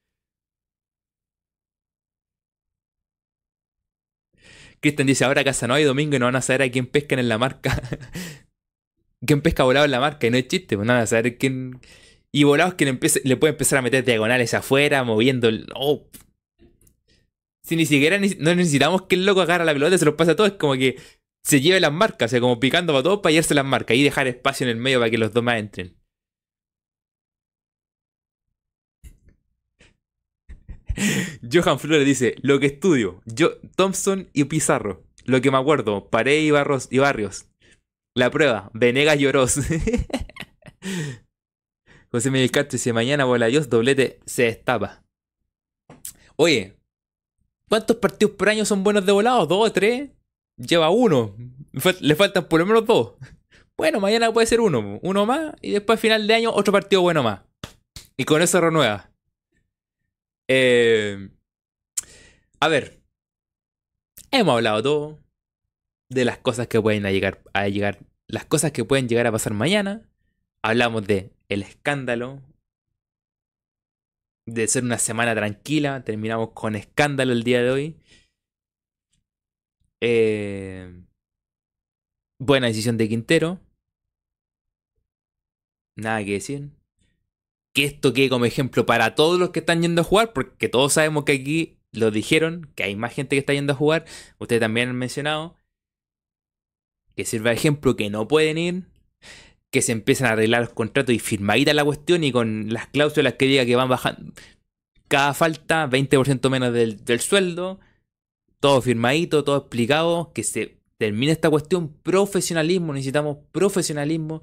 [4.80, 7.38] Cristian dice, ahora Casanova y Domingo no van a saber a quién pescan en la
[7.38, 7.82] marca.
[9.26, 10.26] ¿Quién pesca volado en la marca?
[10.28, 11.80] Y no es chiste, pues no van a saber quién...
[12.30, 15.66] Y volados que le, le puede empezar a meter diagonales afuera, moviendo el...
[17.64, 20.36] Si ni siquiera no necesitamos que el loco agarre la pelota, se los pasa a
[20.36, 20.50] todos.
[20.50, 20.96] Es como que
[21.46, 24.26] se lleve las marcas, o como picando para todos para llevarse las marcas y dejar
[24.26, 25.96] espacio en el medio para que los dos más entren.
[31.52, 35.04] Johan Flores dice, lo que estudio, yo, Thompson y Pizarro.
[35.24, 37.46] Lo que me acuerdo, Pared y, Barros, y Barrios.
[38.16, 39.26] La prueba, Venegas y.
[42.10, 45.04] José Miguel Castro dice, mañana bola Dios, doblete se destapa.
[46.34, 46.76] Oye,
[47.68, 49.46] ¿cuántos partidos por año son buenos de volado?
[49.46, 50.15] ¿Dos o tres?
[50.56, 51.36] Lleva uno.
[52.00, 53.14] Le faltan por lo menos dos.
[53.76, 54.98] Bueno, mañana puede ser uno.
[55.02, 55.54] Uno más.
[55.60, 57.42] Y después, final de año, otro partido bueno más.
[58.16, 59.10] Y con eso renueva.
[60.48, 61.28] Eh,
[62.60, 63.02] a ver.
[64.30, 65.18] Hemos hablado todo.
[66.08, 67.98] De las cosas que pueden llegar, a llegar.
[68.28, 70.08] Las cosas que pueden llegar a pasar mañana.
[70.62, 72.40] Hablamos de el escándalo.
[74.46, 76.02] De ser una semana tranquila.
[76.02, 77.96] Terminamos con escándalo el día de hoy.
[80.00, 81.02] Eh,
[82.38, 83.60] buena decisión de Quintero.
[85.96, 86.70] Nada que decir.
[87.74, 90.94] Que esto quede como ejemplo para todos los que están yendo a jugar, porque todos
[90.94, 94.04] sabemos que aquí lo dijeron, que hay más gente que está yendo a jugar.
[94.38, 95.56] Ustedes también han mencionado.
[97.14, 98.84] Que sirva de ejemplo que no pueden ir.
[99.70, 103.34] Que se empiezan a arreglar los contratos y firmadita la cuestión y con las cláusulas
[103.34, 104.32] que diga que van bajando.
[105.08, 107.80] Cada falta 20% menos del, del sueldo
[108.60, 114.40] todo firmadito, todo explicado, que se termine esta cuestión, profesionalismo, necesitamos profesionalismo,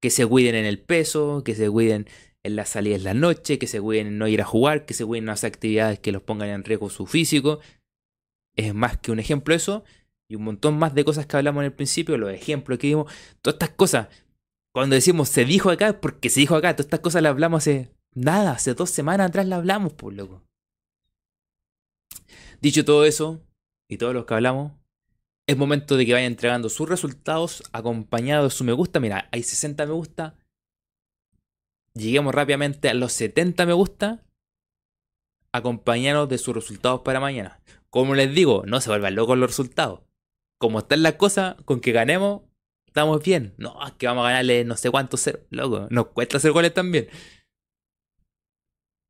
[0.00, 2.06] que se cuiden en el peso, que se cuiden
[2.42, 4.94] en las salidas en la noche, que se cuiden en no ir a jugar, que
[4.94, 7.60] se cuiden en hacer actividades que los pongan en riesgo su físico.
[8.56, 9.84] Es más que un ejemplo eso,
[10.28, 13.12] y un montón más de cosas que hablamos en el principio, los ejemplos que vimos,
[13.42, 14.08] todas estas cosas.
[14.72, 17.62] Cuando decimos se dijo acá, es porque se dijo acá, todas estas cosas las hablamos
[17.62, 20.42] hace nada, hace dos semanas atrás las hablamos, por loco.
[22.60, 23.40] Dicho todo eso,
[23.88, 24.72] y todos los que hablamos,
[25.46, 29.00] es momento de que vayan entregando sus resultados acompañados de su me gusta.
[29.00, 30.36] Mira, hay 60 me gusta.
[31.94, 34.24] Lleguemos rápidamente a los 70 me gusta.
[35.52, 37.60] Acompañados de sus resultados para mañana.
[37.88, 40.02] Como les digo, no se vuelvan locos los resultados.
[40.58, 42.42] Como están las cosas, con que ganemos,
[42.86, 43.54] estamos bien.
[43.56, 45.40] No, es que vamos a ganarle no sé cuántos cero.
[45.48, 47.08] Loco, nos cuesta hacer goles también.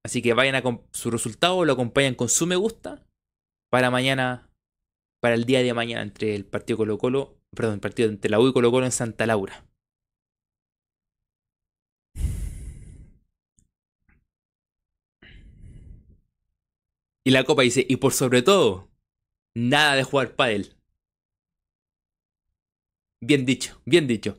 [0.04, 0.62] Así que vayan a
[0.92, 3.04] su resultado, lo acompañan con su me gusta
[3.70, 4.50] para mañana,
[5.20, 8.40] para el día de mañana entre el partido Colo Colo, perdón, el partido entre la
[8.40, 9.64] U y Colo Colo en Santa Laura.
[17.24, 18.90] Y la copa dice, y por sobre todo,
[19.54, 20.74] nada de jugar pádel.
[23.22, 24.38] Bien dicho, bien dicho.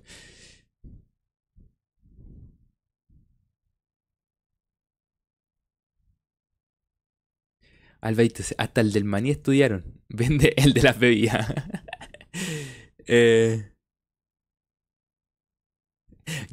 [8.01, 10.01] Albaite, hasta el del maní estudiaron.
[10.09, 11.53] Vende el de las bebidas.
[13.07, 13.71] eh,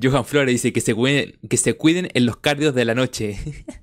[0.01, 3.39] Johan Flores dice que se cuiden, que se cuiden en los cardios de la noche.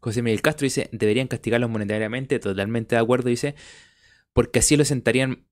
[0.00, 3.54] José Miguel Castro dice, deberían castigarlos monetariamente, totalmente de acuerdo, dice,
[4.34, 5.46] porque así lo sentarían,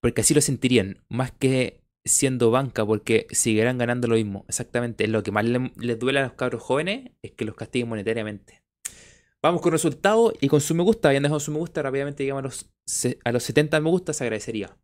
[0.00, 4.44] porque así lo sentirían, más que siendo banca, porque seguirán ganando lo mismo.
[4.48, 8.62] Exactamente, lo que más les, duele a los cabros jóvenes es que los castiguen monetariamente.
[9.42, 11.08] Vamos con resultados y con su me gusta.
[11.08, 14.24] Habían dejado su me gusta, rápidamente llegamos a los, a los 70 me gusta, se
[14.24, 14.76] agradecería.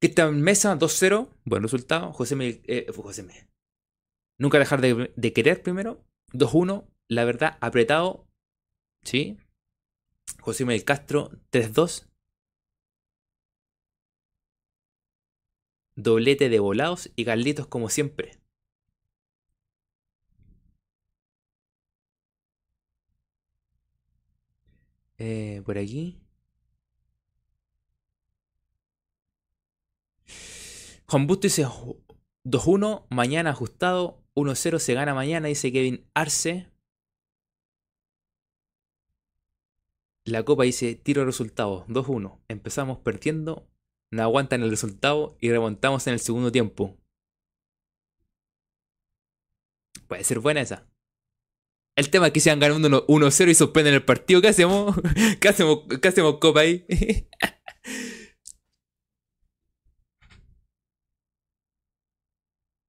[0.00, 2.12] en Mesa 2-0, buen resultado.
[2.12, 3.48] José me, eh, José me.
[4.38, 6.02] Nunca dejar de, de querer primero.
[6.32, 8.26] 2-1, la verdad, apretado.
[9.04, 9.38] ¿Sí?
[10.40, 12.09] José Miguel Castro, 3-2.
[16.02, 18.40] Doblete de volados y Carlitos como siempre.
[25.18, 26.18] Eh, por aquí.
[31.06, 31.66] Juan Busto dice
[32.44, 36.70] 2-1, mañana ajustado, 1-0 se gana mañana, dice Kevin Arce.
[40.24, 42.40] La copa dice tiro resultado, 2-1.
[42.48, 43.68] Empezamos perdiendo,
[44.10, 46.96] no aguantan el resultado y remontamos en el segundo tiempo.
[50.08, 50.86] Puede ser buena esa.
[51.96, 54.40] El tema es que se han ganando 1-0 y suspenden el partido.
[54.40, 54.96] ¿Qué hacemos?
[55.40, 56.86] ¿Qué hacemos, ¿Qué hacemos copa ahí?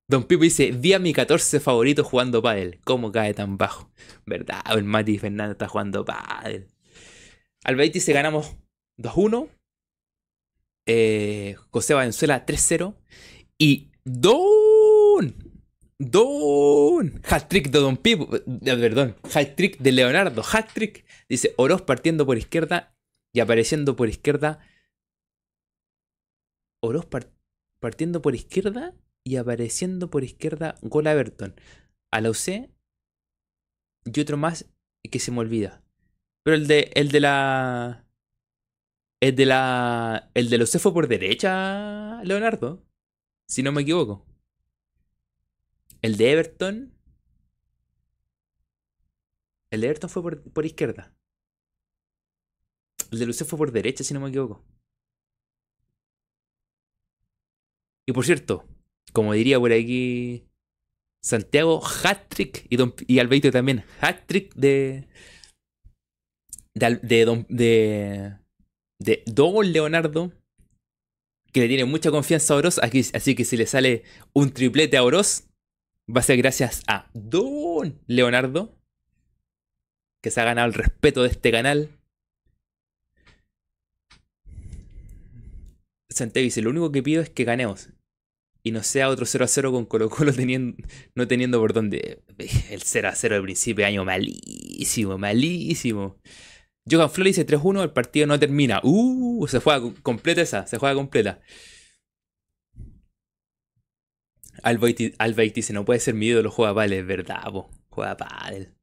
[0.08, 2.82] Don Pipo dice, vi a mi 14 favorito jugando pádel.
[2.84, 3.92] ¿Cómo cae tan bajo?
[4.26, 4.62] ¿Verdad?
[4.76, 6.68] El Mati Fernández está jugando pádel.
[7.64, 8.58] Al se ganamos
[8.98, 9.50] 2-1.
[10.86, 12.96] Eh, José Valenzuela 3-0.
[13.58, 15.36] Y Don.
[16.00, 17.22] Don.
[17.30, 18.36] Hat-trick de Don Pipo.
[18.36, 19.16] Eh, perdón.
[19.34, 20.42] Hat-trick de Leonardo.
[20.42, 21.06] Hat-trick.
[21.30, 22.96] Dice Oroz partiendo por izquierda
[23.34, 24.60] y apareciendo por izquierda.
[26.82, 27.08] Oroz
[27.80, 30.76] partiendo por izquierda y apareciendo por izquierda.
[30.82, 31.56] Gol a.
[32.12, 32.70] A la UC.
[34.06, 34.66] Y otro más
[35.10, 35.84] que se me olvida.
[36.44, 38.06] Pero el de, el de la.
[39.22, 40.32] El de la.
[40.34, 42.84] El de los fue por derecha, Leonardo.
[43.48, 44.26] Si no me equivoco.
[46.02, 46.98] El de Everton.
[49.70, 51.16] El de Everton fue por, izquierda.
[53.12, 54.66] El de Luce fue por derecha, si no me equivoco.
[58.08, 58.68] Y por cierto,
[59.14, 60.50] como diría por aquí
[61.24, 65.08] Santiago, hat-trick y, y Albeito también, hat-trick de,
[66.74, 68.41] de, de, de,
[69.26, 70.32] Don Leonardo,
[71.52, 74.04] que le tiene mucha confianza a Oroz, así que si le sale
[74.34, 75.48] un triplete a Oroz,
[76.10, 78.78] va a ser gracias a Don Leonardo,
[80.22, 81.90] que se ha ganado el respeto de este canal.
[86.34, 87.90] Dice, lo único que pido es que ganemos.
[88.64, 90.84] Y no sea otro 0 a 0 con Colo Colo teniendo,
[91.16, 92.22] no teniendo por dónde.
[92.70, 96.18] El 0 a 0 de principio de año malísimo, malísimo.
[96.90, 98.82] Johan Flores dice 3-1, el partido no termina.
[98.84, 101.42] Uh, se juega completa esa, se juega completa.
[104.64, 105.14] Albaiti
[105.56, 107.70] dice, no puede ser mi ídolo, juega pádel, es verdad, po.
[107.90, 108.76] juega pádel.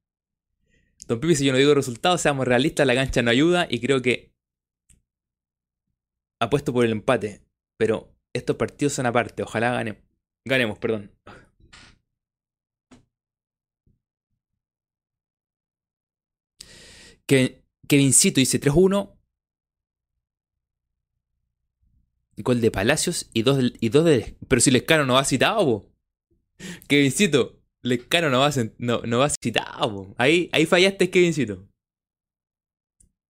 [1.07, 4.03] Don Pipi dice, yo no digo resultados, seamos realistas, la cancha no ayuda y creo
[4.03, 4.33] que
[6.41, 7.43] apuesto por el empate.
[7.79, 10.03] Pero estos partidos son aparte, ojalá ganemos.
[10.45, 11.13] Ganemos, perdón.
[17.27, 17.58] Que
[17.89, 19.15] Kevincito dice 3-1.
[22.37, 24.37] Gol de Palacios y dos, y dos de.
[24.49, 25.93] Pero si Lescano no va citado, po.
[26.89, 31.69] Kevincito, Lescano no va, no, no va citado, Ahí, ahí fallaste, Kevincito.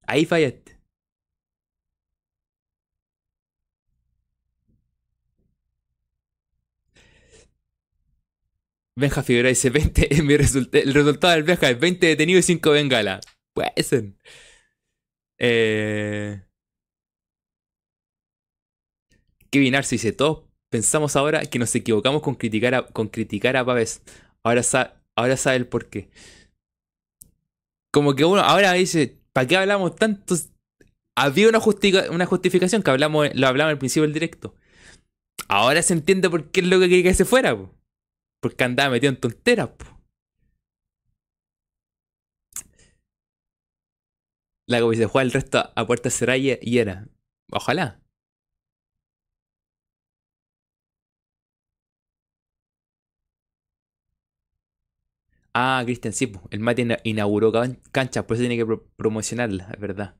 [0.07, 0.77] Ahí fallaste.
[8.95, 10.07] Benja Figueroa dice 20.
[10.81, 13.21] el resultado del Benja es 20 detenidos y 5 bengalas.
[13.53, 14.13] Puede ser.
[15.39, 16.41] Eh...
[19.49, 23.61] Kevin Arce dice, todos pensamos ahora que nos equivocamos con criticar a, con criticar a.
[24.43, 24.61] Ahora,
[25.15, 26.09] ahora sabe el por qué.
[27.91, 30.35] Como que uno ahora dice, ¿para qué hablamos tanto?
[31.15, 31.59] Había una,
[32.11, 34.55] una justificación que hablamos, lo hablamos al principio del directo.
[35.47, 37.73] Ahora se entiende por qué es lo que quería que se fuera, po.
[38.41, 39.96] Porque andaba metido en tonteras, po.
[44.67, 47.07] La Copa se juega el resto a puerta cerrada y era.
[47.51, 47.99] Ojalá.
[55.53, 59.79] Ah, Cristian, sí, el ina- inauguró can- canchas, por eso tiene que pro- promocionarla, es
[59.79, 60.15] verdad.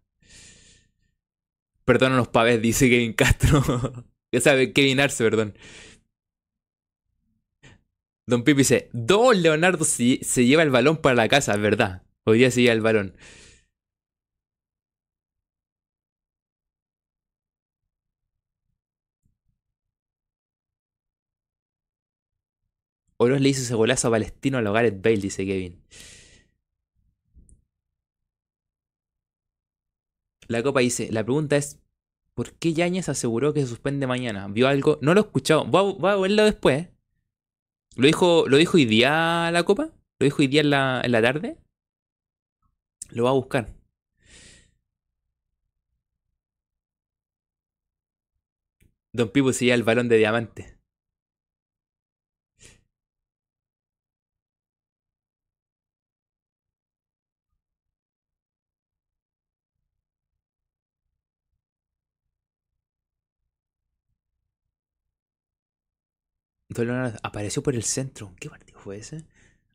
[1.85, 3.61] Perdónanos, Pavés, dice Kevin Castro.
[4.31, 5.55] ya sabe, Kevin Arce, perdón.
[8.25, 12.03] Don Pipi dice, Don Leonardo se, se lleva el balón para la casa, es verdad.
[12.25, 13.15] Hoy día se lleva el balón.
[23.17, 25.81] Oroz le hizo ese golazo a Palestino a Gareth Bale, dice Kevin.
[30.47, 31.79] La copa dice, la pregunta es,
[32.33, 34.47] ¿por qué Yáñez aseguró que se suspende mañana?
[34.47, 34.97] ¿Vio algo?
[35.01, 35.65] No lo he escuchado.
[35.65, 36.89] Voy a verlo después.
[37.95, 39.91] ¿Lo dijo, ¿Lo dijo hoy día la copa?
[40.19, 41.57] ¿Lo dijo hoy día en la, en la tarde?
[43.09, 43.73] Lo va a buscar.
[49.13, 50.76] Don Pipo se lleva el balón de diamante.
[67.23, 68.33] Apareció por el centro.
[68.39, 69.25] ¿Qué partido fue ese?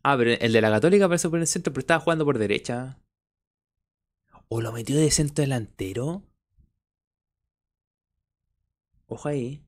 [0.02, 2.98] Ah, pero el de la Católica apareció por el centro, pero estaba jugando por derecha.
[4.48, 6.22] ¿O lo metió de centro delantero?
[9.06, 9.62] Ojo ahí.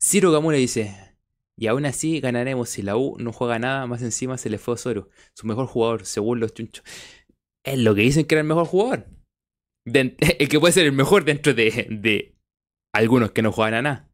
[0.00, 1.16] Ciro Gamura dice,
[1.56, 4.74] y aún así ganaremos si la U no juega nada, más encima se le fue
[4.74, 6.84] Osorio, su mejor jugador, según los chunchos.
[7.64, 9.17] Es lo que dicen que era el mejor jugador.
[10.38, 12.34] El que puede ser el mejor dentro de, de
[12.94, 14.08] algunos que no juegan a nada.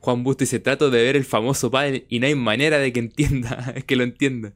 [0.00, 3.00] Juan Busto dice, trato de ver el famoso padre y no hay manera de que
[3.00, 4.52] entienda, que lo entienda.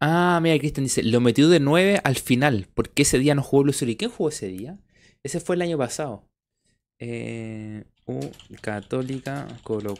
[0.00, 3.64] Ah, mira, Cristian dice, lo metió de 9 al final, porque ese día no jugó
[3.64, 4.78] Luis ¿Y quién jugó ese día?
[5.22, 6.28] Ese fue el año pasado.
[6.98, 8.20] Eh, U
[8.60, 9.94] Católica Colo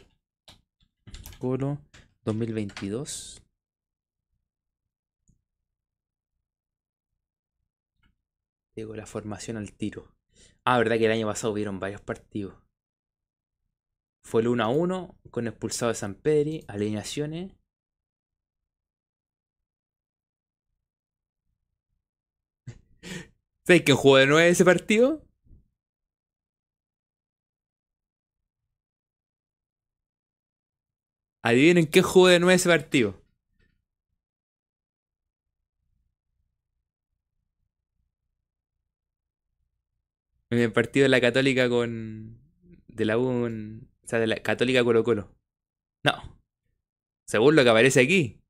[1.38, 1.78] Colo
[2.24, 3.42] 2022.
[8.74, 10.14] Llegó la formación al tiro.
[10.64, 12.54] Ah, verdad que el año pasado hubieron varios partidos.
[14.22, 17.52] Fue el 1 a 1 con expulsado de San Pedri, alineaciones.
[23.66, 25.22] ¿Sabes quién jugó de 9 ese partido?
[31.44, 33.22] Adivinen qué jugó de 9 ese partido.
[40.50, 42.38] En el partido de la Católica con.
[42.88, 43.24] De la U.
[43.24, 45.34] con- O sea, de la Católica Colo Colo.
[46.04, 46.38] No.
[47.26, 48.43] Según lo que aparece aquí.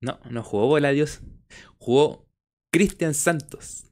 [0.00, 1.20] No, no jugó Bola Dios.
[1.78, 2.26] Jugó
[2.72, 3.84] Cristian Santos.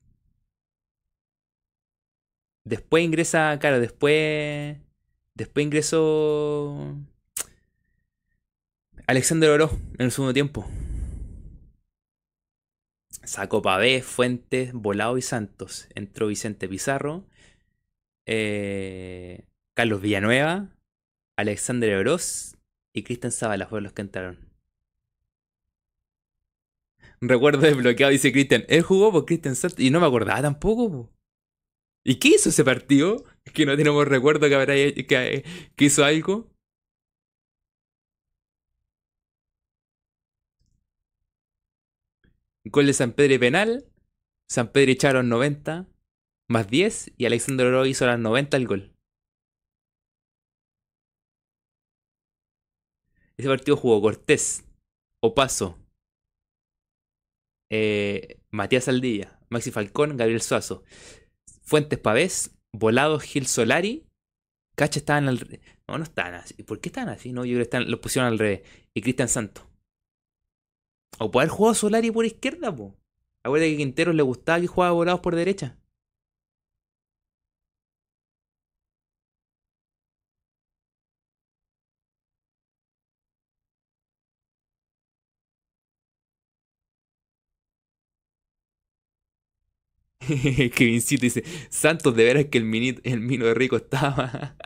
[2.64, 4.76] Después ingresa, claro, después.
[5.34, 6.96] Después ingresó.
[9.06, 10.66] Alexander Oro en el segundo tiempo.
[13.24, 15.88] Sacó Pavé, Fuentes, Volado y Santos.
[15.94, 17.24] Entró Vicente Pizarro.
[18.26, 20.70] eh, Carlos Villanueva.
[21.36, 22.56] Alexander Oroz.
[22.94, 24.45] Y Cristian Zavala fueron los que entraron.
[27.28, 28.64] Recuerdo desbloqueado, dice Cristian.
[28.68, 29.80] Él jugó por Cristian Santos.
[29.80, 30.90] Y no me acordaba tampoco.
[30.90, 31.12] po.
[32.04, 33.24] ¿Y qué hizo ese partido?
[33.44, 35.44] Es que no tenemos recuerdo que, habrá, que,
[35.78, 36.48] hizo algo.
[42.64, 43.84] Gol de San Pedro penal.
[44.48, 45.88] San Pedro echaron 90
[46.48, 48.92] más 10 y Alexander Oro hizo las 90 el gol.
[53.36, 54.64] Ese partido jugó Cortés,
[55.22, 55.78] Opaso,
[57.70, 60.84] eh, Matías Aldilla, Maxi Falcón, Gabriel Suazo,
[61.62, 64.06] Fuentes Pavés, Volado Gil Solari.
[64.76, 65.60] Cacha estaban al.
[65.88, 66.62] No, no estaban así.
[66.62, 67.32] ¿Por qué estaban así?
[67.32, 68.62] No, yo creo que están, los pusieron al revés.
[68.92, 69.64] Y Cristian Santos.
[71.18, 72.94] O puede haber jugado Solari por izquierda, po.
[73.42, 75.78] Acuérdate que Quinteros le gustaba que jugaba volados por derecha.
[90.74, 94.56] que Vincito dice, Santos, de veras que el, el mino de rico estaba.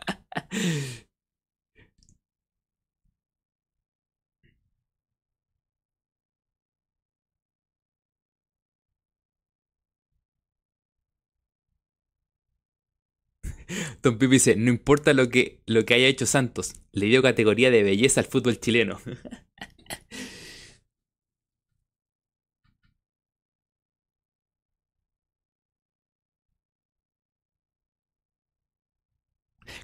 [14.03, 17.70] Don Pipi dice, no importa lo que, lo que haya hecho Santos, le dio categoría
[17.70, 19.01] de belleza al fútbol chileno.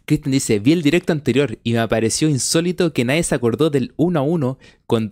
[0.06, 3.92] Kristen dice, vi el directo anterior y me pareció insólito que nadie se acordó del
[3.96, 5.08] 1 a 1 con,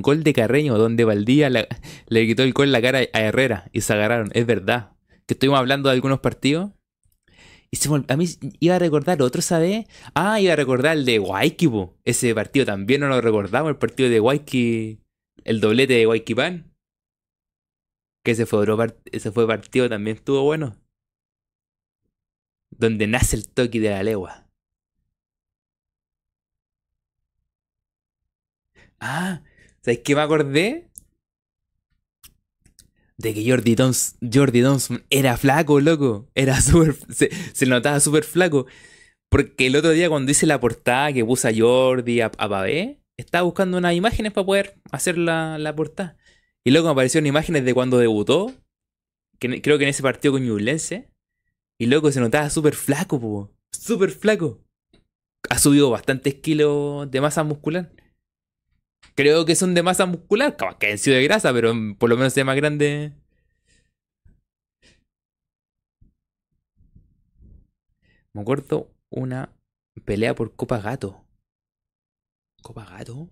[0.00, 3.82] gol de Carreño, donde Valdía le quitó el gol en la cara a Herrera y
[3.82, 4.30] se agarraron.
[4.32, 4.92] Es verdad.
[5.26, 6.70] Que estuvimos hablando de algunos partidos.
[7.70, 8.26] Y a mí
[8.60, 9.84] iba a recordar otro, ¿sabes?
[10.14, 11.70] Ah, iba a recordar el de Waiki,
[12.04, 15.00] Ese partido también no lo recordamos, el partido de Waiki,
[15.44, 16.74] el doblete de Waiki Pan.
[18.24, 18.66] Que ese fue,
[19.12, 20.76] ese fue partido también estuvo bueno
[22.80, 24.46] donde nace el toque de la legua.
[29.00, 29.42] Ah,
[29.82, 30.90] ¿sabes qué me acordé?
[33.18, 34.62] De que Jordi Dons, Jordi
[35.10, 36.28] era flaco, loco.
[36.34, 36.96] Era súper.
[37.12, 38.66] Se, se, notaba súper flaco.
[39.30, 42.66] Porque el otro día, cuando hice la portada que puse a Jordi, a, a
[43.18, 46.16] estaba buscando unas imágenes para poder hacer la, la portada.
[46.64, 48.54] Y luego me aparecieron imágenes de cuando debutó.
[49.38, 51.09] Que, creo que en ese partido con Ñublense.
[51.80, 53.50] Y loco, se notaba súper flaco, po.
[53.72, 54.62] Súper flaco.
[55.48, 57.90] Ha subido bastantes kilos de masa muscular.
[59.14, 62.34] Creo que son de masa muscular, que han sido de grasa, pero por lo menos
[62.34, 63.14] sea más grande.
[68.34, 69.56] Me acuerdo una
[70.04, 71.24] pelea por Copa Gato.
[72.62, 73.30] ¿Copa Gato?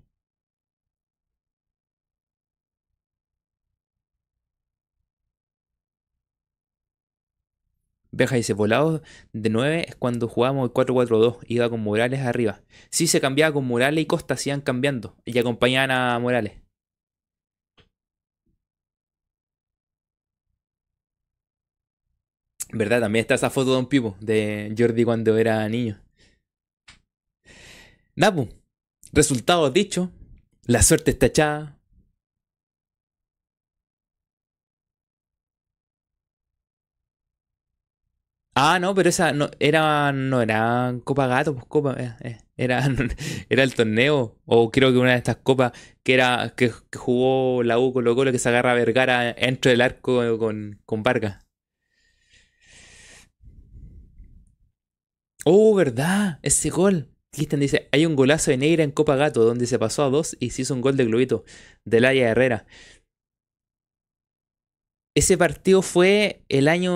[8.10, 9.02] Beja dice, volado
[9.32, 12.62] de 9 es cuando jugábamos el 4-4-2, iba con Morales arriba.
[12.90, 16.54] Sí, se cambiaba con Morales y Costa, se iban cambiando y acompañaban a Morales.
[22.72, 23.00] ¿Verdad?
[23.00, 26.00] También está esa foto de Don Pipo, de Jordi cuando era niño.
[28.14, 28.48] Napu,
[29.12, 30.10] resultados dichos,
[30.64, 31.77] la suerte está echada,
[38.60, 42.82] Ah, no, pero esa no era, no era Copa Gato, pues Copa, eh, eh, era,
[43.48, 45.72] era el torneo, o creo que una de estas copas
[46.02, 50.38] que era que, jugó la U con lo que se agarra Vergara dentro del arco
[50.38, 51.46] con, con Vargas.
[55.44, 56.38] Oh, ¿verdad?
[56.42, 57.08] Ese gol.
[57.30, 60.36] Cristian dice, hay un golazo de Negra en Copa Gato, donde se pasó a dos
[60.40, 61.44] y se hizo un gol de globito
[61.84, 62.66] de Laia Herrera.
[65.14, 66.92] Ese partido fue el año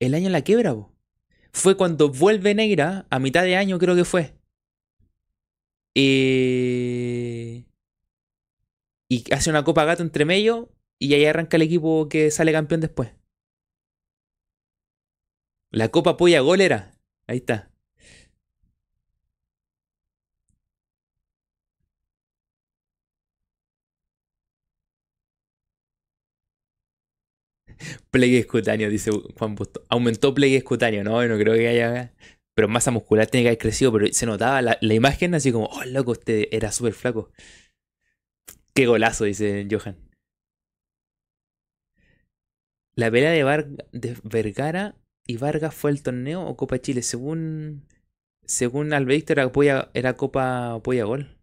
[0.00, 0.74] el año en la quiebra,
[1.52, 4.34] Fue cuando vuelve Negra, a mitad de año creo que fue.
[5.94, 7.64] Y
[9.32, 13.12] hace una copa gato entre medio y ahí arranca el equipo que sale campeón después.
[15.70, 16.92] La copa polla gol era.
[17.26, 17.67] Ahí está.
[28.10, 29.84] Plegue escutáneo, dice Juan Busto.
[29.88, 32.14] Aumentó plegue escutáneo, no, no creo que haya.
[32.54, 35.84] Pero masa muscular tiene que haber crecido, pero se notaba la, imagen así como, oh,
[35.84, 37.30] loco, usted era súper flaco.
[38.74, 39.96] Qué golazo, dice Johan.
[42.96, 47.02] La pelea de, de Vergara y Vargas fue el torneo o Copa Chile.
[47.02, 47.86] Según,
[48.44, 51.37] según Albector era, era Copa Apoya Gol.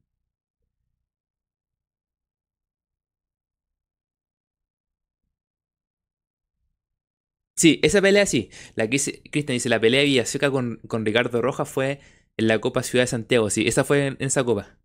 [7.57, 8.49] Sí, esa pelea sí.
[8.75, 8.97] La que
[9.31, 12.01] Cristian dice, la pelea de Villaseca con, con Ricardo Rojas fue
[12.37, 13.49] en la Copa Ciudad de Santiago.
[13.49, 14.77] Sí, esa fue en, esa copa.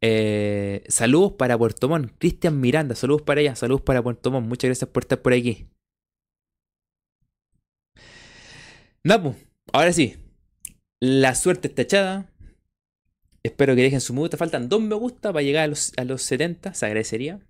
[0.00, 2.12] Eh, saludos para Puerto Montt.
[2.18, 4.46] Cristian Miranda, saludos para ella, saludos para Puerto Montt.
[4.46, 5.68] Muchas gracias por estar por aquí.
[9.04, 9.34] Napu,
[9.72, 10.16] ahora sí.
[11.02, 12.30] La suerte está echada.
[13.42, 14.36] Espero que dejen su me gusta.
[14.38, 16.72] Faltan dos me gusta para llegar a los, a los 70.
[16.74, 17.40] Se agradecería.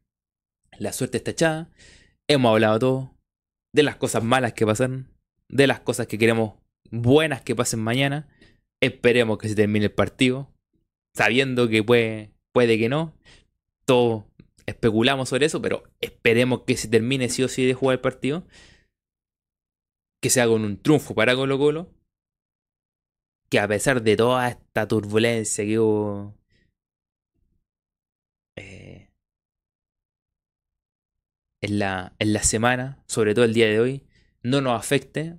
[0.78, 1.70] La suerte está echada.
[2.30, 3.14] Hemos hablado todo.
[3.74, 5.12] De las cosas malas que pasan.
[5.48, 6.54] De las cosas que queremos
[6.88, 8.28] buenas que pasen mañana.
[8.80, 10.48] Esperemos que se termine el partido.
[11.12, 13.18] sabiendo que puede, puede que no.
[13.84, 14.26] Todos
[14.64, 18.46] especulamos sobre eso, pero esperemos que se termine sí o sí de jugar el partido.
[20.22, 21.92] Que sea con un triunfo para Colo Colo.
[23.48, 26.39] Que a pesar de toda esta turbulencia que hubo
[31.62, 34.04] en, la, en la semana, sobre todo el día de hoy,
[34.42, 35.36] no nos afecte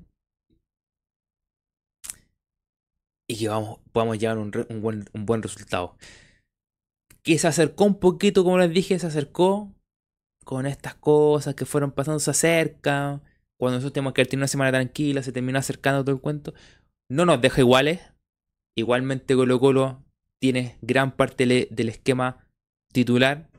[3.32, 5.96] y que vamos, podamos llegar a un, buen, un buen resultado.
[7.24, 9.74] Que se acercó un poquito, como les dije, se acercó
[10.44, 13.22] con estas cosas que fueron pasando, se acerca.
[13.58, 16.54] Cuando nosotros tenemos que tener una semana tranquila, se terminó acercando todo el cuento.
[17.10, 18.02] No nos deja iguales.
[18.76, 20.04] Igualmente Colo Colo
[20.42, 22.46] tiene gran parte del esquema
[22.92, 23.50] titular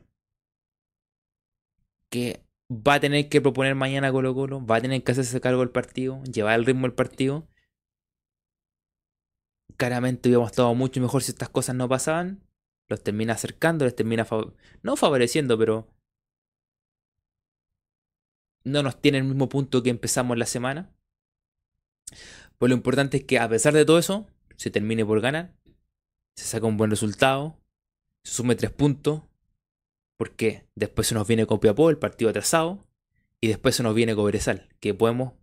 [2.11, 2.42] que
[2.81, 5.69] va a tener que proponer mañana Colo Colo, va a tener que hacerse cargo del
[5.69, 7.47] partido, llevar el ritmo del partido
[9.77, 12.41] claramente hubiéramos estado mucho mejor si estas cosas no pasaban.
[12.89, 14.27] Los termina acercando, les termina
[14.81, 15.87] no favoreciendo, pero
[18.63, 20.93] no nos tiene el mismo punto que empezamos la semana.
[22.57, 24.27] Pues lo importante es que a pesar de todo eso,
[24.57, 25.53] se termine por ganar,
[26.35, 27.59] se saca un buen resultado,
[28.23, 29.23] se sume tres puntos,
[30.23, 32.87] porque después se nos viene Copiapó, el partido atrasado,
[33.41, 35.33] y después se nos viene Cobresal, que podemos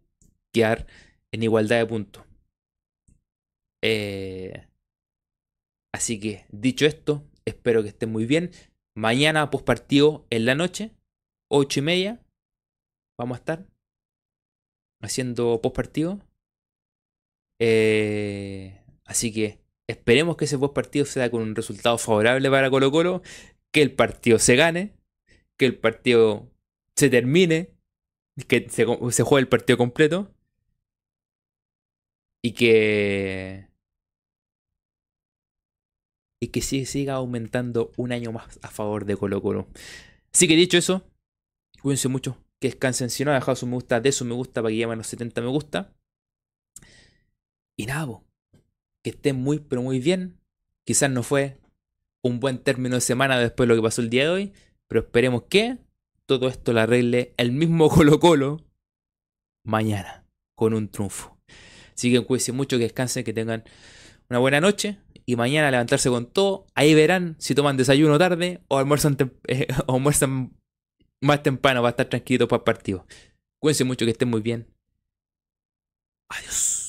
[0.54, 0.86] quedar
[1.32, 2.24] en igualdad de puntos.
[3.84, 4.66] Eh,
[5.92, 8.52] así que, dicho esto, espero que estén muy bien.
[8.96, 10.92] Mañana, post partido en la noche,
[11.50, 12.22] 8 y media,
[13.18, 13.66] vamos a estar
[15.02, 16.20] haciendo post partido.
[17.60, 22.90] Eh, así que esperemos que ese post partido sea con un resultado favorable para Colo
[22.90, 23.20] Colo,
[23.72, 24.94] que el partido se gane,
[25.58, 26.50] que el partido
[26.96, 27.70] se termine,
[28.48, 30.34] que se, juegue el partido completo
[32.42, 33.68] y que
[36.42, 39.68] y que siga aumentando un año más a favor de Colo Colo.
[40.32, 41.06] Así que dicho eso,
[41.82, 43.10] cuídense mucho, que descansen.
[43.10, 45.06] Si no, dejado su me gusta, de su me gusta para que lleguen a los
[45.06, 45.94] 70 me gusta.
[47.76, 48.22] Y nada,
[49.04, 50.40] que estén muy, pero muy bien.
[50.86, 51.59] Quizás no fue
[52.22, 54.52] un buen término de semana después de lo que pasó el día de hoy,
[54.88, 55.78] pero esperemos que
[56.26, 58.64] todo esto lo arregle el mismo Colo Colo
[59.64, 60.24] mañana
[60.56, 61.38] con un triunfo.
[61.94, 63.64] Así que cuídense mucho, que descansen, que tengan
[64.28, 66.66] una buena noche y mañana levantarse con todo.
[66.74, 69.16] Ahí verán si toman desayuno tarde o almuerzan,
[69.48, 69.68] eh,
[71.20, 73.06] más temprano para estar tranquilitos para el partido.
[73.60, 74.66] Cuídense mucho, que estén muy bien.
[76.30, 76.79] Adiós.